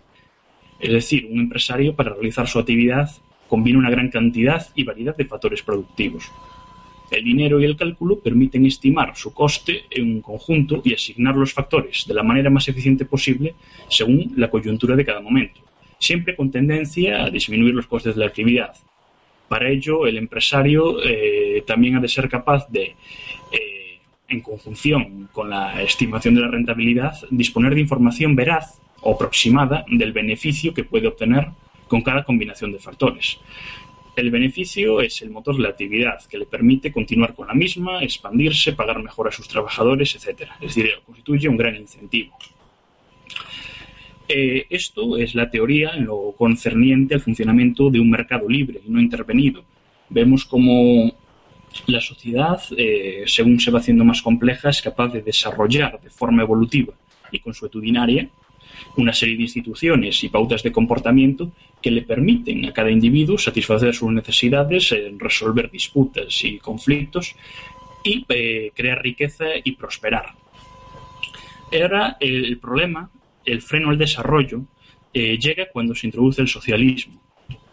Es 0.79 0.91
decir, 0.91 1.27
un 1.29 1.39
empresario 1.39 1.95
para 1.95 2.13
realizar 2.13 2.47
su 2.47 2.59
actividad 2.59 3.09
combina 3.47 3.79
una 3.79 3.89
gran 3.89 4.09
cantidad 4.09 4.65
y 4.75 4.83
variedad 4.83 5.17
de 5.17 5.25
factores 5.25 5.61
productivos 5.61 6.31
el 7.11 7.25
dinero 7.25 7.59
y 7.59 7.65
el 7.65 7.75
cálculo 7.75 8.19
permiten 8.19 8.65
estimar 8.65 9.15
su 9.15 9.33
coste 9.33 9.83
en 9.89 10.15
un 10.15 10.21
conjunto 10.21 10.81
y 10.83 10.93
asignar 10.93 11.35
los 11.35 11.53
factores 11.53 12.05
de 12.07 12.13
la 12.13 12.23
manera 12.23 12.49
más 12.49 12.67
eficiente 12.67 13.05
posible 13.05 13.53
según 13.89 14.33
la 14.37 14.49
coyuntura 14.49 14.95
de 14.95 15.05
cada 15.05 15.19
momento, 15.19 15.59
siempre 15.99 16.35
con 16.35 16.49
tendencia 16.49 17.25
a 17.25 17.29
disminuir 17.29 17.75
los 17.75 17.87
costes 17.87 18.15
de 18.15 18.21
la 18.21 18.27
actividad. 18.27 18.73
Para 19.51 19.67
ello, 19.67 20.07
el 20.07 20.15
empresario 20.15 21.03
eh, 21.03 21.61
también 21.67 21.97
ha 21.97 21.99
de 21.99 22.07
ser 22.07 22.29
capaz 22.29 22.69
de, 22.69 22.95
eh, 23.51 23.99
en 24.29 24.39
conjunción 24.39 25.27
con 25.33 25.49
la 25.49 25.83
estimación 25.83 26.35
de 26.35 26.39
la 26.39 26.47
rentabilidad, 26.47 27.19
disponer 27.29 27.75
de 27.75 27.81
información 27.81 28.33
veraz 28.33 28.79
o 29.01 29.13
aproximada 29.13 29.83
del 29.89 30.13
beneficio 30.13 30.73
que 30.73 30.85
puede 30.85 31.09
obtener 31.09 31.49
con 31.89 32.01
cada 32.01 32.23
combinación 32.23 32.71
de 32.71 32.79
factores. 32.79 33.39
El 34.15 34.31
beneficio 34.31 35.01
es 35.01 35.21
el 35.21 35.31
motor 35.31 35.57
de 35.57 35.63
la 35.63 35.69
actividad, 35.69 36.23
que 36.29 36.37
le 36.37 36.45
permite 36.45 36.93
continuar 36.93 37.35
con 37.35 37.47
la 37.47 37.53
misma, 37.53 38.01
expandirse, 38.01 38.71
pagar 38.71 39.03
mejor 39.03 39.27
a 39.27 39.33
sus 39.33 39.49
trabajadores, 39.49 40.15
etc. 40.15 40.49
Es 40.61 40.75
decir, 40.75 40.91
constituye 41.05 41.49
un 41.49 41.57
gran 41.57 41.75
incentivo. 41.75 42.37
Eh, 44.33 44.65
esto 44.69 45.17
es 45.17 45.35
la 45.35 45.49
teoría 45.49 45.91
en 45.93 46.05
lo 46.05 46.33
concerniente 46.37 47.15
al 47.15 47.21
funcionamiento 47.21 47.89
de 47.89 47.99
un 47.99 48.09
mercado 48.09 48.47
libre 48.47 48.79
y 48.85 48.89
no 48.89 49.01
intervenido. 49.01 49.63
Vemos 50.09 50.45
como 50.45 51.11
la 51.87 51.99
sociedad, 51.99 52.61
eh, 52.77 53.23
según 53.25 53.59
se 53.59 53.71
va 53.71 53.79
haciendo 53.79 54.05
más 54.05 54.21
compleja, 54.21 54.69
es 54.69 54.81
capaz 54.81 55.09
de 55.09 55.21
desarrollar 55.21 55.99
de 56.01 56.09
forma 56.09 56.43
evolutiva 56.43 56.93
y 57.31 57.39
consuetudinaria 57.39 58.29
una 58.97 59.13
serie 59.13 59.35
de 59.35 59.43
instituciones 59.43 60.23
y 60.23 60.29
pautas 60.29 60.63
de 60.63 60.71
comportamiento 60.71 61.51
que 61.81 61.91
le 61.91 62.01
permiten 62.01 62.65
a 62.65 62.73
cada 62.73 62.89
individuo 62.89 63.37
satisfacer 63.37 63.93
sus 63.93 64.11
necesidades, 64.11 64.95
resolver 65.17 65.69
disputas 65.69 66.43
y 66.43 66.57
conflictos 66.57 67.35
y 68.03 68.25
eh, 68.29 68.71
crear 68.73 69.01
riqueza 69.01 69.45
y 69.63 69.73
prosperar. 69.73 70.33
Ahora 71.73 72.17
el, 72.19 72.57
problema, 72.59 73.09
el 73.45 73.61
freno 73.61 73.89
al 73.89 73.97
desarrollo, 73.97 74.65
eh, 75.13 75.37
llega 75.37 75.69
cuando 75.71 75.95
se 75.95 76.07
introduce 76.07 76.41
el 76.41 76.47
socialismo. 76.47 77.21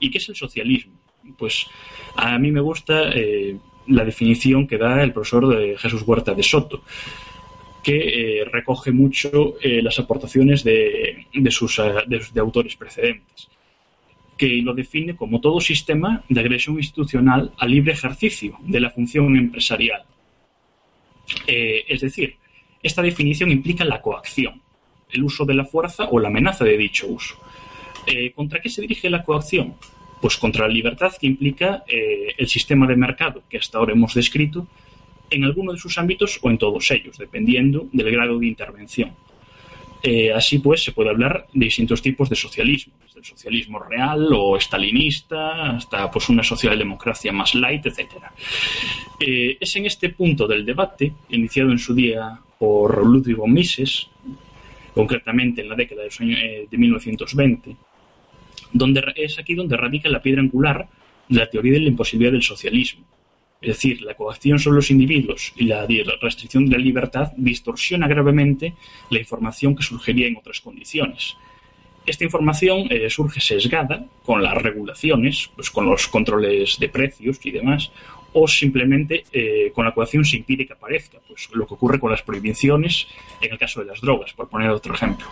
¿Y 0.01 0.11
qué 0.11 0.19
es 0.19 0.29
el 0.29 0.37
socialismo? 0.37 0.95
Pues 1.37 1.67
a 2.17 2.39
mí 2.39 2.51
me 2.51 2.61
gusta 2.61 3.11
eh, 3.11 3.57
la 3.87 4.05
definición 4.05 4.67
que 4.67 4.79
da 4.79 5.03
el 5.03 5.13
profesor 5.13 5.49
de 5.49 5.77
Jesús 5.79 6.03
Huerta 6.07 6.35
de 6.35 6.43
Soto 6.43 6.83
que 7.83 8.41
eh, 8.41 8.45
recoge 8.45 8.93
mucho 8.93 9.55
eh, 9.63 9.81
las 9.83 9.99
aportaciones 9.99 10.63
de, 10.63 11.27
sus 11.49 11.79
eh, 11.79 11.95
de, 12.07 12.41
autores 12.41 12.77
precedentes, 12.77 13.49
que 14.37 14.61
lo 14.63 14.75
define 14.75 15.17
como 15.17 15.41
todo 15.41 15.59
sistema 15.61 16.23
de 16.29 16.41
agresión 16.41 16.77
institucional 16.77 17.53
al 17.57 17.71
libre 17.71 17.93
ejercicio 17.93 18.59
de 18.61 18.81
la 18.81 18.91
función 18.91 19.37
empresarial. 19.37 20.05
es 21.47 22.01
decir, 22.01 22.37
Esta 22.83 23.03
definición 23.03 23.51
implica 23.51 23.85
la 23.85 24.01
coacción, 24.01 24.61
el 25.11 25.23
uso 25.23 25.45
de 25.45 25.55
la 25.55 25.65
fuerza 25.65 26.09
o 26.11 26.19
la 26.19 26.29
amenaza 26.29 26.65
de 26.65 26.77
dicho 26.77 27.07
uso. 27.07 27.37
Eh, 28.07 28.33
¿Contra 28.33 28.61
qué 28.61 28.69
se 28.69 28.81
dirige 28.81 29.11
la 29.11 29.23
coacción? 29.23 29.75
Pues 30.21 30.37
contra 30.37 30.67
la 30.67 30.73
libertad 30.73 31.13
que 31.19 31.27
implica 31.27 31.85
eh, 31.87 32.35
el 32.37 32.49
sistema 32.49 32.87
de 32.87 32.97
mercado 32.97 33.43
que 33.49 33.59
hasta 33.59 33.79
ahora 33.79 33.93
hemos 33.93 34.15
descrito 34.15 34.67
en 35.31 35.45
alguno 35.45 35.73
de 35.73 35.79
sus 35.79 35.99
ámbitos 35.99 36.39
o 36.41 36.51
en 36.51 36.59
todos 36.59 36.91
ellos, 36.91 37.19
dependiendo 37.19 37.87
del 37.93 38.11
grado 38.11 38.39
de 38.39 38.47
intervención. 38.47 39.13
Eh, 40.03 40.33
así 40.33 40.59
pues, 40.61 40.85
se 40.85 40.93
puede 40.93 41.11
hablar 41.11 41.49
de 41.53 41.67
distintos 41.67 42.01
tipos 42.01 42.31
de 42.31 42.37
socialismo, 42.37 42.95
desde 43.05 43.19
el 43.19 43.25
socialismo 43.27 43.81
real 43.81 44.29
o 44.33 44.57
estalinista 44.57 45.73
hasta 45.73 46.11
pues, 46.11 46.29
una 46.29 46.43
socialdemocracia 46.43 47.33
más 47.33 47.55
light, 47.55 47.85
etc. 47.85 48.07
es 49.19 49.77
en 49.77 49.87
este 49.87 50.11
punto 50.11 50.47
del 50.47 50.65
debate, 50.65 51.13
iniciado 51.29 51.73
en 51.73 51.79
su 51.79 51.95
día 51.95 52.41
por 52.59 53.05
Ludwig 53.07 53.37
von 53.37 53.53
Mises, 53.53 54.09
concretamente 54.99 55.61
en 55.61 55.69
la 55.69 55.77
década 55.77 56.03
de 56.03 56.77
1920, 56.77 57.77
donde 58.73 59.01
es 59.15 59.39
aquí 59.39 59.55
donde 59.55 59.77
radica 59.77 60.09
la 60.09 60.21
piedra 60.21 60.41
angular 60.41 60.89
de 61.29 61.39
la 61.39 61.49
teoría 61.49 61.75
de 61.75 61.83
la 61.83 61.89
imposibilidad 61.91 62.33
del 62.33 62.43
socialismo. 62.43 63.07
Es 63.61 63.77
decir, 63.77 64.03
la 64.03 64.15
coacción 64.15 64.59
sobre 64.59 64.75
los 64.75 64.91
individuos 64.91 65.53
y 65.55 65.67
la 65.67 65.87
restricción 66.21 66.67
de 66.67 66.73
la 66.73 66.83
libertad 66.83 67.33
distorsiona 67.37 68.09
gravemente 68.09 68.75
la 69.11 69.21
información 69.21 69.77
que 69.77 69.85
surgiría 69.85 70.27
en 70.27 70.37
otras 70.37 70.61
condiciones. 70.61 71.37
Esta 72.09 72.25
información 72.25 72.87
eh, 72.89 73.11
surge 73.11 73.39
sesgada 73.39 74.03
con 74.25 74.43
las 74.43 74.55
regulaciones, 74.55 75.51
pues 75.55 75.71
con 75.71 75.85
los 75.85 76.09
controles 76.09 76.79
de 76.79 76.89
precios 76.89 77.39
y 77.45 77.51
demás, 77.51 77.93
o 78.33 78.49
simplemente 78.49 79.25
eh, 79.31 79.71
con 79.75 79.85
la 79.85 79.93
coacción 79.93 80.25
se 80.25 80.39
impide 80.39 80.67
que 80.67 80.73
aparezca, 80.73 81.19
pues 81.29 81.51
lo 81.53 81.67
que 81.67 81.75
ocurre 81.75 82.01
con 82.01 82.11
las 82.11 82.23
prohibiciones 82.23 83.09
en 83.43 83.53
el 83.53 83.59
caso 83.59 83.81
de 83.81 83.87
las 83.89 84.01
drogas, 84.01 84.33
por 84.33 84.49
poner 84.49 84.71
otro 84.71 84.95
ejemplo. 84.95 85.27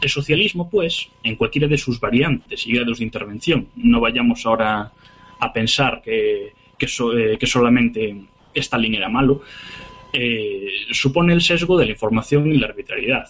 El 0.00 0.08
socialismo, 0.08 0.70
pues, 0.70 1.10
en 1.22 1.36
cualquiera 1.36 1.68
de 1.68 1.76
sus 1.76 2.00
variantes 2.00 2.66
y 2.66 2.72
grados 2.72 3.00
de 3.00 3.04
intervención, 3.04 3.68
no 3.76 4.00
vayamos 4.00 4.46
ahora 4.46 4.92
a 5.40 5.52
pensar 5.52 6.00
que, 6.02 6.54
que, 6.78 6.86
eh, 6.86 7.46
solamente 7.46 8.16
Stalin 8.54 8.94
era 8.94 9.10
malo, 9.10 9.42
supone 10.90 11.34
el 11.34 11.42
sesgo 11.42 11.76
de 11.76 11.84
la 11.84 11.92
información 11.92 12.50
y 12.50 12.56
la 12.56 12.68
arbitrariedad. 12.68 13.28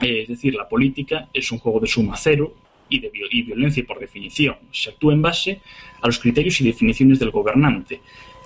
Eh, 0.00 0.22
es 0.22 0.28
decir, 0.28 0.54
la 0.54 0.68
política 0.68 1.28
es 1.32 1.50
un 1.52 1.58
juego 1.58 1.80
de 1.80 1.86
suma 1.86 2.16
cero 2.16 2.54
y 2.88 3.00
de 3.00 3.10
y 3.30 3.42
violencia 3.42 3.84
por 3.86 3.98
definición. 3.98 4.56
Se 4.70 4.90
actúa 4.90 5.12
en 5.12 5.22
base 5.22 5.60
a 6.00 6.06
los 6.06 6.18
criterios 6.18 6.60
y 6.60 6.64
definiciones 6.64 7.18
del 7.18 7.30
gobernante, 7.30 8.00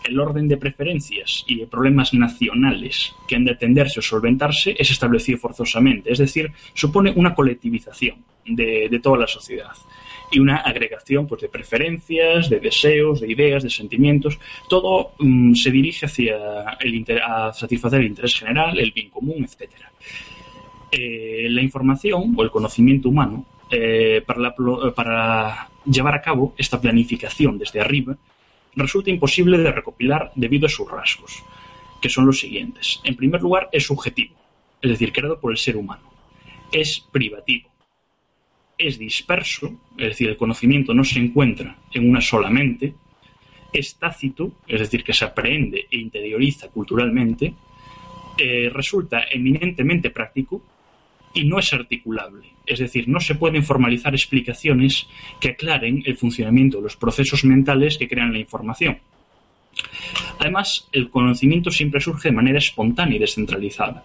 el 0.04 0.18
orden 0.18 0.48
de 0.48 0.56
preferencias 0.56 1.44
y 1.46 1.56
de 1.56 1.66
problemas 1.66 2.14
nacionales 2.14 3.14
que 3.28 3.36
han 3.36 3.44
de 3.44 3.52
atenderse 3.52 4.00
o 4.00 4.02
solventarse 4.02 4.74
es 4.78 4.90
establecido 4.90 5.38
forzosamente, 5.38 6.12
es 6.12 6.18
decir, 6.18 6.50
supone 6.74 7.12
una 7.14 7.34
colectivización 7.34 8.24
de, 8.46 9.00
toda 9.02 9.18
la 9.18 9.26
sociedad 9.26 9.72
y 10.32 10.38
una 10.38 10.56
agregación 10.56 11.26
pues, 11.26 11.42
de 11.42 11.48
preferencias, 11.48 12.48
de 12.48 12.60
deseos, 12.60 13.20
de 13.20 13.30
ideas, 13.30 13.62
de 13.62 13.70
sentimientos. 13.70 14.38
Todo 14.68 15.12
mm, 15.18 15.54
se 15.54 15.70
dirige 15.70 16.06
hacia 16.06 16.38
satisfacer 17.52 18.00
el 18.00 18.06
interés 18.06 18.38
general, 18.38 18.78
el 18.78 18.92
bien 18.92 19.10
común, 19.10 19.44
etc. 19.44 19.70
Eh, 20.92 21.46
la 21.50 21.62
información 21.62 22.34
o 22.36 22.42
el 22.42 22.50
conocimiento 22.50 23.08
humano 23.08 23.46
eh, 23.70 24.22
para, 24.26 24.52
para 24.94 25.68
llevar 25.84 26.14
a 26.14 26.20
cabo 26.20 26.54
esta 26.58 26.80
planificación 26.80 27.58
desde 27.58 27.80
arriba 27.80 28.16
resulta 28.74 29.10
imposible 29.10 29.58
de 29.58 29.70
recopilar 29.70 30.32
debido 30.34 30.66
a 30.66 30.68
sus 30.68 30.90
rasgos, 30.90 31.44
que 32.00 32.08
son 32.08 32.26
los 32.26 32.40
siguientes. 32.40 33.00
En 33.04 33.14
primer 33.14 33.40
lugar, 33.40 33.68
es 33.72 33.86
subjetivo, 33.86 34.34
es 34.82 34.90
decir, 34.90 35.12
creado 35.12 35.38
por 35.38 35.52
el 35.52 35.58
ser 35.58 35.76
humano. 35.76 36.10
Es 36.72 37.00
privativo. 37.00 37.68
Es 38.76 38.98
disperso, 38.98 39.80
es 39.96 40.08
decir, 40.08 40.28
el 40.28 40.36
conocimiento 40.36 40.94
no 40.94 41.04
se 41.04 41.18
encuentra 41.18 41.76
en 41.92 42.08
una 42.08 42.20
sola 42.20 42.50
mente. 42.50 42.94
Es 43.72 43.96
tácito, 43.96 44.52
es 44.66 44.80
decir, 44.80 45.04
que 45.04 45.12
se 45.12 45.24
aprende 45.24 45.86
e 45.90 45.98
interioriza 45.98 46.68
culturalmente. 46.68 47.54
Eh, 48.38 48.70
resulta 48.72 49.24
eminentemente 49.30 50.10
práctico 50.10 50.62
y 51.34 51.44
no 51.44 51.58
es 51.58 51.72
articulable. 51.72 52.48
Es 52.66 52.78
decir, 52.78 53.08
no 53.08 53.20
se 53.20 53.34
pueden 53.34 53.62
formalizar 53.62 54.14
explicaciones 54.14 55.06
que 55.40 55.50
aclaren 55.50 56.02
el 56.06 56.16
funcionamiento 56.16 56.78
de 56.78 56.84
los 56.84 56.96
procesos 56.96 57.44
mentales 57.44 57.98
que 57.98 58.08
crean 58.08 58.32
la 58.32 58.38
información. 58.38 58.98
Además, 60.38 60.88
el 60.92 61.10
conocimiento 61.10 61.70
siempre 61.70 62.00
surge 62.00 62.28
de 62.30 62.34
manera 62.34 62.58
espontánea 62.58 63.16
y 63.16 63.20
descentralizada. 63.20 64.04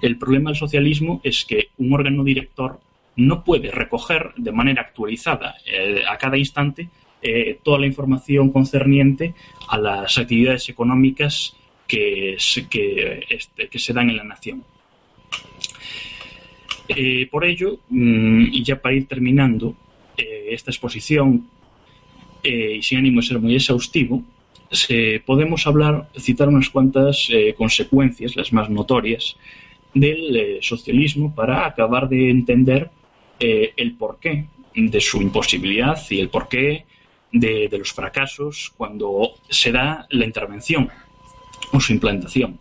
El 0.00 0.16
problema 0.16 0.50
del 0.50 0.58
socialismo 0.58 1.20
es 1.24 1.44
que 1.44 1.68
un 1.78 1.92
órgano 1.92 2.24
director 2.24 2.80
no 3.16 3.42
puede 3.42 3.70
recoger 3.70 4.32
de 4.36 4.52
manera 4.52 4.82
actualizada 4.82 5.56
eh, 5.66 6.02
a 6.08 6.16
cada 6.16 6.38
instante 6.38 6.88
eh, 7.20 7.58
toda 7.64 7.80
la 7.80 7.86
información 7.86 8.50
concerniente 8.52 9.34
a 9.68 9.76
las 9.76 10.18
actividades 10.18 10.68
económicas 10.68 11.56
que, 11.86 12.36
que, 12.70 13.26
este, 13.28 13.68
que 13.68 13.78
se 13.78 13.92
dan 13.92 14.10
en 14.10 14.16
la 14.18 14.24
nación. 14.24 14.62
Eh, 16.88 17.28
por 17.30 17.44
ello, 17.44 17.80
mm, 17.90 18.46
y 18.50 18.64
ya 18.64 18.80
para 18.80 18.94
ir 18.94 19.06
terminando 19.06 19.76
eh, 20.16 20.48
esta 20.50 20.70
exposición, 20.70 21.48
eh, 22.42 22.76
y 22.78 22.82
sin 22.82 22.98
ánimo 22.98 23.20
de 23.20 23.26
ser 23.26 23.38
muy 23.38 23.54
exhaustivo, 23.54 24.22
podemos 25.24 25.66
hablar, 25.66 26.08
citar 26.18 26.48
unas 26.48 26.68
cuantas 26.68 27.30
consecuencias, 27.56 28.36
las 28.36 28.52
más 28.52 28.68
notorias, 28.68 29.34
del 29.94 30.58
socialismo 30.60 31.34
para 31.34 31.64
acabar 31.64 32.06
de 32.06 32.28
entender 32.28 32.90
el 33.40 33.94
porqué 33.94 34.44
de 34.74 35.00
su 35.00 35.22
imposibilidad 35.22 35.98
y 36.10 36.20
el 36.20 36.28
porqué 36.28 36.84
de 37.32 37.78
los 37.78 37.94
fracasos 37.94 38.70
cuando 38.76 39.36
se 39.48 39.72
da 39.72 40.06
la 40.10 40.26
intervención 40.26 40.90
o 41.72 41.80
su 41.80 41.94
implantación. 41.94 42.58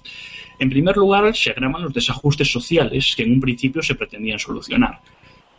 En 0.59 0.69
primer 0.69 0.97
lugar, 0.97 1.35
se 1.35 1.51
agravan 1.51 1.83
los 1.83 1.93
desajustes 1.93 2.51
sociales 2.51 3.13
que 3.15 3.23
en 3.23 3.33
un 3.33 3.41
principio 3.41 3.81
se 3.81 3.95
pretendían 3.95 4.39
solucionar, 4.39 5.01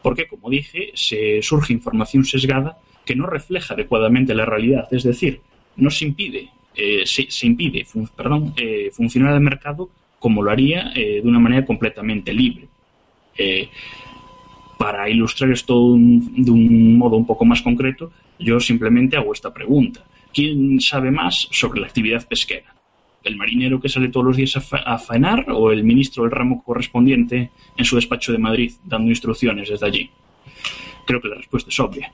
porque, 0.03 0.27
como 0.27 0.51
dije, 0.51 0.91
se 0.95 1.41
surge 1.43 1.73
información 1.73 2.25
sesgada 2.25 2.79
que 3.05 3.15
no 3.15 3.27
refleja 3.27 3.75
adecuadamente 3.75 4.35
la 4.35 4.45
realidad, 4.45 4.89
es 4.91 5.05
decir, 5.05 5.41
no 5.77 5.91
se 5.91 6.05
impide, 6.05 6.51
eh, 6.75 7.05
se, 7.07 7.47
impide 7.47 7.87
eh, 8.57 8.91
funcionar 8.93 9.35
el 9.35 9.41
mercado 9.41 9.91
como 10.19 10.43
lo 10.43 10.51
haría 10.51 10.93
eh, 10.95 11.21
de 11.23 11.29
una 11.29 11.39
manera 11.39 11.65
completamente 11.65 12.33
libre. 12.33 12.69
para 14.79 15.09
ilustrar 15.09 15.51
esto 15.51 15.75
de 15.97 16.51
un 16.51 16.99
modo 16.99 17.17
un 17.17 17.27
poco 17.27 17.45
más 17.45 17.63
concreto, 17.63 18.13
yo 18.39 18.61
simplemente 18.61 19.17
hago 19.17 19.33
esta 19.33 19.53
pregunta. 19.53 20.05
¿Quién 20.33 20.81
sabe 20.81 21.11
más 21.11 21.49
sobre 21.51 21.81
la 21.81 21.87
actividad 21.87 22.27
pesquera? 22.29 22.78
El 23.25 23.37
marinero 23.37 23.81
que 23.81 23.89
sale 23.89 24.09
todos 24.09 24.27
los 24.27 24.37
días 24.37 24.57
a, 24.73 24.99
faenar 24.99 25.51
o 25.51 25.71
el 25.71 25.85
ministro 25.85 26.23
del 26.25 26.33
ramo 26.33 26.63
correspondiente 26.63 27.51
en 27.77 27.85
su 27.85 27.97
despacho 27.97 28.33
de 28.33 28.39
Madrid 28.39 28.73
dando 28.85 29.11
instrucciones 29.11 29.69
desde 29.69 29.87
allí? 29.87 30.11
Creo 31.05 31.21
que 31.21 31.29
la 31.29 31.37
respuesta 31.37 31.71
es 31.71 31.81
obvia. 31.81 32.13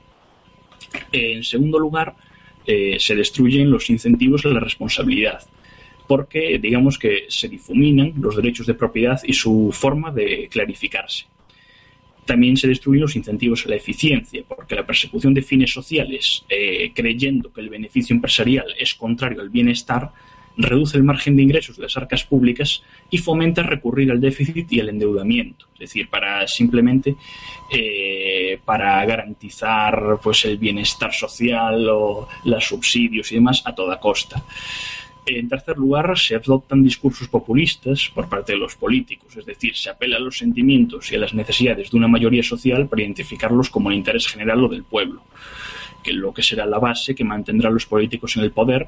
En 1.11 1.43
segundo 1.43 1.79
lugar, 1.79 2.15
eh, 2.65 2.97
se 2.99 3.15
destruyen 3.15 3.69
los 3.69 3.89
incentivos 3.89 4.45
a 4.45 4.49
la 4.49 4.59
responsabilidad, 4.59 5.41
porque 6.07 6.57
digamos 6.59 6.97
que 6.97 7.25
se 7.27 7.47
difuminan 7.47 8.13
los 8.19 8.35
derechos 8.35 8.65
de 8.67 8.73
propiedad 8.73 9.21
y 9.23 9.33
su 9.33 9.69
forma 9.71 10.11
de 10.11 10.47
clarificarse. 10.49 11.25
También 12.25 12.57
se 12.57 12.67
destruyen 12.67 13.03
los 13.03 13.15
incentivos 13.15 13.65
a 13.65 13.69
la 13.69 13.75
eficiencia, 13.75 14.43
porque 14.47 14.75
la 14.75 14.85
persecución 14.85 15.35
de 15.35 15.43
fines 15.43 15.71
sociales, 15.71 16.43
eh, 16.49 16.91
creyendo 16.95 17.53
que 17.53 17.61
el 17.61 17.69
beneficio 17.69 18.15
empresarial 18.15 18.73
es 18.79 18.95
contrario 18.95 19.41
al 19.41 19.49
bienestar, 19.49 20.11
reduce 20.57 20.97
el 20.97 21.03
margen 21.03 21.35
de 21.35 21.43
ingresos 21.43 21.77
de 21.77 21.83
las 21.83 21.97
arcas 21.97 22.23
públicas 22.23 22.81
y 23.09 23.17
fomenta 23.17 23.63
recurrir 23.63 24.11
al 24.11 24.21
déficit 24.21 24.71
y 24.71 24.79
al 24.79 24.89
endeudamiento, 24.89 25.67
es 25.73 25.79
decir, 25.79 26.09
para 26.09 26.47
simplemente 26.47 27.15
eh, 27.71 28.59
para 28.63 29.03
garantizar 29.05 30.19
pues 30.23 30.45
el 30.45 30.57
bienestar 30.57 31.13
social 31.13 31.87
o 31.89 32.27
los 32.45 32.65
subsidios 32.65 33.31
y 33.31 33.35
demás 33.35 33.61
a 33.65 33.75
toda 33.75 33.99
costa. 33.99 34.43
En 35.27 35.49
tercer 35.49 35.77
lugar, 35.77 36.15
se 36.19 36.35
adoptan 36.35 36.83
discursos 36.83 37.27
populistas 37.27 38.11
por 38.13 38.29
parte 38.29 38.51
de 38.51 38.59
los 38.59 38.75
políticos, 38.75 39.35
es 39.35 39.45
decir, 39.45 39.75
se 39.75 39.89
apela 39.89 40.17
a 40.17 40.19
los 40.19 40.37
sentimientos 40.37 41.11
y 41.11 41.15
a 41.15 41.19
las 41.19 41.33
necesidades 41.33 41.89
de 41.89 41.97
una 41.97 42.07
mayoría 42.07 42.43
social 42.43 42.87
para 42.87 43.01
identificarlos 43.01 43.71
como 43.71 43.89
el 43.89 43.97
interés 43.97 44.27
general 44.27 44.63
o 44.63 44.69
del 44.69 44.83
pueblo 44.83 45.23
que 46.03 46.13
lo 46.13 46.31
que 46.31 46.43
será 46.43 46.67
la 46.67 46.77
base 46.77 47.15
que 47.15 47.23
mantendrá 47.23 47.69
a 47.69 47.71
los 47.71 47.87
políticos 47.87 48.37
en 48.37 48.43
el 48.43 48.51
poder 48.51 48.87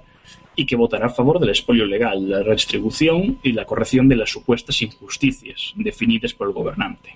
y 0.57 0.65
que 0.65 0.75
votará 0.75 1.05
a 1.05 1.09
favor 1.09 1.39
del 1.39 1.49
expolio 1.49 1.85
legal, 1.85 2.29
la 2.29 2.41
redistribución 2.41 3.37
y 3.43 3.53
la 3.53 3.63
corrección 3.63 4.09
de 4.09 4.15
las 4.15 4.31
supuestas 4.31 4.81
injusticias 4.81 5.71
definidas 5.75 6.33
por 6.33 6.47
el 6.47 6.53
gobernante. 6.53 7.15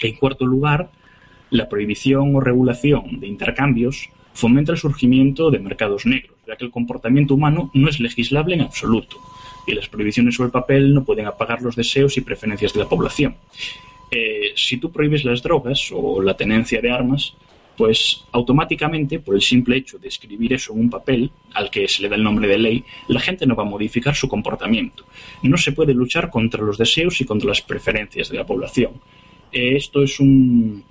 En 0.00 0.14
cuarto 0.14 0.46
lugar, 0.46 0.88
la 1.50 1.68
prohibición 1.68 2.34
o 2.34 2.40
regulación 2.40 3.18
de 3.18 3.26
intercambios 3.26 4.08
fomenta 4.34 4.70
el 4.70 4.78
surgimiento 4.78 5.50
de 5.50 5.58
mercados 5.58 6.06
negros, 6.06 6.36
ya 6.46 6.56
que 6.56 6.64
el 6.64 6.70
comportamiento 6.70 7.34
humano 7.34 7.70
no 7.74 7.88
es 7.88 7.98
legislable 7.98 8.54
en 8.54 8.62
absoluto. 8.62 9.18
y 9.66 9.72
las 9.72 9.88
prohibiciones 9.88 10.34
sobre 10.34 10.48
el 10.48 10.52
papel 10.52 10.92
no 10.92 11.04
pueden 11.04 11.24
apagar 11.24 11.62
los 11.62 11.74
deseos 11.74 12.18
y 12.18 12.20
preferencias 12.20 12.74
de 12.74 12.80
la 12.80 12.88
población. 12.88 13.34
Eh, 14.10 14.52
si 14.54 14.76
tú 14.76 14.92
prohíbes 14.92 15.24
las 15.24 15.42
drogas 15.42 15.90
o 15.90 16.20
la 16.20 16.36
tenencia 16.36 16.82
de 16.82 16.90
armas, 16.90 17.34
pues 17.76 18.24
automáticamente, 18.32 19.18
por 19.18 19.34
el 19.34 19.42
simple 19.42 19.76
hecho 19.76 19.98
de 19.98 20.08
escribir 20.08 20.52
eso 20.52 20.72
en 20.72 20.80
un 20.80 20.90
papel 20.90 21.30
al 21.54 21.70
que 21.70 21.88
se 21.88 22.02
le 22.02 22.08
da 22.08 22.16
el 22.16 22.22
nombre 22.22 22.48
de 22.48 22.58
ley, 22.58 22.84
la 23.08 23.20
gente 23.20 23.46
no 23.46 23.56
va 23.56 23.64
a 23.64 23.66
modificar 23.66 24.14
su 24.14 24.28
comportamiento. 24.28 25.04
No 25.42 25.56
se 25.56 25.72
puede 25.72 25.94
luchar 25.94 26.30
contra 26.30 26.62
los 26.62 26.78
deseos 26.78 27.20
y 27.20 27.24
contra 27.24 27.48
las 27.48 27.62
preferencias 27.62 28.28
de 28.28 28.36
la 28.36 28.46
población. 28.46 28.92
Eh, 29.50 29.76
esto 29.76 30.02
es 30.02 30.20
un, 30.20 30.84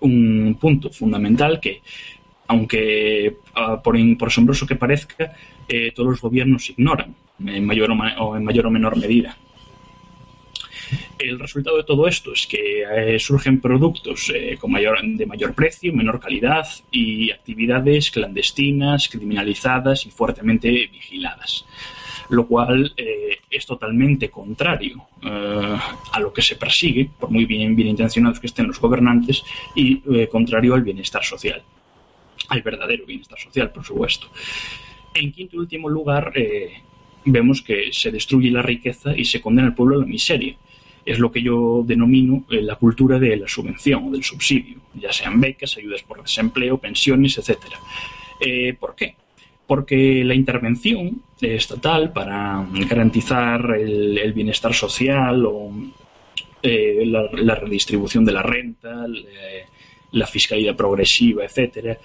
un 0.00 0.58
punto 0.60 0.90
fundamental 0.90 1.60
que, 1.60 1.80
aunque 2.48 3.36
ah, 3.54 3.80
por, 3.82 3.96
por, 4.18 4.28
asombroso 4.28 4.66
que 4.66 4.76
parezca, 4.76 5.34
eh, 5.68 5.92
todos 5.94 6.10
los 6.10 6.20
gobiernos 6.20 6.70
ignoran 6.70 7.14
en 7.44 7.64
mayor 7.64 7.90
o 8.18 8.36
en 8.36 8.44
mayor 8.44 8.66
o 8.66 8.70
menor 8.70 8.96
medida. 8.96 9.36
El 11.18 11.38
resultado 11.38 11.76
de 11.76 11.84
todo 11.84 12.06
esto 12.06 12.32
es 12.32 12.46
que 12.46 12.82
eh, 12.82 13.18
surgen 13.18 13.60
productos 13.60 14.30
eh, 14.34 14.56
con 14.58 14.72
de 14.72 15.26
mayor 15.26 15.54
precio, 15.54 15.92
menor 15.92 16.20
calidad 16.20 16.66
y 16.90 17.30
actividades 17.30 18.10
clandestinas, 18.10 19.08
criminalizadas 19.08 20.06
y 20.06 20.10
fuertemente 20.10 20.68
vigiladas 20.70 21.64
lo 22.30 22.46
cual 22.46 22.94
eh, 22.96 23.36
es 23.50 23.66
totalmente 23.66 24.30
contrario 24.30 25.06
a 25.22 26.18
lo 26.20 26.32
que 26.32 26.40
se 26.40 26.56
persigue, 26.56 27.10
por 27.20 27.30
muy 27.30 27.44
bien, 27.44 27.76
bien 27.76 27.88
intencionados 27.88 28.40
que 28.40 28.46
estén 28.46 28.66
los 28.66 28.80
gobernantes, 28.80 29.44
y 29.74 30.00
contrario 30.28 30.74
al 30.74 30.82
bienestar 30.82 31.22
social, 31.22 31.62
al 32.48 32.62
verdadero 32.62 33.04
bienestar 33.04 33.38
social, 33.38 33.70
por 33.70 33.84
supuesto. 33.84 34.28
En 35.12 35.32
quinto 35.32 35.56
y 35.56 35.58
último 35.58 35.90
lugar, 35.90 36.32
vemos 37.26 37.60
que 37.60 37.92
se 37.92 38.10
destruye 38.10 38.50
la 38.50 38.62
riqueza 38.62 39.14
y 39.14 39.26
se 39.26 39.42
condena 39.42 39.68
al 39.68 39.74
pueblo 39.74 39.96
a 39.96 40.00
la 40.00 40.06
miseria 40.06 40.56
es 41.04 41.18
lo 41.18 41.30
que 41.30 41.42
yo 41.42 41.82
denomino 41.86 42.44
eh, 42.50 42.62
la 42.62 42.76
cultura 42.76 43.18
de 43.18 43.36
la 43.36 43.48
subvención 43.48 44.08
o 44.08 44.10
del 44.10 44.24
subsidio, 44.24 44.78
ya 44.94 45.12
sean 45.12 45.40
becas, 45.40 45.76
ayudas 45.76 46.02
por 46.02 46.22
desempleo, 46.22 46.78
pensiones, 46.78 47.38
etcétera. 47.38 47.78
Eh, 48.40 48.74
¿Por 48.78 48.94
qué? 48.94 49.14
Porque 49.66 50.24
la 50.24 50.34
intervención 50.34 51.22
estatal 51.40 52.12
para 52.12 52.66
garantizar 52.88 53.76
el, 53.76 54.32
bienestar 54.32 54.74
social 54.74 55.44
o 55.46 55.70
eh, 56.62 57.04
la, 57.06 57.54
redistribución 57.54 58.24
de 58.24 58.32
la 58.32 58.42
renta, 58.42 59.06
la, 60.12 60.26
fiscalidad 60.26 60.76
progresiva, 60.76 61.44
etcétera, 61.44 61.98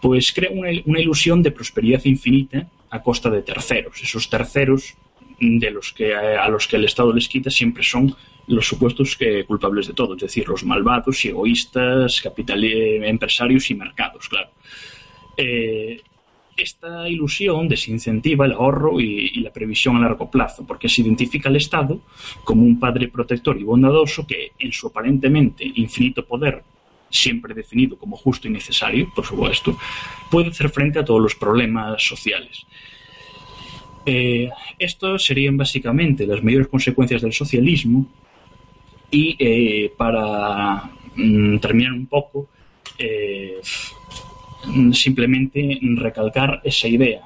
pues 0.00 0.32
crea 0.32 0.50
una, 0.50 0.70
una 0.84 1.00
ilusión 1.00 1.42
de 1.42 1.52
prosperidad 1.52 2.04
infinita 2.04 2.68
a 2.90 3.02
costa 3.02 3.30
de 3.30 3.42
terceros. 3.42 4.02
Esos 4.02 4.28
terceros 4.28 4.96
de 5.40 5.70
los 5.70 5.92
que 5.92 6.14
a 6.14 6.48
los 6.48 6.66
que 6.66 6.76
el 6.76 6.84
Estado 6.84 7.12
les 7.12 7.28
quita 7.28 7.50
siempre 7.50 7.82
son 7.82 8.14
los 8.48 8.66
supuestos 8.66 9.16
que 9.16 9.44
culpables 9.44 9.86
de 9.86 9.94
todo, 9.94 10.14
es 10.14 10.22
decir, 10.22 10.48
los 10.48 10.64
malvados 10.64 11.24
y 11.24 11.28
egoístas, 11.28 12.20
capital, 12.20 12.64
empresarios 12.64 13.70
y 13.70 13.74
mercados, 13.74 14.28
claro. 14.28 14.50
Eh, 15.36 16.00
esta 16.56 17.08
ilusión 17.08 17.68
desincentiva 17.68 18.44
el 18.44 18.52
ahorro 18.52 19.00
y, 19.00 19.40
la 19.40 19.52
previsión 19.52 19.96
a 19.96 20.00
largo 20.00 20.30
plazo, 20.30 20.66
porque 20.66 20.88
se 20.88 21.02
identifica 21.02 21.48
al 21.48 21.56
Estado 21.56 22.00
como 22.44 22.62
un 22.62 22.78
padre 22.78 23.08
protector 23.08 23.58
y 23.58 23.64
bondadoso 23.64 24.26
que, 24.26 24.52
en 24.58 24.72
su 24.72 24.88
aparentemente 24.88 25.64
infinito 25.64 26.24
poder, 26.24 26.62
siempre 27.10 27.54
definido 27.54 27.96
como 27.96 28.16
justo 28.16 28.48
y 28.48 28.50
necesario, 28.50 29.10
por 29.14 29.24
supuesto, 29.24 29.76
puede 30.30 30.48
hacer 30.48 30.70
frente 30.70 30.98
a 30.98 31.04
todos 31.04 31.20
los 31.20 31.34
problemas 31.34 32.02
sociales. 32.02 32.66
Eh, 34.04 34.50
estos 34.78 35.24
serían 35.24 35.56
básicamente 35.56 36.26
las 36.26 36.42
mayores 36.42 36.68
consecuencias 36.68 37.22
del 37.22 37.32
socialismo 37.32 38.06
y 39.12 39.36
eh, 39.38 39.92
para 39.96 40.90
mm, 41.14 41.58
terminar 41.58 41.92
un 41.92 42.06
poco, 42.06 42.48
eh, 42.98 43.60
simplemente 44.92 45.78
recalcar 45.96 46.60
esa 46.64 46.88
idea, 46.88 47.20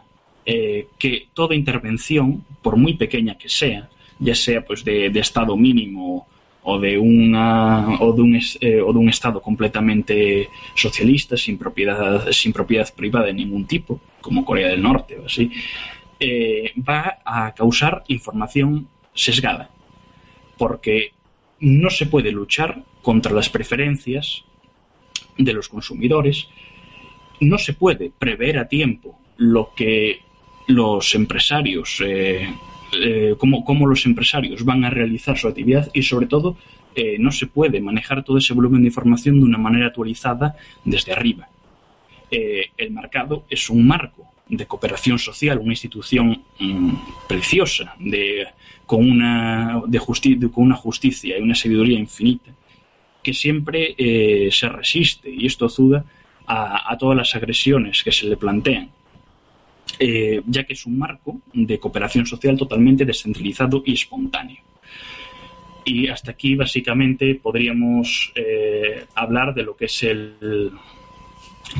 eh, 0.44 0.88
que 0.98 1.28
toda 1.32 1.54
intervención, 1.54 2.44
por 2.60 2.76
muy 2.76 2.94
pequeña 2.94 3.38
que 3.38 3.48
sea, 3.48 3.88
ya 4.18 4.34
sea 4.34 4.64
pues 4.64 4.84
de, 4.84 5.06
estado 5.06 5.56
mínimo 5.56 6.26
o 6.64 6.80
de 6.80 6.98
una 6.98 8.00
o 8.00 8.12
de 8.12 8.22
un, 8.22 8.36
o 8.36 8.92
de 8.92 8.98
un 8.98 9.08
estado 9.08 9.40
completamente 9.40 10.48
socialista 10.74 11.36
sin 11.36 11.58
propiedad 11.58 12.26
sin 12.32 12.52
propiedad 12.52 12.92
privada 12.92 13.26
de 13.26 13.34
ningún 13.34 13.66
tipo 13.66 14.00
como 14.20 14.44
Corea 14.44 14.68
del 14.68 14.82
Norte 14.82 15.16
o 15.18 15.26
así 15.26 15.48
va 16.18 17.18
a 17.24 17.52
causar 17.54 18.04
información 18.08 18.88
sesgada 19.14 19.70
porque 20.58 21.12
no 21.60 21.90
se 21.90 22.06
puede 22.06 22.32
luchar 22.32 22.82
contra 23.02 23.32
las 23.32 23.48
preferencias 23.48 24.44
de 25.38 25.52
los 25.52 25.68
consumidores, 25.68 26.48
no 27.40 27.58
se 27.58 27.74
puede 27.74 28.10
prever 28.16 28.58
a 28.58 28.68
tiempo 28.68 29.18
lo 29.36 29.72
que 29.76 30.20
los 30.68 31.14
empresarios, 31.14 32.02
eh, 32.04 32.48
eh, 33.00 33.34
cómo, 33.38 33.86
los 33.86 34.06
empresarios 34.06 34.64
van 34.64 34.84
a 34.84 34.90
realizar 34.90 35.36
su 35.36 35.48
actividad 35.48 35.90
y 35.92 36.02
sobre 36.02 36.26
todo 36.26 36.56
eh, 36.94 37.16
no 37.18 37.30
se 37.30 37.46
puede 37.46 37.80
manejar 37.80 38.24
todo 38.24 38.38
ese 38.38 38.54
volumen 38.54 38.82
de 38.82 38.88
información 38.88 39.38
de 39.38 39.44
una 39.44 39.58
manera 39.58 39.88
actualizada 39.88 40.56
desde 40.84 41.12
arriba. 41.12 41.48
el 42.30 42.90
mercado 42.90 43.44
es 43.48 43.70
un 43.70 43.86
marco 43.86 44.26
de 44.48 44.66
cooperación 44.66 45.18
social, 45.18 45.58
una 45.58 45.72
institución 45.72 46.42
mm, 46.58 46.94
preciosa, 47.28 47.94
de, 47.98 48.46
con, 48.86 49.10
una, 49.10 49.82
de 49.86 49.98
justicia 49.98 51.38
y 51.38 51.42
una 51.42 51.54
sabiduría 51.54 51.98
infinita, 51.98 52.52
que 53.22 53.34
siempre 53.34 53.94
eh, 53.98 54.50
se 54.52 54.68
resiste 54.68 55.28
y 55.28 55.46
esto 55.46 55.68
zuda 55.68 56.04
a, 56.46 56.96
todas 56.96 57.16
las 57.16 57.34
agresiones 57.34 58.04
que 58.04 58.12
se 58.12 58.26
le 58.26 58.36
plantean, 58.36 58.88
eh, 59.98 60.40
ya 60.46 60.62
que 60.62 60.74
es 60.74 60.86
un 60.86 60.96
marco 60.96 61.40
de 61.52 61.80
cooperación 61.80 62.24
social 62.24 62.56
totalmente 62.56 63.04
descentralizado 63.04 63.82
y 63.84 63.94
espontáneo. 63.94 64.62
Y 65.84 66.08
hasta 66.08 66.32
aquí 66.32 66.54
básicamente 66.54 67.34
podríamos 67.34 68.32
eh, 68.36 69.06
hablar 69.14 69.54
de 69.54 69.62
lo 69.64 69.76
que 69.76 69.86
es 69.86 70.02
el, 70.04 70.70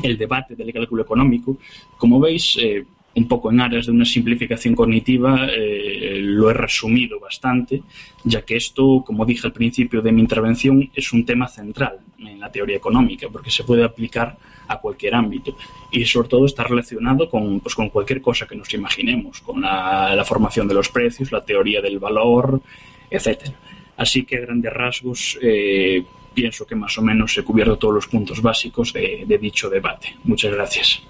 el 0.03 0.17
debate 0.17 0.55
del 0.55 0.73
cálculo 0.73 1.03
económico. 1.03 1.57
Como 1.97 2.19
veis, 2.19 2.57
eh, 2.61 2.85
un 3.17 3.27
poco 3.27 3.51
en 3.51 3.59
áreas 3.59 3.87
de 3.87 3.91
una 3.91 4.05
simplificación 4.05 4.75
cognitiva, 4.75 5.47
eh, 5.49 6.19
lo 6.21 6.51
he 6.51 6.53
resumido 6.53 7.19
bastante, 7.19 7.81
ya 8.23 8.43
que 8.43 8.55
esto, 8.55 9.03
como 9.03 9.25
dije 9.25 9.47
al 9.47 9.53
principio 9.53 10.03
de 10.03 10.11
mi 10.11 10.21
intervención, 10.21 10.91
es 10.93 11.11
un 11.13 11.25
tema 11.25 11.47
central 11.47 11.97
en 12.19 12.39
la 12.39 12.51
teoría 12.51 12.77
económica, 12.77 13.27
porque 13.31 13.49
se 13.49 13.63
puede 13.63 13.83
aplicar 13.83 14.37
a 14.67 14.79
cualquier 14.79 15.15
ámbito 15.15 15.57
y 15.91 16.05
sobre 16.05 16.29
todo 16.29 16.45
está 16.45 16.63
relacionado 16.63 17.27
con, 17.27 17.59
pues, 17.59 17.73
con 17.73 17.89
cualquier 17.89 18.21
cosa 18.21 18.45
que 18.45 18.55
nos 18.55 18.71
imaginemos, 18.73 19.41
con 19.41 19.61
la, 19.61 20.23
formación 20.23 20.67
de 20.67 20.75
los 20.75 20.89
precios, 20.89 21.31
la 21.31 21.43
teoría 21.43 21.81
del 21.81 21.97
valor, 21.97 22.61
etcétera. 23.09 23.53
Así 23.95 24.25
que, 24.25 24.37
a 24.37 24.41
grandes 24.41 24.71
rasgos, 24.71 25.39
eh, 25.41 26.03
pienso 26.37 26.67
que 26.67 26.75
más 26.75 26.95
o 26.99 27.01
menos 27.01 27.35
he 27.35 27.43
cubierto 27.43 27.79
todos 27.79 27.95
los 27.95 28.07
puntos 28.07 28.43
básicos 28.43 28.93
de, 28.93 29.25
dicho 29.41 29.71
debate. 29.71 30.09
Muchas 30.23 30.53
gracias. 30.53 31.01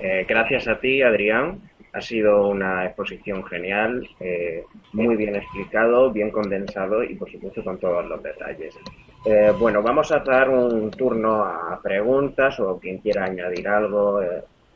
Eh, 0.00 0.24
gracias 0.26 0.66
a 0.68 0.80
ti, 0.80 1.02
Adrián. 1.02 1.60
Ha 1.92 2.00
sido 2.00 2.48
una 2.48 2.86
exposición 2.86 3.44
genial, 3.44 4.08
eh, 4.18 4.64
muy 4.94 5.16
bien 5.16 5.36
explicado, 5.36 6.10
bien 6.10 6.30
condensado 6.30 7.04
y, 7.04 7.14
por 7.14 7.30
supuesto, 7.30 7.62
con 7.62 7.78
todos 7.78 8.06
los 8.06 8.22
detalles. 8.22 8.74
Eh, 9.26 9.52
bueno, 9.58 9.82
vamos 9.82 10.10
a 10.12 10.20
dar 10.20 10.48
un 10.48 10.90
turno 10.90 11.44
a 11.44 11.78
preguntas 11.82 12.58
o 12.58 12.80
quien 12.80 12.98
quiera 12.98 13.26
añadir 13.26 13.68
algo, 13.68 14.20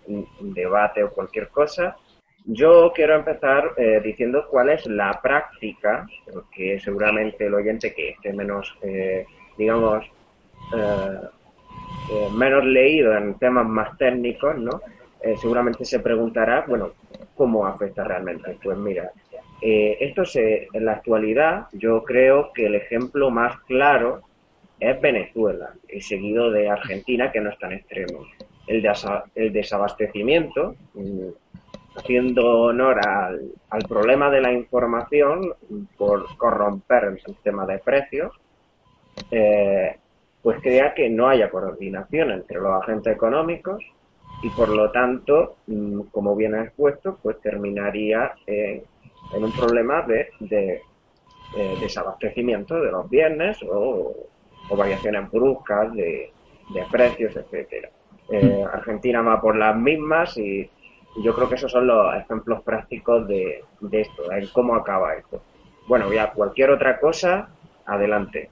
un 0.06 0.54
debate 0.54 1.02
o 1.02 1.10
cualquier 1.10 1.48
cosa. 1.48 1.96
Yo 2.44 2.92
quiero 2.94 3.16
empezar 3.16 3.74
diciendo 4.02 4.46
cuál 4.50 4.70
es 4.70 4.86
la 4.86 5.18
práctica, 5.20 6.06
porque 6.32 6.78
seguramente 6.80 7.46
el 7.46 7.54
oyente 7.54 7.92
que 7.94 8.10
esté 8.10 8.32
menos 8.32 8.78
digamos, 9.58 10.04
eh, 10.74 11.20
eh, 12.10 12.28
menos 12.32 12.64
leído 12.64 13.14
en 13.16 13.34
temas 13.34 13.66
más 13.66 13.98
técnicos, 13.98 14.56
¿no? 14.56 14.80
Eh, 15.20 15.36
seguramente 15.36 15.84
se 15.84 15.98
preguntará, 15.98 16.64
bueno, 16.66 16.92
¿cómo 17.34 17.66
afecta 17.66 18.04
realmente? 18.04 18.56
Pues 18.62 18.78
mira, 18.78 19.10
esto 19.60 20.24
se, 20.24 20.68
en 20.72 20.84
la 20.84 20.92
actualidad 20.92 21.66
yo 21.72 22.04
creo 22.04 22.52
que 22.52 22.66
el 22.66 22.76
ejemplo 22.76 23.28
más 23.30 23.58
claro 23.62 24.22
es 24.78 25.00
Venezuela, 25.00 25.74
y 25.88 26.00
seguido 26.00 26.52
de 26.52 26.70
Argentina, 26.70 27.32
que 27.32 27.40
no 27.40 27.50
es 27.50 27.58
tan 27.58 27.72
extremo. 27.72 28.20
El, 28.68 28.88
el 29.34 29.52
desabastecimiento, 29.52 30.76
mm, 30.94 31.30
haciendo 31.96 32.60
honor 32.60 33.00
al, 33.04 33.40
al 33.70 33.82
problema 33.88 34.30
de 34.30 34.40
la 34.40 34.52
información 34.52 35.52
por 35.96 36.36
corromper 36.36 37.04
el 37.04 37.20
sistema 37.20 37.66
de 37.66 37.78
precios, 37.78 38.32
eh, 39.30 39.96
pues 40.42 40.60
crea 40.62 40.94
que 40.94 41.08
no 41.10 41.28
haya 41.28 41.50
coordinación 41.50 42.30
entre 42.30 42.60
los 42.60 42.82
agentes 42.82 43.14
económicos 43.14 43.82
y 44.42 44.50
por 44.50 44.68
lo 44.68 44.90
tanto, 44.90 45.56
mm, 45.66 46.00
como 46.10 46.36
bien 46.36 46.54
ha 46.54 46.64
expuesto, 46.64 47.18
pues 47.22 47.40
terminaría 47.40 48.32
en, 48.46 48.82
un 49.34 49.52
problema 49.52 50.02
de, 50.02 50.28
de 50.40 50.82
eh, 51.56 51.76
desabastecimiento 51.80 52.80
de 52.80 52.90
los 52.90 53.08
bienes 53.10 53.58
o, 53.68 54.14
variaciones 54.76 55.30
bruscas 55.30 55.92
de, 55.94 56.30
precios, 56.92 57.34
etcétera. 57.34 57.88
Eh, 58.30 58.64
Argentina 58.70 59.22
va 59.22 59.40
por 59.40 59.56
las 59.56 59.74
mismas 59.74 60.36
y 60.36 60.70
yo 61.22 61.34
creo 61.34 61.48
que 61.48 61.54
esos 61.54 61.72
son 61.72 61.86
los 61.86 62.14
ejemplos 62.14 62.62
prácticos 62.62 63.26
de, 63.26 63.64
de 63.80 64.00
esto, 64.02 64.28
de 64.28 64.46
cómo 64.52 64.74
acaba 64.76 65.14
esto. 65.14 65.42
Bueno, 65.86 66.12
ya 66.12 66.32
cualquier 66.32 66.70
otra 66.70 67.00
cosa, 67.00 67.48
adelante. 67.86 68.50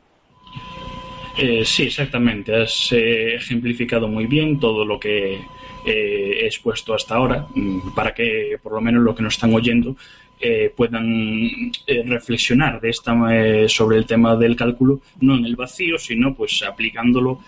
Eh, 1.36 1.64
sí, 1.64 1.84
exactamente. 1.84 2.54
Has 2.54 2.92
eh, 2.92 3.34
ejemplificado 3.34 4.08
muy 4.08 4.26
bien 4.26 4.58
todo 4.58 4.84
lo 4.84 4.98
que 4.98 5.34
eh, 5.34 6.38
he 6.40 6.46
expuesto 6.46 6.94
hasta 6.94 7.14
ahora 7.14 7.46
mm, 7.54 7.94
para 7.94 8.14
que 8.14 8.58
por 8.62 8.72
lo 8.72 8.80
menos 8.80 9.02
los 9.02 9.14
que 9.14 9.22
nos 9.22 9.34
están 9.34 9.54
oyendo 9.54 9.96
puedan 10.76 11.72
reflexionar 11.86 12.78
de 12.78 12.90
esta, 12.90 13.14
sobre 13.68 13.96
el 13.96 14.04
tema 14.04 14.36
del 14.36 14.54
cálculo, 14.54 15.00
no 15.22 15.34
en 15.34 15.46
el 15.46 15.56
vacío, 15.56 15.98
sino 15.98 16.34
pues 16.34 16.62
aplicándolo 16.62 17.40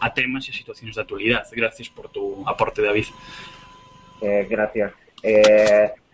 a 0.00 0.14
temas 0.14 0.48
y 0.48 0.50
a 0.50 0.54
situaciones 0.54 0.96
de 0.96 1.02
actualidad. 1.02 1.44
Gracias 1.52 1.90
por 1.90 2.08
tu 2.08 2.42
aporte, 2.48 2.80
David. 2.80 3.04
gracias. 4.48 4.92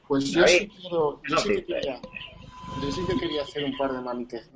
pues 0.08 0.32
yo 0.32 0.44
sí 0.44 0.68
quiero, 0.80 1.22
yo 1.28 1.38
sí 1.38 1.62
quería, 1.62 2.00
yo 2.82 3.06
que 3.06 3.16
quería 3.16 3.42
hacer 3.42 3.64
un 3.64 3.76
par 3.76 3.92
de 3.92 4.00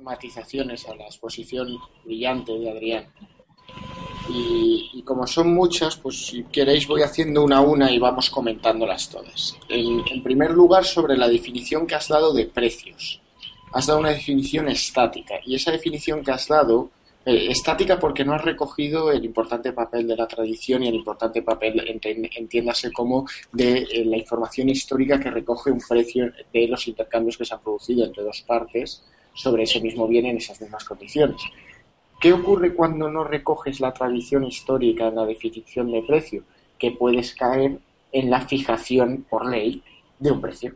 matizaciones 0.01 0.87
a 0.87 0.95
la 0.95 1.05
exposición 1.05 1.77
brillante 2.03 2.51
de 2.53 2.71
Adrián. 2.71 3.05
Y, 4.31 5.01
como 5.03 5.25
son 5.25 5.53
muchas, 5.53 5.95
pues 5.95 6.27
si 6.27 6.43
queréis 6.43 6.87
voy 6.87 7.01
haciendo 7.01 7.43
una 7.43 7.57
a 7.57 7.61
una 7.61 7.91
y 7.91 7.97
vamos 7.97 8.29
comentándolas 8.29 9.09
todas. 9.09 9.57
en 9.69 10.23
primer 10.23 10.51
lugar, 10.51 10.85
sobre 10.85 11.17
la 11.17 11.27
definición 11.27 11.87
que 11.87 11.95
has 11.95 12.07
dado 12.07 12.33
de 12.33 12.45
precios. 12.45 13.21
Has 13.71 13.87
dado 13.87 13.99
una 13.99 14.09
definición 14.09 14.67
estática 14.67 15.35
y 15.45 15.55
esa 15.55 15.71
definición 15.71 16.23
que 16.23 16.31
has 16.31 16.47
dado 16.47 16.89
eh, 17.25 17.47
estática 17.49 17.99
porque 17.99 18.23
no 18.23 18.33
ha 18.33 18.37
recogido 18.37 19.11
el 19.11 19.25
importante 19.25 19.73
papel 19.73 20.07
de 20.07 20.15
la 20.15 20.27
tradición 20.27 20.83
y 20.83 20.87
el 20.87 20.95
importante 20.95 21.41
papel, 21.41 21.99
entiéndase 22.35 22.91
como, 22.91 23.27
de 23.51 23.79
eh, 23.79 24.05
la 24.05 24.17
información 24.17 24.69
histórica 24.69 25.19
que 25.19 25.29
recoge 25.29 25.71
un 25.71 25.81
precio 25.81 26.31
de 26.53 26.67
los 26.67 26.87
intercambios 26.87 27.37
que 27.37 27.45
se 27.45 27.53
han 27.53 27.61
producido 27.61 28.05
entre 28.05 28.23
dos 28.23 28.41
partes 28.47 29.03
sobre 29.33 29.63
ese 29.63 29.81
mismo 29.81 30.07
bien 30.07 30.25
en 30.27 30.37
esas 30.37 30.61
mismas 30.61 30.83
condiciones. 30.85 31.41
¿Qué 32.19 32.33
ocurre 32.33 32.73
cuando 32.73 33.09
no 33.09 33.23
recoges 33.23 33.79
la 33.79 33.93
tradición 33.93 34.43
histórica 34.43 35.07
en 35.07 35.15
la 35.15 35.25
definición 35.25 35.91
de 35.91 36.01
precio? 36.01 36.43
Que 36.77 36.91
puedes 36.91 37.33
caer 37.33 37.79
en 38.11 38.29
la 38.29 38.41
fijación 38.41 39.25
por 39.29 39.49
ley 39.49 39.81
de 40.19 40.31
un 40.31 40.41
precio. 40.41 40.75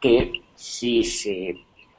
Que 0.00 0.42
si 0.54 1.02
se 1.02 1.56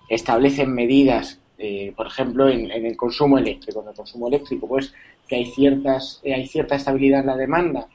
establecen 0.09 0.73
medidas 0.73 1.41
eh, 1.57 1.93
por 1.95 2.07
ejemplo, 2.07 2.49
en, 2.49 2.71
el 2.71 2.97
consumo 2.97 3.37
eléctrico. 3.37 3.81
En 3.81 3.89
el 3.89 3.95
consumo 3.95 4.27
eléctrico, 4.27 4.67
pues 4.67 4.93
que 5.27 5.37
hay, 5.37 5.45
ciertas, 5.45 6.19
eh, 6.23 6.33
hay 6.33 6.47
cierta 6.47 6.75
estabilidad 6.75 7.21
en 7.21 7.27
la 7.27 7.37
demanda 7.37 7.87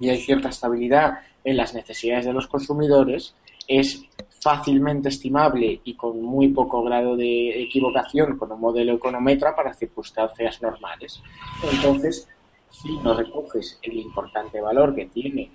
y 0.00 0.08
hay 0.08 0.18
cierta 0.18 0.48
estabilidad 0.48 1.20
en 1.44 1.56
las 1.56 1.74
necesidades 1.74 2.24
de 2.24 2.32
los 2.32 2.46
consumidores, 2.46 3.34
es 3.68 4.02
fácilmente 4.40 5.08
estimable 5.08 5.80
y 5.84 5.94
con 5.94 6.22
muy 6.22 6.48
poco 6.48 6.82
grado 6.82 7.16
de 7.16 7.62
equivocación 7.62 8.36
con 8.38 8.52
un 8.52 8.60
modelo 8.60 8.94
econometra 8.94 9.54
para 9.54 9.72
circunstancias 9.72 10.60
normales. 10.60 11.22
Entonces, 11.70 12.28
si 12.70 12.96
no 12.98 13.14
recoges 13.14 13.78
el 13.82 13.96
importante 13.96 14.60
valor 14.60 14.94
que 14.94 15.06
tiene 15.06 15.50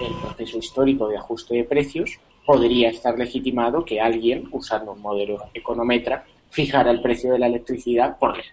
el 0.00 0.14
proceso 0.14 0.58
histórico 0.58 1.08
de 1.08 1.18
ajuste 1.18 1.56
de 1.56 1.64
precios, 1.64 2.18
podría 2.46 2.90
estar 2.90 3.18
legitimado 3.18 3.84
que 3.84 4.00
alguien, 4.00 4.48
usando 4.52 4.92
un 4.92 5.02
modelo 5.02 5.38
econometra, 5.54 6.24
fijar 6.52 6.86
el 6.86 7.00
precio 7.00 7.32
de 7.32 7.38
la 7.38 7.46
electricidad 7.46 8.18
por 8.18 8.36
ley. 8.36 8.46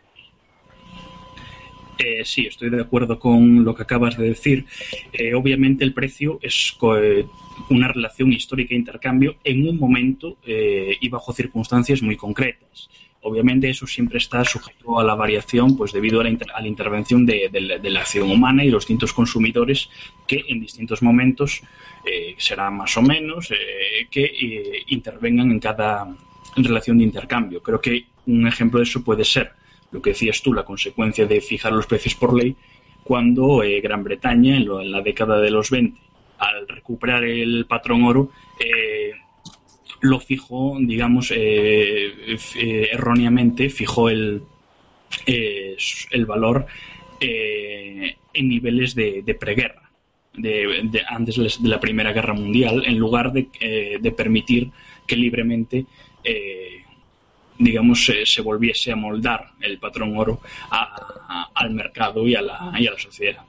Eh, 1.99 2.23
sí, 2.23 2.47
estoy 2.47 2.69
de 2.69 2.81
acuerdo 2.81 3.19
con 3.19 3.65
lo 3.65 3.75
que 3.75 3.83
acabas 3.83 4.17
de 4.17 4.29
decir. 4.29 4.65
Eh, 5.11 5.33
obviamente 5.33 5.83
el 5.83 5.93
precio 5.93 6.39
es 6.41 6.77
eh, 6.95 7.25
una 7.69 7.89
relación 7.89 8.31
histórica 8.31 8.69
de 8.69 8.77
intercambio 8.77 9.35
en 9.43 9.67
un 9.67 9.77
momento 9.77 10.37
y 10.45 11.09
bajo 11.09 11.33
circunstancias 11.33 12.01
muy 12.01 12.15
concretas. 12.15 12.89
Obviamente 13.21 13.69
eso 13.69 13.85
siempre 13.85 14.17
está 14.17 14.45
sujeto 14.45 14.97
a 14.97 15.03
la 15.03 15.13
variación 15.13 15.75
pues 15.75 15.91
debido 15.91 16.21
a 16.21 16.23
la, 16.23 16.29
intervención 16.65 17.25
de, 17.25 17.49
la 17.83 17.99
acción 17.99 18.31
humana 18.31 18.63
y 18.63 18.69
los 18.69 18.83
distintos 18.83 19.11
consumidores 19.11 19.89
que 20.25 20.45
en 20.47 20.61
distintos 20.61 21.01
momentos 21.01 21.61
será 22.37 22.71
más 22.71 22.95
o 22.95 23.01
menos 23.01 23.49
que 24.09 24.85
intervengan 24.87 25.51
en 25.51 25.59
cada 25.59 26.15
en 26.55 26.63
relación 26.63 26.97
de 26.97 27.03
intercambio. 27.03 27.61
Creo 27.61 27.81
que 27.81 28.05
un 28.25 28.47
ejemplo 28.47 28.79
de 28.79 28.83
eso 28.83 29.03
puede 29.03 29.25
ser 29.25 29.51
lo 29.91 30.01
que 30.01 30.11
decías 30.11 30.41
tú, 30.41 30.53
la 30.53 30.63
consecuencia 30.63 31.25
de 31.25 31.41
fijar 31.41 31.71
los 31.71 31.87
precios 31.87 32.15
por 32.15 32.33
ley, 32.33 32.55
cuando 33.03 33.63
eh, 33.63 33.81
Gran 33.81 34.03
Bretaña, 34.03 34.57
en, 34.57 34.91
la 34.91 35.01
década 35.01 35.39
de 35.39 35.49
los 35.49 35.69
20, 35.71 35.99
al 36.37 36.67
recuperar 36.67 37.23
el 37.23 37.65
patrón 37.65 38.03
oro, 38.03 38.31
eh, 38.59 39.11
lo 40.01 40.19
fijó, 40.19 40.77
digamos, 40.79 41.33
eh, 41.35 42.37
erróneamente, 42.91 43.69
fijó 43.69 44.09
el, 44.09 44.43
el 45.25 46.25
valor 46.25 46.67
en 47.19 48.47
niveles 48.47 48.95
de, 48.95 49.37
preguerra, 49.37 49.89
de, 50.35 51.03
antes 51.09 51.35
de 51.35 51.67
la 51.67 51.81
Primera 51.81 52.13
Guerra 52.13 52.33
Mundial, 52.33 52.83
en 52.85 52.97
lugar 52.97 53.33
de, 53.33 53.49
de 53.99 54.11
permitir 54.11 54.69
que 55.05 55.17
libremente 55.17 55.85
eh, 56.23 56.83
digamos, 57.57 58.09
se 58.23 58.41
volviese 58.41 58.91
a 58.91 58.95
moldar 58.95 59.51
el 59.59 59.79
patrón 59.79 60.17
oro 60.17 60.39
al 60.69 61.71
mercado 61.71 62.25
y 62.25 62.35
a, 62.35 62.41
la, 62.41 62.73
y 62.79 62.87
a 62.87 62.91
la 62.91 62.99
sociedad. 62.99 63.43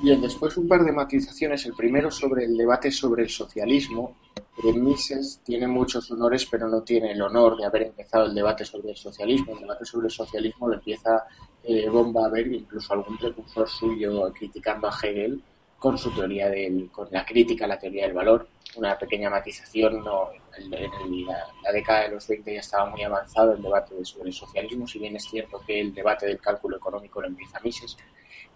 Bien, 0.00 0.20
después 0.20 0.56
un 0.56 0.68
par 0.68 0.84
de 0.84 0.92
matizaciones. 0.92 1.64
El 1.66 1.74
primero 1.74 2.10
sobre 2.10 2.44
el 2.44 2.56
debate 2.56 2.90
sobre 2.90 3.22
el 3.22 3.30
socialismo. 3.30 4.16
Mises 4.62 5.40
tiene 5.44 5.66
muchos 5.66 6.10
honores, 6.10 6.46
pero 6.50 6.68
no 6.68 6.82
tiene 6.82 7.12
el 7.12 7.22
honor 7.22 7.56
de 7.56 7.66
haber 7.66 7.82
empezado 7.82 8.26
el 8.26 8.34
debate 8.34 8.64
sobre 8.64 8.90
el 8.90 8.96
socialismo. 8.96 9.54
El 9.54 9.60
debate 9.60 9.84
sobre 9.84 10.06
el 10.06 10.12
socialismo 10.12 10.68
lo 10.68 10.74
empieza 10.74 11.24
eh, 11.62 11.88
Bomba 11.88 12.26
a 12.26 12.28
ver, 12.28 12.46
incluso 12.52 12.92
algún 12.92 13.16
precursor 13.16 13.68
suyo 13.68 14.32
criticando 14.32 14.88
a 14.88 14.94
Hegel 15.02 15.42
con 15.84 15.98
su 15.98 16.10
teoría 16.12 16.48
del, 16.48 16.88
con 16.90 17.08
la 17.10 17.26
crítica 17.26 17.66
a 17.66 17.68
la 17.68 17.78
teoría 17.78 18.04
del 18.04 18.14
valor. 18.14 18.48
Una 18.76 18.96
pequeña 18.96 19.28
matización, 19.28 20.02
no, 20.02 20.30
en, 20.56 21.26
la, 21.26 21.70
década 21.70 22.04
de 22.04 22.08
los 22.12 22.26
20 22.26 22.54
ya 22.54 22.60
estaba 22.60 22.86
muy 22.86 23.02
avanzado 23.02 23.52
el 23.52 23.60
debate 23.60 24.02
sobre 24.02 24.30
el 24.30 24.34
socialismo, 24.34 24.88
si 24.88 24.98
bien 24.98 25.14
es 25.14 25.24
cierto 25.24 25.60
que 25.66 25.78
el 25.78 25.92
debate 25.92 26.24
del 26.24 26.40
cálculo 26.40 26.78
económico 26.78 27.20
lo 27.20 27.26
empieza 27.26 27.60
Mises. 27.62 27.98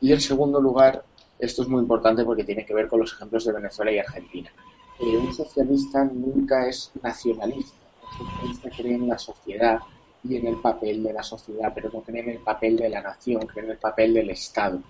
Y 0.01 0.11
en 0.11 0.23
segundo 0.23 0.59
lugar, 0.59 1.05
esto 1.39 1.61
es 1.61 1.69
muy 1.69 1.83
importante 1.83 2.25
porque 2.25 2.45
tiene 2.45 2.65
que 2.65 2.73
ver 2.73 2.89
con 2.89 3.01
los 3.01 3.13
ejemplos 3.13 3.45
de 3.45 3.53
Venezuela 3.53 3.93
y 3.93 3.99
Argentina. 3.99 4.51
Eh, 4.99 5.19
un 5.19 5.31
socialista 5.35 6.05
nunca 6.05 6.67
es 6.67 6.93
nacionalista. 7.03 7.77
Un 8.11 8.27
socialista 8.27 8.71
cree 8.75 8.95
en 8.95 9.07
la 9.07 9.19
sociedad 9.19 9.81
y 10.25 10.37
en 10.37 10.47
el 10.47 10.57
papel 10.63 11.03
de 11.03 11.13
la 11.13 11.23
sociedad, 11.23 11.73
pero 11.75 11.91
no 11.93 12.01
cree 12.01 12.23
en 12.23 12.31
el 12.31 12.39
papel 12.39 12.79
de 12.79 12.89
la 12.89 13.03
nación, 13.03 13.47
cree 13.47 13.67
en 13.67 13.73
el 13.73 13.79
papel 13.79 14.15
del 14.15 14.31
Estado 14.31 14.81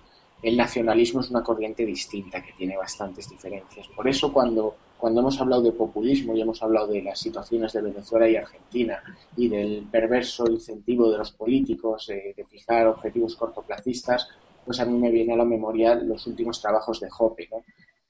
el 0.41 0.55
nacionalismo 0.55 1.21
es 1.21 1.29
una 1.29 1.43
corriente 1.43 1.85
distinta 1.85 2.41
que 2.41 2.53
tiene 2.53 2.77
bastantes 2.77 3.29
diferencias. 3.29 3.87
Por 3.89 4.07
eso 4.07 4.31
cuando, 4.31 4.75
cuando 4.97 5.21
hemos 5.21 5.39
hablado 5.41 5.61
de 5.61 5.71
populismo 5.73 6.35
y 6.35 6.41
hemos 6.41 6.61
hablado 6.63 6.87
de 6.87 7.01
las 7.01 7.19
situaciones 7.19 7.73
de 7.73 7.81
Venezuela 7.81 8.29
y 8.29 8.35
Argentina 8.35 9.03
y 9.35 9.49
del 9.49 9.87
perverso 9.91 10.49
incentivo 10.49 11.11
de 11.11 11.17
los 11.17 11.31
políticos 11.31 12.07
de 12.07 12.45
fijar 12.49 12.87
objetivos 12.87 13.35
cortoplacistas, 13.35 14.29
pues 14.65 14.79
a 14.79 14.85
mí 14.85 14.97
me 14.97 15.09
viene 15.09 15.33
a 15.33 15.37
la 15.37 15.45
memoria 15.45 15.95
los 15.95 16.27
últimos 16.27 16.61
trabajos 16.61 16.99
de 16.99 17.09
Hoppe, 17.17 17.49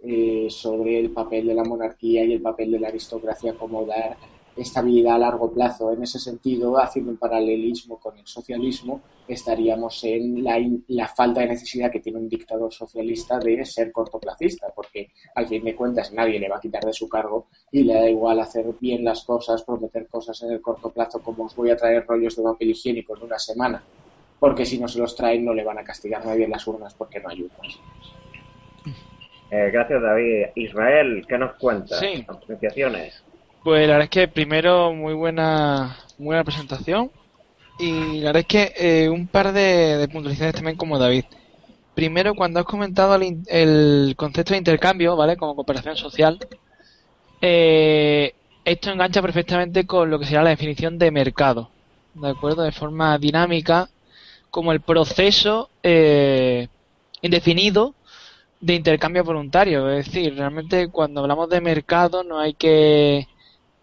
eh, 0.02 0.48
sobre 0.50 1.00
el 1.00 1.12
papel 1.12 1.48
de 1.48 1.54
la 1.54 1.64
monarquía 1.64 2.24
y 2.24 2.34
el 2.34 2.42
papel 2.42 2.72
de 2.72 2.80
la 2.80 2.90
aristocracia 2.90 3.54
como 3.54 3.86
dar 3.86 4.18
estabilidad 4.62 5.16
a 5.16 5.20
largo 5.20 5.52
plazo. 5.52 5.92
En 5.92 6.04
ese 6.04 6.20
sentido, 6.20 6.78
haciendo 6.78 7.12
un 7.12 7.18
paralelismo 7.18 8.00
con 8.00 8.18
el 8.18 8.26
socialismo, 8.26 9.02
estaríamos 9.28 10.04
en 10.04 10.44
la, 10.44 11.08
falta 11.08 11.42
de 11.42 11.48
necesidad 11.48 11.92
que 11.92 12.00
tiene 12.00 12.20
un 12.20 12.30
dictador 12.30 12.74
socialista 12.74 13.40
de 13.40 13.66
ser 13.66 13.92
cortoplacista, 13.92 14.68
porque 14.76 15.12
al 15.36 15.48
fin 15.48 15.64
de 15.64 15.76
cuentas 15.76 16.12
nadie 16.14 16.40
le 16.40 16.50
va 16.50 16.58
a 16.58 16.62
quitar 16.62 16.84
de 16.84 16.94
su 16.94 17.08
cargo 17.08 17.48
y 17.72 17.84
le 17.84 17.94
da 17.94 18.10
igual 18.10 18.40
hacer 18.40 18.66
bien 18.80 19.04
las 19.04 19.24
cosas, 19.24 19.64
prometer 19.64 20.08
cosas 20.08 20.42
en 20.44 20.52
el 20.52 20.62
corto 20.62 20.90
plazo, 20.90 21.22
como 21.22 21.46
os 21.46 21.56
voy 21.56 21.70
a 21.70 21.78
traer 21.78 22.06
rollos 22.06 22.36
de 22.36 22.44
papel 22.44 22.72
higiénico 22.72 23.16
en 23.16 23.24
una 23.24 23.40
semana, 23.40 23.84
porque 24.40 24.66
si 24.66 24.80
no 24.80 24.88
se 24.88 25.00
los 25.00 25.16
traen 25.16 25.46
no 25.46 25.54
le 25.54 25.64
van 25.64 25.78
a 25.78 25.84
castigar 25.84 26.26
nadie 26.26 26.46
en 26.46 26.52
las 26.52 26.66
urnas 26.68 26.94
porque 26.96 27.20
no 27.20 27.30
ayudan. 27.30 27.58
Eh, 29.52 29.72
gracias, 29.72 30.02
David. 30.02 30.46
Israel, 30.56 31.26
¿qué 31.28 31.38
nos 31.38 31.54
cuentas? 31.54 32.00
Sí. 32.00 32.24
Apreciaciones. 32.28 33.24
Pues 33.64 33.82
la 33.88 33.94
verdad 33.94 34.04
es 34.06 34.10
que 34.10 34.28
primero 34.28 34.94
muy 34.94 35.14
buena, 35.14 35.98
muy 36.18 36.28
buena 36.28 36.44
presentación 36.46 37.12
y 37.78 38.20
la 38.22 38.28
verdad 38.32 38.42
es 38.42 38.48
que 38.48 38.74
eh, 38.78 39.10
un 39.10 39.28
par 39.28 39.52
de, 39.54 40.08
puntualizaciones 40.12 40.56
también 40.56 40.78
como 40.78 40.98
David. 41.00 41.26
primero, 41.96 42.36
cuando 42.36 42.60
has 42.62 42.66
comentado 42.66 43.16
el, 43.16 44.14
concepto 44.18 44.54
de 44.54 44.60
intercambio, 44.60 45.16
¿vale? 45.18 45.38
Como 45.38 45.56
cooperación 45.56 45.98
social, 45.98 46.40
eh, 47.42 48.34
esto 48.66 48.92
engancha 48.92 49.22
perfectamente 49.22 49.86
con 49.86 50.10
lo 50.10 50.20
que 50.20 50.26
sería 50.26 50.44
la 50.44 50.52
definición 50.52 50.98
de 50.98 51.12
mercado, 51.12 51.70
¿de 52.14 52.30
acuerdo? 52.30 52.64
De 52.64 52.72
forma 52.72 53.18
dinámica, 53.18 53.90
como 54.52 54.72
el 54.72 54.82
proceso 54.82 55.70
eh, 55.84 56.68
indefinido 57.22 57.96
de 58.62 58.76
intercambio 58.76 59.24
voluntario. 59.24 59.90
Es 59.90 60.06
decir, 60.06 60.36
realmente 60.36 60.90
cuando 60.90 61.22
hablamos 61.22 61.50
de 61.50 61.62
mercado 61.62 62.24
no 62.24 62.40
hay 62.40 62.54
que 62.54 63.28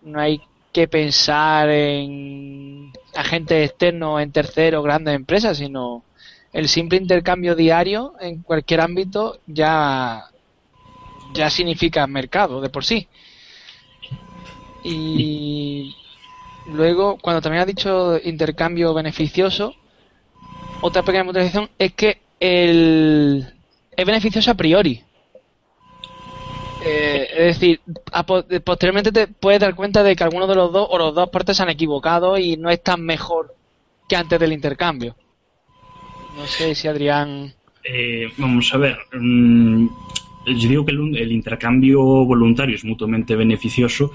no 0.07 0.20
hay 0.20 0.40
que 0.72 0.88
pensar 0.88 1.68
en 1.68 2.92
agentes 3.14 3.70
externos, 3.70 4.22
en 4.22 4.30
terceros, 4.30 4.84
grandes 4.84 5.14
empresas, 5.14 5.59
sino 5.59 6.04
el 6.52 6.68
simple 6.68 6.98
intercambio 6.98 7.54
diario 7.54 8.14
en 8.20 8.42
cualquier 8.42 8.80
ámbito 8.80 9.40
ya, 9.46 10.24
ya 11.34 11.50
significa 11.50 12.07
mercado 12.07 12.61
de 12.61 12.68
por 12.68 12.84
sí. 12.84 13.09
Y 14.84 15.96
luego, 16.66 17.18
cuando 17.20 17.42
también 17.42 17.62
has 17.62 17.66
dicho 17.66 18.18
intercambio 18.22 18.94
beneficioso, 18.94 19.74
otra 20.82 21.02
pequeña 21.02 21.24
motivación 21.24 21.68
es 21.78 21.92
que 21.94 22.20
el, 22.38 23.52
es 23.96 24.07
beneficioso 24.07 24.52
a 24.52 24.54
priori. 24.54 25.02
Eh, 26.89 27.28
es 27.32 27.61
decir, 27.61 27.80
posteriormente 28.64 29.11
te 29.11 29.26
puedes 29.26 29.59
dar 29.59 29.74
cuenta 29.74 30.05
de 30.05 30.14
que 30.14 30.22
alguno 30.22 30.47
de 30.47 30.55
los 30.55 30.72
dos 30.72 30.87
o 30.89 30.99
los 30.99 31.12
dos 31.14 31.30
partes 31.30 31.57
se 31.57 31.64
han 31.64 31.68
equivocado 31.68 32.39
y 32.39 32.57
no 32.57 32.70
es 32.70 32.80
tan 32.80 33.03
mejor 33.03 33.57
que 34.09 34.14
antes 34.14 34.39
del 34.39 34.53
intercambio. 34.53 35.16
No 36.37 36.47
sé 36.47 36.76
si 36.76 36.87
Adrián. 36.87 37.53
Eh, 37.82 38.28
vamos 38.37 38.72
a 38.72 38.78
ver. 38.78 38.99
Mm, 39.12 39.89
yo 40.47 40.68
digo 40.68 40.87
que 40.87 40.93
el, 40.93 41.32
intercambio 41.32 42.01
voluntario 42.03 42.76
es 42.76 42.84
mutuamente 42.84 43.34
beneficioso 43.34 44.12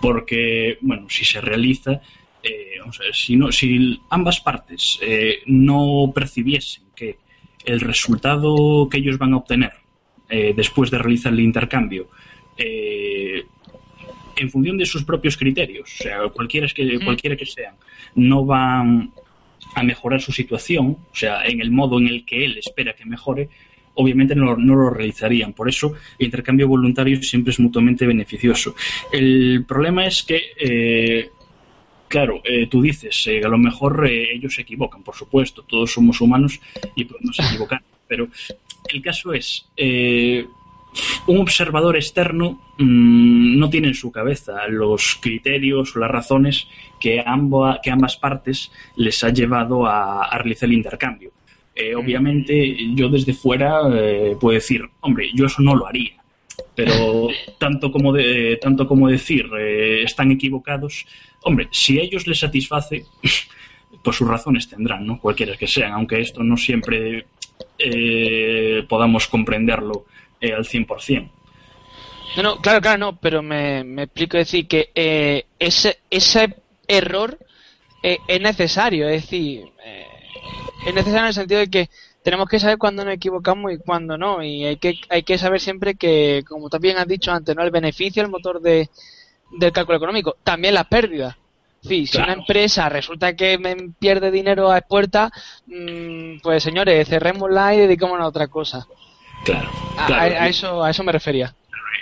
porque, 0.00 0.78
bueno, 0.80 1.06
si 1.08 1.24
se 1.24 1.40
realiza, 1.40 2.02
eh, 2.40 2.78
si, 3.12 3.34
no, 3.34 3.50
si 3.50 4.00
ambas 4.10 4.38
partes 4.40 5.00
eh, 5.02 5.40
no 5.46 6.12
percibiesen 6.14 6.84
que 6.94 7.16
el 7.64 7.80
resultado 7.80 8.88
que 8.88 8.98
ellos 8.98 9.18
van 9.18 9.34
a 9.34 9.38
obtener 9.38 9.81
después 10.56 10.90
de 10.90 10.98
realizar 10.98 11.32
el 11.32 11.40
intercambio 11.40 12.08
en 14.36 14.50
función 14.50 14.78
de 14.78 14.86
sus 14.86 15.04
propios 15.04 15.36
criterios, 15.36 15.92
o 16.00 16.02
sea, 16.02 16.28
cualquiera 16.28 16.66
que, 16.68 16.98
cualquiera 17.04 17.36
que 17.36 17.46
sean, 17.46 17.74
no 18.14 18.44
van 18.44 19.12
a 19.74 19.82
mejorar 19.82 20.20
su 20.20 20.32
situación, 20.32 20.96
o 21.10 21.14
sea, 21.14 21.44
en 21.44 21.60
el 21.60 21.70
modo 21.70 21.98
en 21.98 22.08
el 22.08 22.24
que 22.24 22.44
él 22.44 22.58
espera 22.58 22.94
que 22.94 23.04
mejore, 23.04 23.48
obviamente 23.94 24.34
no, 24.34 24.54
lo 24.56 24.90
realizarían. 24.90 25.52
Por 25.52 25.68
eso, 25.68 25.94
el 26.18 26.26
intercambio 26.26 26.68
voluntario 26.68 27.22
siempre 27.22 27.52
es 27.52 27.60
mutuamente 27.60 28.06
beneficioso. 28.06 28.74
El 29.12 29.64
problema 29.66 30.06
es 30.06 30.22
que, 30.22 30.40
eh, 30.58 31.30
claro, 32.08 32.40
eh, 32.44 32.66
tú 32.68 32.82
dices, 32.82 33.26
eh, 33.26 33.42
a 33.44 33.48
lo 33.48 33.58
mejor 33.58 34.06
ellos 34.06 34.54
se 34.54 34.62
equivocan, 34.62 35.02
por 35.02 35.14
supuesto, 35.14 35.62
todos 35.62 35.92
somos 35.92 36.20
humanos 36.20 36.60
y 36.96 37.04
podemos 37.04 37.38
equivocar, 37.38 37.82
pero 38.06 38.28
el 38.88 39.02
caso 39.02 39.32
es, 39.32 39.66
un 41.26 41.38
observador 41.38 41.96
externo 41.96 42.60
mm, 42.78 43.58
no 43.58 43.70
tiene 43.70 43.88
en 43.88 43.94
su 43.94 44.10
cabeza 44.10 44.66
los 44.68 45.18
criterios 45.20 45.96
o 45.96 45.98
las 45.98 46.10
razones 46.10 46.66
que, 47.00 47.24
que 47.82 47.90
ambas 47.90 48.16
partes 48.16 48.70
les 48.96 49.22
ha 49.24 49.30
llevado 49.30 49.86
a, 49.86 50.28
realizar 50.38 50.68
el 50.68 50.74
intercambio. 50.74 51.32
Eh, 51.74 51.94
obviamente, 51.94 52.76
yo 52.94 53.08
desde 53.08 53.32
fuera 53.32 53.80
eh, 53.92 54.36
puedo 54.38 54.54
decir, 54.54 54.82
hombre, 55.00 55.30
yo 55.34 55.46
eso 55.46 55.62
no 55.62 55.74
lo 55.74 55.86
haría. 55.86 56.22
Pero 56.74 57.28
tanto 57.58 57.90
como, 57.90 58.12
de, 58.12 58.58
tanto 58.60 58.86
como 58.86 59.08
decir, 59.08 59.46
eh, 59.58 60.02
están 60.02 60.30
equivocados, 60.30 61.06
hombre, 61.42 61.68
si 61.70 61.98
a 61.98 62.02
ellos 62.02 62.26
les 62.26 62.40
satisface, 62.40 63.04
pues 64.04 64.16
sus 64.16 64.28
razones 64.28 64.68
tendrán, 64.68 65.06
¿no? 65.06 65.18
Cualquiera 65.18 65.56
que 65.56 65.66
sean, 65.66 65.92
aunque 65.92 66.20
esto 66.20 66.42
no 66.42 66.56
siempre 66.56 67.24
podamos 68.88 69.26
comprenderlo 69.26 70.06
eh, 70.42 70.52
al 70.52 70.64
100%. 70.64 71.30
No, 72.36 72.42
no, 72.42 72.56
claro, 72.56 72.80
claro, 72.80 72.98
no, 72.98 73.16
pero 73.16 73.42
me, 73.42 73.84
me 73.84 74.04
explico 74.04 74.36
decir 74.36 74.66
que 74.66 74.90
eh, 74.94 75.44
ese, 75.58 76.00
ese 76.10 76.56
error 76.88 77.38
eh, 78.02 78.18
es 78.26 78.40
necesario, 78.40 79.08
es 79.08 79.22
decir, 79.22 79.70
es 80.86 80.94
necesario 80.94 81.20
en 81.20 81.26
el 81.26 81.34
sentido 81.34 81.60
de 81.60 81.70
que 81.70 81.90
tenemos 82.24 82.48
que 82.48 82.58
saber 82.58 82.78
cuándo 82.78 83.04
nos 83.04 83.14
equivocamos 83.14 83.72
y 83.72 83.78
cuándo 83.78 84.18
no, 84.18 84.42
y 84.42 84.64
hay 84.64 84.76
que, 84.78 84.94
hay 85.08 85.22
que 85.22 85.38
saber 85.38 85.60
siempre 85.60 85.94
que, 85.94 86.42
como 86.48 86.68
también 86.68 86.98
has 86.98 87.06
dicho 87.06 87.30
antes, 87.30 87.54
¿no? 87.54 87.62
el 87.62 87.70
beneficio, 87.70 88.22
el 88.22 88.30
motor 88.30 88.60
de, 88.60 88.88
del 89.58 89.72
cálculo 89.72 89.98
económico, 89.98 90.36
también 90.42 90.74
las 90.74 90.86
pérdidas. 90.86 91.36
Sí, 91.82 92.06
si 92.06 92.18
una 92.18 92.34
empresa 92.34 92.88
resulta 92.88 93.34
que 93.34 93.58
me 93.58 93.76
pierde 93.98 94.30
dinero 94.30 94.70
a 94.70 94.78
expuerta, 94.78 95.30
mm, 95.66 96.38
pues 96.42 96.62
señores, 96.62 97.08
cerrémosla 97.08 97.74
y 97.74 97.78
dedicémonos 97.78 98.24
a 98.24 98.28
otra 98.28 98.48
cosa. 98.48 98.86
Claro, 99.44 99.68
A, 99.98 100.46
eso, 100.48 100.84
a 100.84 100.90
eso 100.90 101.02
me 101.02 101.10
refería 101.10 101.52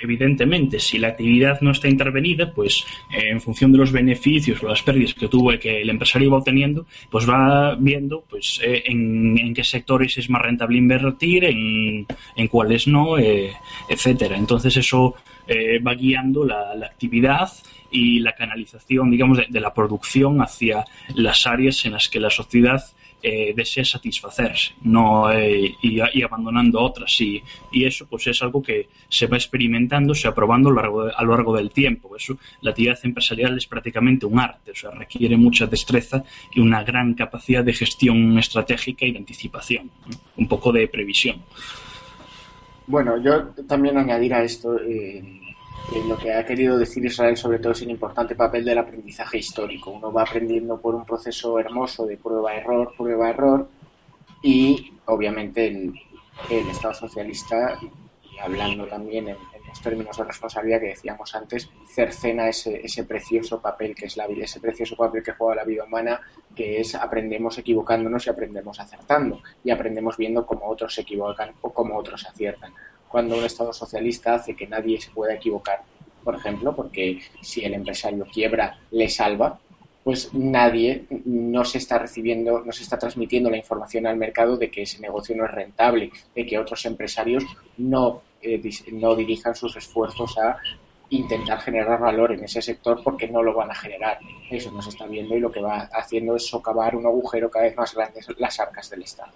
evidentemente, 0.03 0.78
si 0.78 0.99
la 0.99 1.09
actividad 1.09 1.61
no 1.61 1.70
está 1.72 1.89
intervenida, 1.89 2.53
pues 2.53 2.85
eh, 3.12 3.31
en 3.31 3.41
función 3.41 3.72
de 3.72 3.78
los 3.78 3.93
beneficios 3.93 4.62
o 4.62 4.68
las 4.68 4.83
pérdidas 4.83 5.14
que 5.14 5.28
tuvo 5.28 5.51
que 5.59 5.83
el 5.83 5.91
empresario 5.91 6.31
va 6.31 6.39
obteniendo, 6.39 6.87
pues 7.11 7.28
va 7.28 7.74
viendo 7.76 8.24
pues 8.28 8.61
eh, 8.64 8.83
en, 8.87 9.55
qué 9.55 9.64
sectores 9.64 10.16
es 10.18 10.31
más 10.31 10.43
rentable 10.43 10.78
invertir, 10.78 11.45
en, 11.45 12.07
en 12.37 12.49
cuáles 12.49 12.87
no, 12.87 13.18
eh, 13.18 13.53
etcétera. 13.89 14.37
Entonces 14.37 14.76
eso 14.76 15.14
va 15.85 15.95
guiando 15.95 16.45
la, 16.45 16.70
actividad 16.87 17.51
y 17.91 18.20
la 18.20 18.34
canalización, 18.34 19.11
digamos, 19.11 19.38
de, 19.49 19.61
la 19.61 19.74
producción 19.74 20.41
hacia 20.41 20.84
las 21.14 21.47
áreas 21.47 21.84
en 21.84 21.93
las 21.93 22.09
que 22.09 22.20
la 22.20 22.30
sociedad 22.30 22.82
eh, 23.22 23.53
desea 23.55 23.84
satisfacerse 23.84 24.72
no 24.82 25.30
eh, 25.30 25.74
y, 25.82 26.22
abandonando 26.22 26.80
otras. 26.80 27.20
Y, 27.20 27.43
y, 27.70 27.84
eso 27.84 28.07
pues 28.07 28.26
es 28.28 28.41
algo 28.41 28.62
que 28.62 28.88
se 29.11 29.26
va 29.26 29.36
experimentando 29.36 30.14
se 30.14 30.28
va 30.28 30.34
probando 30.34 30.70
a 30.70 30.72
lo 30.72 30.80
largo, 30.80 31.03
a 31.14 31.22
lo 31.22 31.36
largo 31.36 31.55
del 31.55 31.70
tiempo. 31.70 32.16
Eso 32.16 32.38
la 32.62 32.70
actividad 32.70 32.99
empresarial 33.03 33.59
es 33.59 33.66
prácticamente 33.66 34.24
un 34.24 34.38
arte 34.38 34.70
o 34.70 34.74
sea 34.74 34.91
requiere 34.93 35.36
mucha 35.36 35.66
destreza 35.66 36.24
y 36.55 36.61
una 36.61 36.82
gran 36.82 37.12
capacidad 37.12 37.62
de 37.62 37.74
gestión 37.74 38.38
estratégica 38.38 39.05
y 39.05 39.12
de 39.12 39.18
anticipación 39.18 39.91
un 40.38 40.49
poco 40.49 40.72
de 40.72 40.88
previsión. 40.88 41.43
Bueno 42.86 43.22
yo 43.22 43.49
también 43.68 43.99
añadir 43.99 44.32
a 44.32 44.43
esto 44.43 44.78
eh 44.80 45.41
lo 46.07 46.16
que 46.16 46.33
ha 46.33 46.45
querido 46.45 46.78
decir 46.78 47.05
Israel 47.05 47.37
sobre 47.37 47.59
todo 47.59 47.72
es 47.72 47.83
el 47.83 47.91
importante 47.91 48.35
papel 48.35 48.64
del 48.64 48.78
aprendizaje 48.78 49.39
histórico. 49.39 49.91
Uno 49.91 50.12
va 50.12 50.22
aprendiendo 50.22 50.81
por 50.81 50.95
un 50.95 51.05
proceso 51.05 51.59
hermoso 51.59 52.07
de 52.07 52.16
prueba-error, 52.16 52.95
prueba-error 52.97 53.68
y 54.43 54.93
obviamente 55.07 55.66
el, 55.66 55.95
Estado 56.49 56.95
socialista, 56.95 57.78
y 57.83 58.39
hablando 58.39 58.87
también 58.87 59.28
en, 59.28 59.37
los 59.68 59.81
términos 59.83 60.16
de 60.16 60.24
responsabilidad 60.24 60.81
que 60.81 60.89
decíamos 60.89 61.33
antes, 61.35 61.70
cercena 61.87 62.49
ese, 62.49 62.81
ese 62.85 63.05
precioso 63.05 63.61
papel 63.61 63.95
que 63.95 64.07
es 64.07 64.16
la 64.16 64.26
vida, 64.26 64.45
ese 64.45 64.59
precioso 64.59 64.97
papel 64.97 65.22
que 65.22 65.33
juega 65.33 65.57
la 65.57 65.64
vida 65.64 65.85
humana, 65.85 66.20
que 66.57 66.81
es 66.81 66.95
aprendemos 66.95 67.59
equivocándonos 67.59 68.26
y 68.26 68.31
aprendemos 68.31 68.81
acertando 68.81 69.43
y 69.62 69.70
aprendemos 69.70 70.16
viendo 70.16 70.45
cómo 70.45 70.66
otros 70.66 70.95
se 70.95 71.03
equivocan 71.03 71.53
o 71.61 71.72
cómo 71.72 71.97
otros 71.97 72.26
aciertan 72.26 72.72
cuando 73.11 73.36
un 73.36 73.44
Estado 73.44 73.72
socialista 73.72 74.34
hace 74.34 74.54
que 74.54 74.66
nadie 74.66 75.00
se 75.00 75.11
pueda 75.11 75.34
equivocar, 75.34 75.82
por 76.22 76.36
ejemplo, 76.36 76.74
porque 76.74 77.20
si 77.40 77.64
el 77.64 77.74
empresario 77.74 78.24
quiebra, 78.32 78.78
le 78.92 79.08
salva, 79.08 79.58
pues 80.04 80.32
nadie 80.32 81.04
no 81.24 81.64
se 81.64 81.78
está 81.78 81.98
recibiendo, 81.98 82.62
no 82.64 82.72
se 82.72 82.84
está 82.84 82.98
transmitiendo 82.98 83.50
la 83.50 83.56
información 83.56 84.06
al 84.06 84.16
mercado 84.16 84.56
de 84.56 84.70
que 84.70 84.82
ese 84.82 85.00
negocio 85.00 85.36
no 85.36 85.44
es 85.44 85.50
rentable, 85.50 86.11
de 86.34 86.46
que 86.46 86.58
otros 86.58 86.84
empresarios 86.86 87.44
no, 87.76 88.22
eh, 88.40 88.62
no 88.92 89.14
dirijan 89.14 89.54
sus 89.54 89.76
esfuerzos 89.76 90.38
a 90.38 90.56
intentar 91.11 91.61
generar 91.61 91.98
valor 92.00 92.32
en 92.32 92.44
ese 92.44 92.62
sector 92.62 93.02
porque 93.02 93.28
no 93.28 93.42
lo 93.42 93.52
van 93.52 93.70
a 93.70 93.74
generar. 93.74 94.18
Eso 94.50 94.70
no 94.70 94.80
se 94.80 94.90
está 94.90 95.06
viendo 95.06 95.36
y 95.36 95.40
lo 95.40 95.50
que 95.50 95.61
va 95.61 95.90
haciendo 95.92 96.36
es 96.36 96.46
socavar 96.46 96.94
un 96.94 97.06
agujero 97.06 97.50
cada 97.50 97.64
vez 97.64 97.76
más 97.76 97.94
grande 97.94 98.20
las 98.38 98.61
arcas 98.61 98.88
del 98.88 99.02
Estado. 99.02 99.32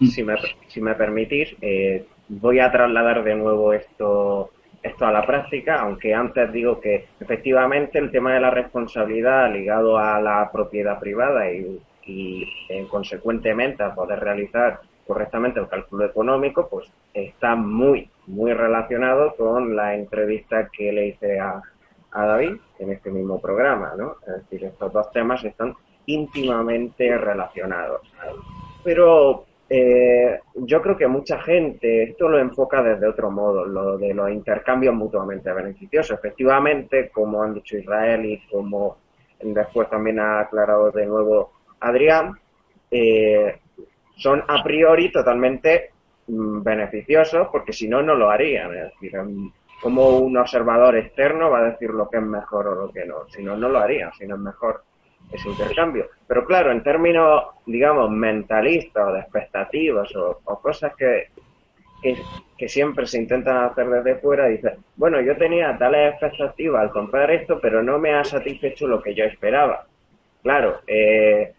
Si 0.00 0.22
me, 0.22 0.34
si 0.68 0.80
me 0.80 0.94
permitís, 0.94 1.54
eh, 1.60 2.04
voy 2.28 2.58
a 2.58 2.70
trasladar 2.70 3.22
de 3.22 3.34
nuevo 3.34 3.72
esto, 3.72 4.50
esto 4.82 5.06
a 5.06 5.12
la 5.12 5.24
práctica, 5.24 5.76
aunque 5.76 6.14
antes 6.14 6.52
digo 6.52 6.80
que 6.80 7.06
efectivamente 7.20 7.98
el 7.98 8.10
tema 8.10 8.34
de 8.34 8.40
la 8.40 8.50
responsabilidad 8.50 9.52
ligado 9.52 9.98
a 9.98 10.20
la 10.20 10.50
propiedad 10.52 10.98
privada 10.98 11.50
y, 11.50 11.80
y 12.06 12.48
eh, 12.68 12.86
consecuentemente 12.90 13.82
a 13.82 13.94
poder 13.94 14.20
realizar 14.20 14.80
correctamente 15.06 15.60
el 15.60 15.68
cálculo 15.68 16.06
económico, 16.06 16.68
pues 16.68 16.90
está 17.12 17.54
muy, 17.54 18.10
muy 18.26 18.52
relacionado 18.52 19.34
con 19.36 19.76
la 19.76 19.94
entrevista 19.94 20.68
que 20.72 20.92
le 20.92 21.08
hice 21.08 21.38
a, 21.38 21.62
a 22.12 22.26
David 22.26 22.56
en 22.78 22.90
este 22.90 23.10
mismo 23.10 23.40
programa, 23.40 23.92
¿no? 23.96 24.16
Es 24.26 24.42
decir, 24.42 24.64
estos 24.64 24.92
dos 24.92 25.10
temas 25.12 25.44
están 25.44 25.74
íntimamente 26.06 27.16
relacionados. 27.18 28.00
Pero 28.82 29.44
eh, 29.68 30.40
yo 30.54 30.82
creo 30.82 30.96
que 30.96 31.08
mucha 31.08 31.40
gente 31.40 32.02
esto 32.04 32.28
lo 32.28 32.38
enfoca 32.38 32.82
desde 32.82 33.08
otro 33.08 33.30
modo, 33.30 33.64
lo 33.64 33.96
de 33.96 34.12
los 34.12 34.30
intercambios 34.30 34.94
mutuamente 34.94 35.52
beneficiosos. 35.52 36.18
Efectivamente, 36.18 37.10
como 37.10 37.42
han 37.42 37.54
dicho 37.54 37.78
Israel 37.78 38.24
y 38.26 38.46
como 38.48 38.98
después 39.40 39.88
también 39.88 40.20
ha 40.20 40.40
aclarado 40.40 40.90
de 40.90 41.06
nuevo 41.06 41.52
Adrián, 41.80 42.38
eh, 42.90 43.60
son 44.16 44.44
a 44.46 44.62
priori 44.62 45.10
totalmente 45.10 45.90
mm, 46.26 46.62
beneficiosos 46.62 47.48
porque 47.50 47.72
si 47.72 47.88
no, 47.88 48.02
no 48.02 48.14
lo 48.14 48.30
harían. 48.30 48.74
Es 48.74 48.92
decir, 48.92 49.12
como 49.82 50.18
un 50.18 50.36
observador 50.36 50.96
externo 50.96 51.50
va 51.50 51.60
a 51.60 51.70
decir 51.70 51.90
lo 51.90 52.08
que 52.08 52.18
es 52.18 52.22
mejor 52.22 52.68
o 52.68 52.74
lo 52.74 52.92
que 52.92 53.04
no. 53.06 53.28
Si 53.28 53.42
no, 53.42 53.56
no 53.56 53.68
lo 53.68 53.78
harían, 53.78 54.12
si 54.12 54.26
no 54.26 54.34
es 54.36 54.40
mejor 54.40 54.84
ese 55.32 55.48
intercambio. 55.48 56.08
Pero 56.26 56.44
claro, 56.44 56.72
en 56.72 56.82
términos, 56.82 57.44
digamos, 57.66 58.10
mentalistas 58.10 59.08
o 59.08 59.12
de 59.12 59.20
expectativas 59.20 60.14
o, 60.16 60.38
cosas 60.60 60.94
que, 60.96 61.28
que, 62.56 62.68
siempre 62.68 63.06
se 63.06 63.18
intentan 63.18 63.64
hacer 63.64 63.88
desde 63.88 64.20
fuera, 64.20 64.46
dices, 64.46 64.72
bueno, 64.96 65.20
yo 65.20 65.36
tenía 65.36 65.76
tales 65.76 66.12
expectativas 66.12 66.82
al 66.82 66.90
comprar 66.90 67.30
esto, 67.30 67.58
pero 67.60 67.82
no 67.82 67.98
me 67.98 68.14
ha 68.14 68.24
satisfecho 68.24 68.86
lo 68.86 69.02
que 69.02 69.14
yo 69.14 69.24
esperaba. 69.24 69.86
Claro, 70.42 70.80
eh, 70.86 71.52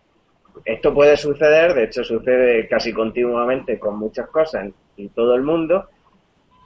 esto 0.64 0.94
puede 0.94 1.18
suceder, 1.18 1.74
de 1.74 1.86
hecho 1.86 2.04
sucede 2.04 2.68
casi 2.68 2.94
continuamente 2.94 3.78
con 3.78 3.98
muchas 3.98 4.28
cosas 4.30 4.72
en, 4.98 5.10
todo 5.10 5.36
el 5.36 5.42
mundo, 5.42 5.90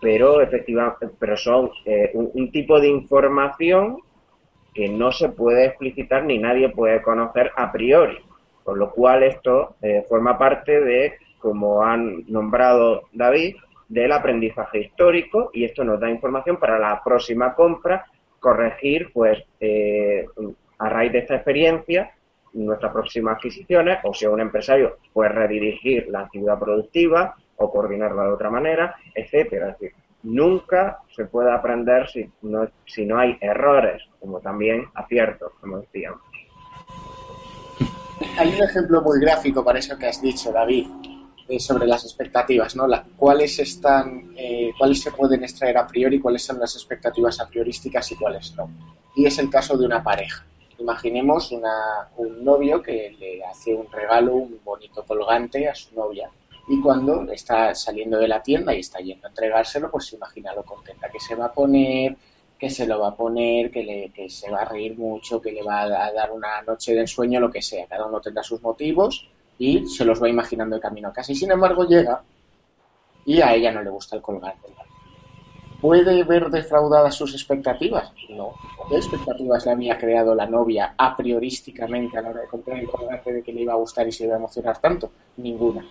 pero 0.01 0.41
efectivamente, 0.41 1.09
pero 1.17 1.35
son 1.35 1.71
eh, 1.85 2.11
un, 2.13 2.51
tipo 2.51 2.79
de 2.79 2.89
información 2.89 3.97
que 4.79 4.87
no 4.87 5.11
se 5.11 5.27
puede 5.27 5.65
explicitar 5.65 6.23
ni 6.23 6.37
nadie 6.37 6.69
puede 6.69 7.01
conocer 7.01 7.51
a 7.57 7.69
priori. 7.69 8.17
Con 8.63 8.79
lo 8.79 8.91
cual 8.91 9.23
esto 9.23 9.75
eh, 9.81 10.05
forma 10.07 10.37
parte 10.37 10.79
de, 10.79 11.15
como 11.37 11.83
han 11.83 12.23
nombrado 12.29 13.01
David, 13.11 13.57
del 13.89 14.13
aprendizaje 14.13 14.79
histórico 14.79 15.49
y 15.51 15.65
esto 15.65 15.83
nos 15.83 15.99
da 15.99 16.09
información 16.09 16.55
para 16.55 16.79
la 16.79 17.03
próxima 17.03 17.55
compra, 17.55 18.05
corregir, 18.39 19.11
pues, 19.13 19.43
eh, 19.59 20.25
a 20.77 20.87
raíz 20.87 21.11
de 21.11 21.19
esta 21.19 21.35
experiencia, 21.35 22.11
nuestras 22.53 22.93
próximas 22.93 23.35
adquisiciones, 23.35 23.99
o 24.05 24.13
sea, 24.13 24.29
un 24.29 24.39
empresario 24.39 24.95
puede 25.11 25.31
redirigir 25.31 26.07
la 26.07 26.21
actividad 26.21 26.57
productiva 26.57 27.35
o 27.57 27.69
coordinarla 27.69 28.23
de 28.23 28.31
otra 28.31 28.49
manera, 28.49 28.95
etcétera. 29.13 29.71
Es 29.71 29.79
decir, 29.79 29.97
nunca 30.23 30.99
se 31.15 31.25
puede 31.25 31.51
aprender 31.51 32.07
si 32.09 32.29
no, 32.41 33.19
hay 33.19 33.37
errores, 33.41 34.03
como 34.19 34.39
también 34.39 34.85
aciertos, 34.93 35.51
como 35.59 35.79
decíamos. 35.79 36.21
Hay 38.37 38.53
un 38.53 38.63
ejemplo 38.63 39.01
muy 39.01 39.19
gráfico 39.19 39.63
para 39.63 39.79
eso 39.79 39.97
que 39.97 40.07
has 40.07 40.21
dicho, 40.21 40.51
David, 40.51 40.87
eh, 41.47 41.59
sobre 41.59 41.87
las 41.87 42.03
expectativas, 42.03 42.75
¿no? 42.75 42.85
La, 42.85 43.03
¿Cuáles 43.15 43.57
están, 43.59 44.33
eh, 44.35 44.71
cuáles 44.77 45.01
se 45.01 45.11
pueden 45.11 45.43
extraer 45.43 45.77
a 45.77 45.87
priori, 45.87 46.19
cuáles 46.19 46.43
son 46.43 46.59
las 46.59 46.75
expectativas 46.75 47.39
a 47.39 47.47
priorísticas 47.47 48.11
y 48.11 48.15
cuáles 48.15 48.53
no? 48.55 48.69
Y 49.15 49.25
es 49.25 49.39
el 49.39 49.49
caso 49.49 49.77
de 49.77 49.85
una 49.85 50.03
pareja. 50.03 50.45
Imaginemos 50.77 51.51
una, 51.51 52.09
un 52.17 52.43
novio 52.43 52.81
que 52.81 53.15
le 53.19 53.43
hace 53.43 53.73
un 53.73 53.91
regalo, 53.91 54.35
un 54.35 54.59
bonito 54.63 55.03
colgante 55.03 55.67
a 55.67 55.75
su 55.75 55.93
novia 55.95 56.29
y 56.69 56.79
cuando 56.81 57.23
está 57.31 57.73
saliendo 57.73 58.19
de 58.19 58.27
la 58.27 58.43
tienda 58.43 58.73
y 58.75 58.81
está 58.81 58.99
yendo 58.99 59.25
a 59.25 59.29
entregárselo, 59.29 59.89
pues 59.89 60.13
imagina 60.13 60.53
lo 60.53 60.63
contenta 60.63 61.09
que 61.09 61.19
se 61.19 61.33
va 61.33 61.45
a 61.45 61.51
poner, 61.51 62.15
que 62.59 62.69
se 62.69 62.85
lo 62.85 62.99
va 62.99 63.09
a 63.09 63.15
poner, 63.15 63.71
que, 63.71 63.83
le, 63.83 64.29
se 64.29 64.51
va 64.51 64.61
a 64.61 64.65
reír 64.65 64.95
mucho, 64.95 65.41
que 65.41 65.51
le 65.51 65.63
va 65.63 65.81
a 65.81 66.11
dar 66.11 66.31
una 66.31 66.61
noche 66.61 66.93
de 66.93 67.01
ensueño, 67.01 67.39
lo 67.39 67.49
que 67.49 67.63
sea. 67.63 67.87
Cada 67.87 68.05
uno 68.05 68.21
tendrá 68.21 68.43
sus 68.43 68.61
motivos 68.61 69.27
y 69.57 69.87
se 69.87 70.05
los 70.05 70.21
va 70.21 70.29
imaginando 70.29 70.75
de 70.75 70.81
camino 70.81 71.07
a 71.07 71.13
casa. 71.13 71.31
Y 71.31 71.35
sin 71.35 71.49
embargo 71.49 71.87
llega 71.87 72.21
y 73.25 73.41
a 73.41 73.55
ella 73.55 73.71
no 73.71 73.81
le 73.81 73.89
gusta 73.89 74.15
el 74.15 74.21
colgante. 74.21 74.67
¿Puede 75.81 76.23
ver 76.23 76.51
defraudadas 76.51 77.15
sus 77.15 77.33
expectativas? 77.33 78.11
No. 78.29 78.53
¿Qué 78.89 78.97
expectativas 78.97 79.65
le 79.65 79.71
había 79.71 79.97
creado 79.97 80.35
la 80.35 80.45
novia 80.45 80.93
a 80.97 81.15
priorísticamente 81.17 82.17
a 82.17 82.21
la 82.21 82.29
hora 82.29 82.41
de 82.41 82.47
comprar 82.47 82.77
el 82.77 82.87
colgante 82.87 83.33
de 83.33 83.41
que 83.41 83.53
le 83.53 83.61
iba 83.61 83.73
a 83.73 83.77
gustar 83.77 84.07
y 84.07 84.11
se 84.11 84.25
iba 84.25 84.35
a 84.35 84.37
emocionar 84.37 84.77
tanto? 84.79 85.09
Ninguna. 85.37 85.83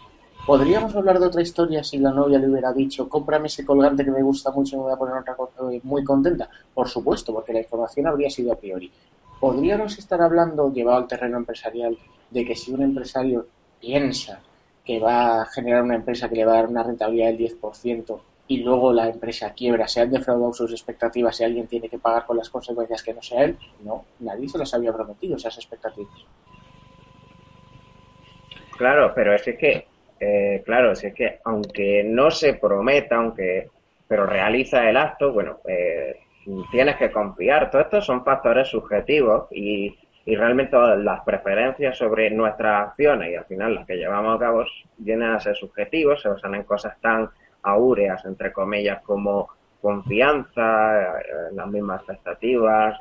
¿Podríamos 0.48 0.96
hablar 0.96 1.20
de 1.20 1.26
otra 1.26 1.42
historia 1.42 1.84
si 1.84 1.98
la 1.98 2.10
novia 2.10 2.38
le 2.38 2.48
hubiera 2.48 2.72
dicho, 2.72 3.06
cómprame 3.06 3.48
ese 3.48 3.66
colgante 3.66 4.02
que 4.02 4.10
me 4.10 4.22
gusta 4.22 4.50
mucho 4.50 4.76
y 4.76 4.78
me 4.78 4.84
voy 4.84 4.92
a 4.94 4.96
poner 4.96 5.16
otra 5.16 5.34
cosa 5.36 5.52
muy 5.82 6.02
contenta? 6.02 6.48
Por 6.72 6.88
supuesto, 6.88 7.34
porque 7.34 7.52
la 7.52 7.58
información 7.58 8.06
habría 8.06 8.30
sido 8.30 8.54
a 8.54 8.56
priori. 8.56 8.90
¿Podríamos 9.38 9.98
estar 9.98 10.22
hablando, 10.22 10.72
llevado 10.72 10.96
al 10.96 11.06
terreno 11.06 11.36
empresarial, 11.36 11.98
de 12.30 12.46
que 12.46 12.56
si 12.56 12.72
un 12.72 12.80
empresario 12.80 13.46
piensa 13.78 14.40
que 14.86 14.98
va 14.98 15.42
a 15.42 15.44
generar 15.44 15.82
una 15.82 15.96
empresa 15.96 16.30
que 16.30 16.36
le 16.36 16.46
va 16.46 16.52
a 16.52 16.56
dar 16.62 16.68
una 16.68 16.82
rentabilidad 16.82 17.26
del 17.26 17.60
10% 17.60 18.18
y 18.46 18.62
luego 18.62 18.94
la 18.94 19.06
empresa 19.06 19.52
quiebra, 19.52 19.86
se 19.86 20.00
han 20.00 20.10
defraudado 20.10 20.54
sus 20.54 20.72
expectativas 20.72 21.38
y 21.38 21.44
alguien 21.44 21.66
tiene 21.66 21.90
que 21.90 21.98
pagar 21.98 22.24
con 22.24 22.38
las 22.38 22.48
consecuencias 22.48 23.02
que 23.02 23.12
no 23.12 23.20
sea 23.20 23.44
él? 23.44 23.58
No, 23.84 24.06
nadie 24.20 24.48
se 24.48 24.56
las 24.56 24.72
había 24.72 24.94
prometido 24.94 25.36
esas 25.36 25.58
expectativas. 25.58 26.24
Claro, 28.78 29.12
pero 29.14 29.34
es 29.34 29.42
que 29.42 29.86
eh, 30.20 30.62
claro, 30.64 30.94
si 30.94 31.08
es 31.08 31.14
que 31.14 31.38
aunque 31.44 32.04
no 32.04 32.30
se 32.30 32.54
prometa, 32.54 33.16
aunque 33.16 33.68
pero 34.06 34.26
realiza 34.26 34.88
el 34.88 34.96
acto, 34.96 35.32
bueno, 35.32 35.58
eh, 35.68 36.16
tienes 36.70 36.96
que 36.96 37.10
confiar. 37.12 37.70
Todo 37.70 37.82
esto 37.82 38.00
son 38.00 38.24
factores 38.24 38.68
subjetivos 38.68 39.48
y, 39.50 39.98
y 40.24 40.34
realmente 40.34 40.76
las 40.96 41.20
preferencias 41.24 41.98
sobre 41.98 42.30
nuestras 42.30 42.88
acciones 42.88 43.30
y 43.30 43.34
al 43.36 43.44
final 43.44 43.74
las 43.74 43.86
que 43.86 43.96
llevamos 43.96 44.36
a 44.36 44.38
cabo 44.38 44.64
vienen 44.96 45.30
a 45.30 45.40
ser 45.40 45.54
subjetivos, 45.54 46.22
se 46.22 46.30
usan 46.30 46.54
en 46.54 46.62
cosas 46.62 46.98
tan 47.02 47.28
aureas, 47.62 48.24
entre 48.24 48.50
comillas, 48.50 49.02
como 49.02 49.50
confianza, 49.82 51.18
eh, 51.20 51.24
las 51.52 51.66
mismas 51.68 52.00
expectativas, 52.00 52.98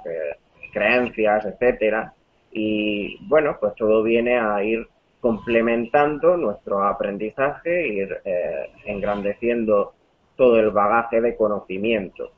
creencias, 0.74 1.46
etcétera. 1.46 2.14
Y 2.52 3.18
bueno, 3.28 3.58
pues 3.60 3.76
todo 3.76 4.04
viene 4.04 4.38
a 4.38 4.62
ir 4.62 4.88
complementando 5.20 6.38
nuestro 6.38 6.84
aprendizaje, 6.84 7.88
ir 7.88 8.22
eh, 8.24 8.70
engrandeciendo 8.86 9.94
todo 10.36 10.60
el 10.60 10.72
bagaje 10.72 11.22
de 11.22 11.36
conocimiento. 11.36 12.32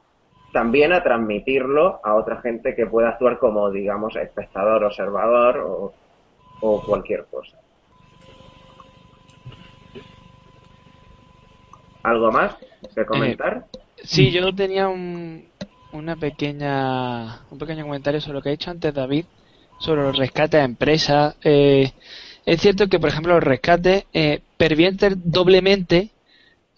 También 0.53 0.93
a 0.93 1.03
transmitirlo 1.03 1.99
a 2.03 2.15
otra 2.15 2.41
gente 2.41 2.75
que 2.75 2.87
pueda 2.87 3.09
actuar 3.09 3.37
como, 3.37 3.69
digamos, 3.69 4.15
espectador, 4.15 4.83
observador 4.83 5.57
o, 5.59 5.93
o 6.61 6.81
cualquier 6.83 7.25
cosa. 7.25 7.57
¿Algo 12.03 12.31
más 12.31 12.55
que 12.95 13.05
comentar? 13.05 13.65
Eh, 13.73 14.01
sí, 14.03 14.31
yo 14.31 14.55
tenía 14.55 14.87
un, 14.87 15.45
una 15.91 16.15
pequeña, 16.15 17.41
un 17.51 17.57
pequeño 17.59 17.83
comentario 17.83 18.21
sobre 18.21 18.35
lo 18.35 18.41
que 18.41 18.49
ha 18.49 18.53
dicho 18.53 18.71
antes 18.71 18.93
David, 18.93 19.25
sobre 19.79 20.03
los 20.03 20.17
rescates 20.17 20.61
a 20.61 20.63
empresas. 20.63 21.35
Eh, 21.43 21.91
es 22.45 22.61
cierto 22.61 22.87
que, 22.87 22.99
por 22.99 23.09
ejemplo, 23.09 23.35
los 23.35 23.43
rescates 23.43 24.05
eh, 24.13 24.41
pervierten 24.57 25.21
doblemente 25.23 26.09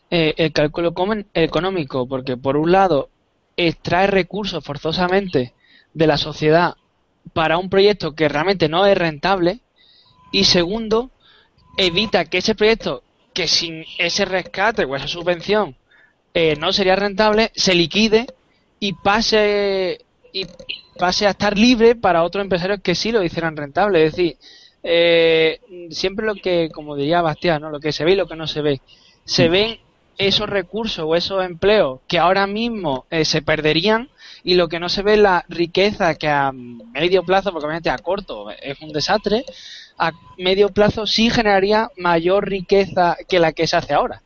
eh, 0.10 0.34
el 0.38 0.52
cálculo 0.52 0.94
económico, 1.34 2.08
porque 2.08 2.38
por 2.38 2.58
un 2.58 2.72
lado 2.72 3.10
extrae 3.56 4.08
recursos 4.08 4.64
forzosamente 4.64 5.54
de 5.94 6.08
la 6.08 6.18
sociedad 6.18 6.76
para 7.34 7.58
un 7.58 7.70
proyecto 7.70 8.14
que 8.14 8.28
realmente 8.28 8.70
no 8.70 8.86
es 8.86 8.98
rentable 8.98 9.60
y 10.32 10.46
segundo 10.46 11.12
evita 11.78 12.26
que 12.26 12.40
ese 12.40 12.56
proyecto 12.56 13.04
que 13.34 13.48
sin 13.48 13.86
ese 13.98 14.26
rescate 14.26 14.86
o 14.86 14.96
esa 14.96 15.08
subvención 15.08 15.76
eh, 16.34 16.56
no 16.58 16.74
sería 16.74 16.96
rentable 16.96 17.52
se 17.56 17.76
liquide 17.76 18.28
y 18.80 18.94
pase 18.94 20.00
y 20.34 20.48
pase 20.98 21.28
a 21.28 21.32
estar 21.32 21.58
libre 21.58 21.96
para 21.96 22.24
otros 22.24 22.44
empresarios 22.44 22.80
que 22.82 22.96
sí 22.96 23.12
lo 23.12 23.24
hicieran 23.24 23.58
rentable. 23.58 24.06
Es 24.06 24.14
decir 24.14 24.38
eh, 24.84 25.60
siempre 25.92 26.26
lo 26.26 26.36
que, 26.36 26.70
como 26.74 26.96
diría 26.96 27.22
Bastián, 27.22 27.62
¿no? 27.62 27.70
lo 27.70 27.80
que 27.80 27.92
se 27.92 28.04
ve 28.04 28.14
y 28.14 28.16
lo 28.16 28.28
que 28.28 28.36
no 28.36 28.48
se 28.48 28.62
ve. 28.62 28.82
Se 29.26 29.48
ven 29.50 29.80
esos 30.18 30.50
recursos 30.50 31.06
o 31.08 31.16
esos 31.16 31.44
empleos 31.44 32.00
que 32.08 32.20
ahora 32.20 32.48
mismo 32.48 33.06
eh, 33.10 33.26
se 33.26 33.42
perderían 33.42 34.10
y 34.44 34.56
lo 34.56 34.68
que 34.68 34.80
no 34.80 34.90
se 34.90 35.04
ve 35.04 35.14
es 35.14 35.20
la 35.20 35.46
riqueza 35.50 36.16
que 36.16 36.28
a 36.28 36.52
medio 36.52 37.24
plazo, 37.24 37.52
porque 37.52 37.66
obviamente 37.66 37.90
a 37.90 37.98
corto 37.98 38.50
es 38.50 38.80
un 38.82 38.92
desastre, 38.92 39.46
a 39.98 40.12
medio 40.38 40.70
plazo 40.70 41.06
sí 41.06 41.30
generaría 41.30 41.90
mayor 41.98 42.50
riqueza 42.50 43.18
que 43.28 43.40
la 43.40 43.52
que 43.54 43.68
se 43.68 43.78
hace 43.78 43.94
ahora. 43.94 44.22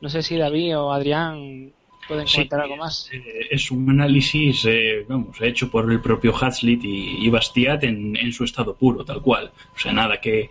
No 0.00 0.08
sé 0.08 0.22
si 0.22 0.36
David 0.36 0.78
o 0.78 0.92
Adrián 0.92 1.72
pueden 2.06 2.26
comentar 2.26 2.60
algo 2.60 2.76
más. 2.76 3.08
Eh, 3.12 3.48
es 3.50 3.70
un 3.70 3.88
análisis, 3.88 4.64
eh, 4.66 5.04
vamos, 5.08 5.40
hecho 5.40 5.70
por 5.70 5.90
el 5.90 6.00
propio 6.00 6.34
Hazlitt 6.36 6.82
y, 6.84 7.28
Bastiat 7.28 7.84
en, 7.84 8.32
su 8.32 8.44
estado 8.44 8.74
puro, 8.74 9.04
tal 9.04 9.22
cual. 9.22 9.50
O 9.74 9.78
sea, 9.78 9.92
nada 9.92 10.20
que, 10.20 10.50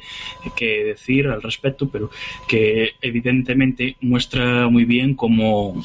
decir 0.59 1.27
al 1.27 1.41
respecto, 1.41 1.89
pero 1.89 2.09
que 2.47 2.95
evidentemente 3.01 3.95
muestra 4.01 4.67
muy 4.67 4.85
bien 4.85 5.15
cómo 5.15 5.81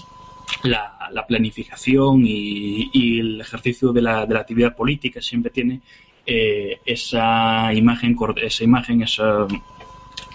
la, 0.62 0.93
planificación 1.27 2.23
y, 2.25 3.19
el 3.21 3.41
ejercicio 3.41 3.93
de 3.93 4.03
la, 4.03 4.27
de 4.27 4.35
la 4.35 4.41
actividad 4.41 4.77
política 4.77 5.21
siempre 5.21 5.51
tiene 5.51 5.81
eh, 6.27 6.81
esa 6.85 7.73
imagen, 7.73 8.17
esa 8.43 8.64
imagen, 8.64 9.03
esa 9.03 9.47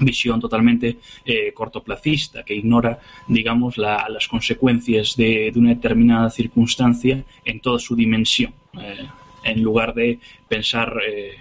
visión 0.01 0.39
totalmente 0.39 0.97
eh, 1.25 1.53
cortoplacista, 1.53 2.43
que 2.43 2.55
ignora, 2.55 2.99
digamos, 3.27 3.77
las 3.77 4.27
consecuencias 4.27 5.15
de, 5.15 5.51
una 5.55 5.69
determinada 5.69 6.29
circunstancia 6.29 7.23
en 7.45 7.59
toda 7.59 7.79
su 7.79 7.95
dimensión, 7.95 8.53
eh, 8.79 9.05
en 9.43 9.61
lugar 9.61 9.93
de 9.93 10.19
pensar, 10.47 10.93
eh, 11.05 11.37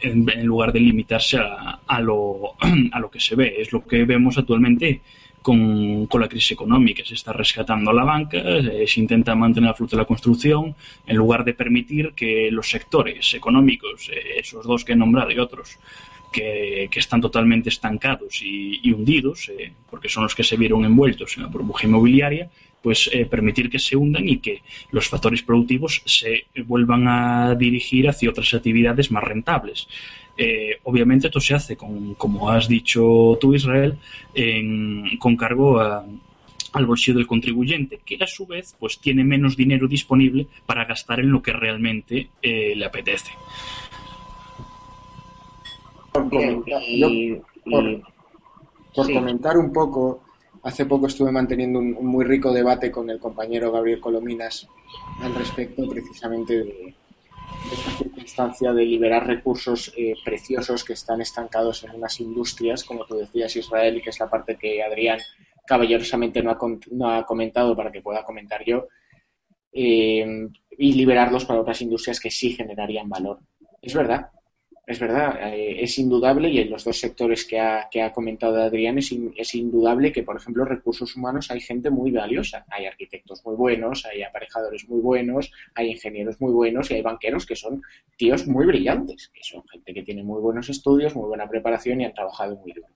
en, 0.00 0.46
lugar 0.46 0.72
de 0.72 0.80
limitarse 0.80 1.38
a, 1.38 1.80
a, 1.86 2.00
lo, 2.00 2.54
a 2.92 3.00
lo 3.00 3.10
que 3.10 3.20
se 3.20 3.34
ve. 3.34 3.56
Es 3.58 3.72
lo 3.72 3.84
que 3.84 4.04
vemos 4.04 4.38
actualmente 4.38 5.00
con, 5.42 6.06
con, 6.06 6.20
la 6.20 6.28
crisis 6.28 6.52
económica. 6.52 7.04
Se 7.04 7.14
está 7.14 7.32
rescatando 7.32 7.90
a 7.92 7.94
la 7.94 8.02
banca, 8.02 8.42
se 8.84 9.00
intenta 9.00 9.34
mantener 9.36 9.70
a 9.70 9.74
flote 9.74 9.94
la 9.94 10.04
construcción, 10.04 10.74
en 11.06 11.16
lugar 11.16 11.44
de 11.44 11.54
permitir 11.54 12.14
que 12.14 12.48
los 12.50 12.68
sectores 12.68 13.32
económicos, 13.34 14.10
esos 14.36 14.66
dos 14.66 14.84
que 14.84 14.94
he 14.94 14.96
nombrado 14.96 15.30
y 15.30 15.38
otros, 15.38 15.78
que, 16.32 16.88
están 16.94 17.20
totalmente 17.20 17.68
estancados 17.68 18.40
y, 18.42 18.90
hundidos, 18.92 19.48
eh, 19.48 19.72
porque 19.90 20.08
son 20.08 20.24
los 20.24 20.34
que 20.34 20.44
se 20.44 20.56
vieron 20.56 20.84
envueltos 20.84 21.36
en 21.36 21.44
la 21.44 21.48
burbuja 21.48 21.86
inmobiliaria, 21.86 22.48
pues 22.82 23.10
eh, 23.12 23.26
permitir 23.26 23.68
que 23.68 23.78
se 23.78 23.96
hundan 23.96 24.28
y 24.28 24.38
que 24.38 24.62
los 24.92 25.08
factores 25.08 25.42
productivos 25.42 26.02
se 26.04 26.46
vuelvan 26.64 27.08
a 27.08 27.54
dirigir 27.54 28.08
hacia 28.08 28.30
otras 28.30 28.52
actividades 28.54 29.10
más 29.10 29.24
rentables. 29.24 29.88
Eh, 30.38 30.78
obviamente 30.84 31.28
esto 31.28 31.40
se 31.40 31.54
hace, 31.54 31.76
con, 31.76 32.14
como 32.14 32.50
has 32.50 32.68
dicho 32.68 33.38
tú, 33.40 33.54
Israel, 33.54 33.98
con 35.18 35.36
cargo 35.36 35.80
al 35.80 36.86
bolsillo 36.86 37.16
del 37.16 37.26
contribuyente, 37.26 38.00
que 38.04 38.18
a 38.20 38.26
su 38.26 38.46
vez 38.46 38.76
pues 38.78 38.98
tiene 39.00 39.24
menos 39.24 39.56
dinero 39.56 39.88
disponible 39.88 40.46
para 40.66 40.84
gastar 40.84 41.20
en 41.20 41.30
lo 41.30 41.42
que 41.42 41.54
realmente 41.54 42.28
le 42.42 42.84
apetece 42.84 43.32
por, 48.94 49.12
comentar, 49.12 49.56
un 49.58 49.72
poco, 49.72 50.22
hace 50.62 50.86
poco 50.86 51.06
estuve 51.06 51.30
manteniendo 51.30 51.78
un, 51.78 51.92
muy 51.92 52.24
rico 52.24 52.52
debate 52.52 52.90
con 52.90 53.10
el 53.10 53.18
compañero 53.18 53.70
Gabriel 53.70 54.00
Colominas 54.00 54.68
al 55.20 55.34
respecto 55.34 55.86
precisamente 55.88 56.64
de, 56.64 56.94
esta 57.70 57.90
circunstancia 57.92 58.72
de 58.72 58.84
liberar 58.84 59.26
recursos 59.26 59.92
eh, 59.96 60.14
preciosos 60.24 60.84
que 60.84 60.92
están 60.92 61.20
estancados 61.20 61.84
en 61.84 61.92
unas 61.92 62.20
industrias, 62.20 62.84
como 62.84 63.04
tú 63.04 63.16
decías, 63.16 63.56
Israel, 63.56 63.96
y 63.96 64.02
que 64.02 64.10
es 64.10 64.20
la 64.20 64.30
parte 64.30 64.56
que 64.56 64.82
Adrián 64.82 65.18
caballerosamente 65.66 66.42
no 66.42 67.10
ha, 67.10 67.24
comentado 67.24 67.76
para 67.76 67.90
que 67.90 68.00
pueda 68.00 68.24
comentar 68.24 68.64
yo, 68.64 68.86
eh, 69.72 70.48
y 70.78 70.92
liberarlos 70.92 71.44
para 71.44 71.60
otras 71.60 71.82
industrias 71.82 72.20
que 72.20 72.30
sí 72.30 72.52
generarían 72.52 73.08
valor. 73.08 73.40
Es 73.82 73.94
verdad, 73.94 74.30
es 74.86 75.00
verdad, 75.00 75.52
eh, 75.52 75.82
es 75.82 75.98
indudable 75.98 76.48
y 76.48 76.60
en 76.60 76.70
los 76.70 76.84
dos 76.84 76.96
sectores 76.96 77.44
que 77.44 77.58
ha, 77.58 77.88
que 77.90 78.02
ha 78.02 78.12
comentado 78.12 78.62
Adrián 78.62 78.98
es, 78.98 79.12
es, 79.36 79.54
indudable 79.56 80.12
que, 80.12 80.22
por 80.22 80.36
ejemplo, 80.36 80.64
recursos 80.64 81.16
humanos 81.16 81.50
hay 81.50 81.60
gente 81.60 81.90
muy 81.90 82.12
valiosa. 82.12 82.64
Hay 82.70 82.86
arquitectos 82.86 83.44
muy 83.44 83.56
buenos, 83.56 84.06
hay 84.06 84.22
aparejadores 84.22 84.88
muy 84.88 85.00
buenos, 85.00 85.50
hay 85.74 85.90
ingenieros 85.90 86.40
muy 86.40 86.52
buenos 86.52 86.88
y 86.88 86.94
hay 86.94 87.02
banqueros 87.02 87.44
que 87.44 87.56
son 87.56 87.82
tíos 88.16 88.46
muy 88.46 88.64
brillantes, 88.64 89.32
que 89.34 89.42
son 89.42 89.66
gente 89.66 89.92
que 89.92 90.04
tiene 90.04 90.22
muy 90.22 90.40
buenos 90.40 90.68
estudios, 90.68 91.16
muy 91.16 91.26
buena 91.26 91.48
preparación 91.48 92.00
y 92.00 92.04
han 92.04 92.14
trabajado 92.14 92.54
muy 92.56 92.72
duro. 92.72 92.86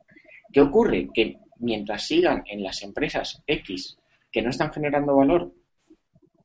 ¿Qué 0.53 0.61
ocurre? 0.61 1.09
Que 1.13 1.39
mientras 1.59 2.07
sigan 2.07 2.45
en 2.47 2.63
las 2.63 2.83
empresas 2.85 3.43
X 3.49 3.99
que 4.31 4.43
no 4.43 4.51
están 4.51 4.73
generando 4.73 5.17
valor 5.17 5.53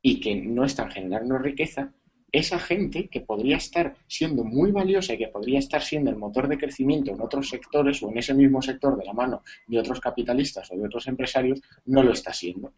y 0.02 0.18
que 0.18 0.34
no 0.34 0.64
están 0.64 0.90
generando 0.90 1.38
riqueza, 1.38 1.92
esa 2.36 2.58
gente 2.58 3.08
que 3.08 3.20
podría 3.20 3.56
estar 3.56 3.94
siendo 4.06 4.44
muy 4.44 4.70
valiosa 4.70 5.14
y 5.14 5.18
que 5.18 5.28
podría 5.28 5.58
estar 5.58 5.82
siendo 5.82 6.10
el 6.10 6.16
motor 6.16 6.48
de 6.48 6.58
crecimiento 6.58 7.12
en 7.12 7.20
otros 7.20 7.48
sectores 7.48 8.02
o 8.02 8.10
en 8.10 8.18
ese 8.18 8.34
mismo 8.34 8.60
sector 8.60 8.96
de 8.96 9.04
la 9.04 9.12
mano 9.12 9.42
de 9.66 9.78
otros 9.78 10.00
capitalistas 10.00 10.70
o 10.70 10.76
de 10.76 10.86
otros 10.86 11.06
empresarios, 11.06 11.60
no 11.86 12.02
lo 12.02 12.12
está 12.12 12.32
siendo. 12.32 12.72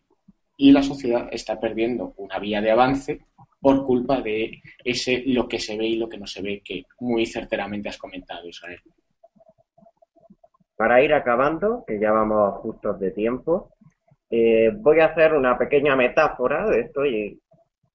Y 0.56 0.72
la 0.72 0.82
sociedad 0.82 1.28
está 1.30 1.58
perdiendo 1.58 2.14
una 2.16 2.38
vía 2.38 2.60
de 2.60 2.70
avance 2.70 3.20
por 3.60 3.84
culpa 3.84 4.20
de 4.20 4.62
ese 4.84 5.22
lo 5.26 5.48
que 5.48 5.58
se 5.58 5.76
ve 5.76 5.86
y 5.86 5.96
lo 5.96 6.08
que 6.08 6.18
no 6.18 6.26
se 6.26 6.42
ve, 6.42 6.62
que 6.64 6.84
muy 7.00 7.26
certeramente 7.26 7.88
has 7.88 7.98
comentado, 7.98 8.48
Israel. 8.48 8.80
Para 10.76 11.02
ir 11.02 11.12
acabando, 11.12 11.84
que 11.86 11.98
ya 11.98 12.12
vamos 12.12 12.60
justos 12.60 13.00
de 13.00 13.10
tiempo, 13.10 13.72
eh, 14.30 14.70
voy 14.76 15.00
a 15.00 15.06
hacer 15.06 15.34
una 15.34 15.58
pequeña 15.58 15.96
metáfora 15.96 16.68
de 16.68 16.80
esto 16.80 17.04
y 17.04 17.40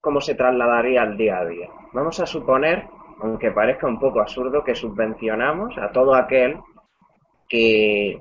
cómo 0.03 0.19
se 0.19 0.35
trasladaría 0.35 1.01
al 1.01 1.15
día 1.15 1.39
a 1.39 1.45
día. 1.45 1.69
Vamos 1.93 2.19
a 2.19 2.25
suponer, 2.25 2.87
aunque 3.21 3.51
parezca 3.51 3.87
un 3.87 3.97
poco 3.97 4.19
absurdo, 4.19 4.61
que 4.61 4.75
subvencionamos 4.75 5.77
a 5.77 5.93
todo 5.93 6.13
aquel 6.13 6.59
que, 7.47 8.19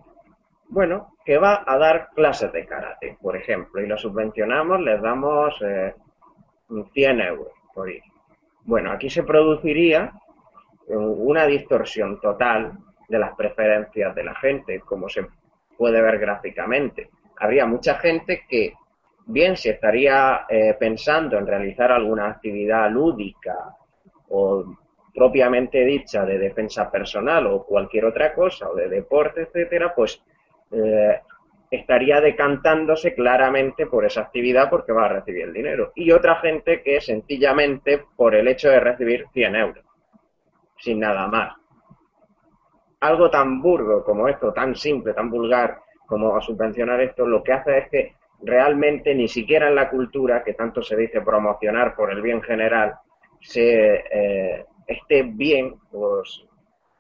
bueno, 0.69 1.17
que 1.25 1.39
va 1.39 1.65
a 1.67 1.77
dar 1.79 2.11
clases 2.15 2.53
de 2.53 2.67
karate, 2.67 3.19
por 3.21 3.37
ejemplo, 3.37 3.83
y 3.83 3.89
lo 3.89 3.99
subvencionamos, 3.99 4.81
les 4.81 5.03
damos 5.03 5.59
100 5.59 7.21
eh, 7.21 7.27
euros 7.27 7.53
por 7.75 7.91
ir. 7.91 8.03
Bueno, 8.63 8.93
aquí 8.93 9.11
se 9.11 9.25
produciría 9.25 10.13
una 10.87 11.47
distorsión 11.47 12.21
total 12.21 12.79
de 13.09 13.19
las 13.19 13.35
preferencias 13.35 14.15
de 14.15 14.23
la 14.23 14.37
gente, 14.37 14.79
como 14.83 15.09
se 15.09 15.27
puede 15.77 16.01
ver 16.01 16.21
gráficamente. 16.21 17.11
Habría 17.41 17.67
mucha 17.67 17.97
gente 17.97 18.45
que 18.49 18.73
bien 19.27 19.57
si 19.57 19.69
estaría 19.69 20.47
eh, 20.49 20.75
pensando 20.79 21.39
en 21.39 21.47
realizar 21.47 21.93
alguna 21.93 22.29
actividad 22.29 22.91
lúdica 22.91 23.77
o 24.29 24.65
propiamente 25.15 25.85
dicha 25.85 26.25
de 26.25 26.39
defensa 26.39 26.91
personal 26.91 27.47
o 27.47 27.65
cualquier 27.65 28.07
otra 28.07 28.35
cosa 28.35 28.71
o 28.71 28.75
de 28.75 28.89
deporte, 28.89 29.43
etcétera, 29.43 29.95
pues 29.95 30.23
eh, 30.71 31.21
estaría 31.71 32.21
decantándose 32.21 33.15
claramente 33.15 33.87
por 33.87 34.05
esa 34.05 34.23
actividad 34.23 34.69
porque 34.71 34.93
va 34.93 35.07
a 35.07 35.09
recibir 35.09 35.45
el 35.45 35.53
dinero. 35.53 35.93
Y 35.95 36.11
otra 36.13 36.37
gente 36.37 36.83
que 36.83 37.01
sencillamente 37.01 38.05
por 38.17 38.35
el 38.35 38.49
hecho 38.49 38.69
de 38.69 38.81
recibir 38.81 39.27
100 39.33 39.57
euros, 39.57 39.85
sin 40.79 41.01
nada 41.01 41.27
más. 41.29 41.57
Algo 43.01 43.31
tan 43.31 43.61
burdo 43.61 44.05
como 44.05 44.29
esto, 44.29 44.53
tan 44.53 44.77
simple, 44.77 45.13
tan 45.13 45.31
vulgar 45.31 45.81
como 46.07 46.39
subvencionar 46.41 47.01
esto, 47.01 47.27
lo 47.27 47.43
que 47.43 47.53
hace 47.53 47.79
es 47.79 47.89
que 47.89 48.15
realmente 48.43 49.15
ni 49.15 49.29
siquiera 49.29 49.69
en 49.69 49.75
la 49.75 49.91
cultura, 49.91 50.43
que 50.43 50.55
tanto 50.55 50.83
se 50.83 50.97
dice 50.97 51.21
promocionar 51.21 51.95
por 51.95 52.11
el 52.11 52.23
bien 52.23 52.43
general, 52.43 52.95
se 53.41 54.05
eh, 54.11 54.67
esté 54.87 55.23
bien 55.23 55.77
pues, 55.91 56.45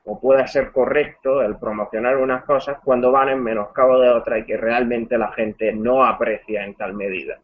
o 0.05 0.20
pueda 0.20 0.47
ser 0.47 0.72
correcto 0.72 1.43
el 1.43 1.57
promocionar 1.57 2.16
unas 2.16 2.45
cosas 2.45 2.78
cuando 2.84 3.12
van 3.12 3.28
en 3.28 3.43
menoscabo 3.43 3.99
de 4.01 4.11
otras 4.11 4.40
y 4.40 4.45
que 4.45 4.57
realmente 4.57 5.18
la 5.18 5.32
gente 5.32 5.72
no 5.72 6.05
aprecia 6.05 6.64
en 6.64 6.74
tal 6.74 6.95
medida. 6.95 7.38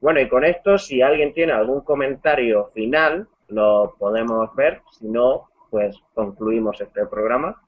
Bueno, 0.00 0.20
y 0.20 0.28
con 0.28 0.44
esto, 0.44 0.78
si 0.78 1.00
alguien 1.00 1.32
tiene 1.32 1.52
algún 1.52 1.82
comentario 1.82 2.66
final, 2.74 3.28
lo 3.48 3.94
podemos 3.98 4.54
ver. 4.56 4.82
Si 4.90 5.08
no, 5.08 5.48
pues 5.70 5.96
concluimos 6.14 6.80
este 6.80 7.06
programa. 7.06 7.60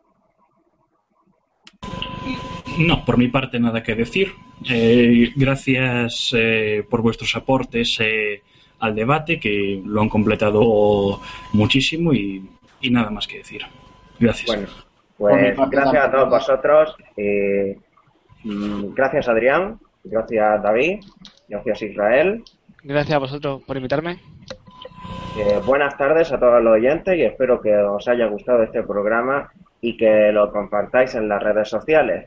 No, 2.79 3.05
por 3.05 3.19
mi 3.19 3.29
parte 3.29 3.61
nada 3.61 3.83
que 3.83 3.95
decir. 3.95 4.33
Eh, 4.69 5.33
gracias 5.37 6.33
eh, 6.37 6.85
por 6.89 7.03
vuestros 7.03 7.35
aportes 7.37 7.99
eh, 8.01 8.43
al 8.81 8.95
debate, 8.95 9.39
que 9.39 9.81
lo 9.85 10.01
han 10.01 10.09
completado 10.09 11.21
muchísimo 11.53 12.13
y, 12.13 12.49
nada 12.91 13.11
más 13.11 13.27
que 13.27 13.39
decir. 13.39 13.63
Gracias. 14.19 14.51
Bueno, 15.19 15.49
pues 15.57 15.71
gracias 15.71 16.05
a 16.05 16.11
todos 16.11 16.29
vosotros. 16.29 16.97
Mm, 18.43 18.93
gracias 18.95 19.29
Adrián, 19.29 19.79
gracias 20.03 20.63
David, 20.63 21.01
gracias 21.49 21.83
Israel. 21.83 22.43
Gracias 22.83 23.17
a 23.17 23.19
vosotros 23.19 23.63
por 23.63 23.77
invitarme. 23.77 24.19
buenas 25.65 25.97
tardes 25.97 26.31
a 26.33 26.39
todos 26.39 26.63
los 26.63 26.75
oyentes 26.75 27.17
y 27.17 27.23
espero 27.23 27.61
que 27.61 27.75
os 27.75 28.07
haya 28.09 28.27
gustado 28.27 28.65
este 28.65 28.83
programa 28.83 29.51
y 29.81 29.97
que 29.97 30.31
lo 30.33 30.53
compartáis 30.53 31.15
en 31.15 31.29
las 31.29 31.43
redes 31.43 31.69
sociales. 31.69 32.27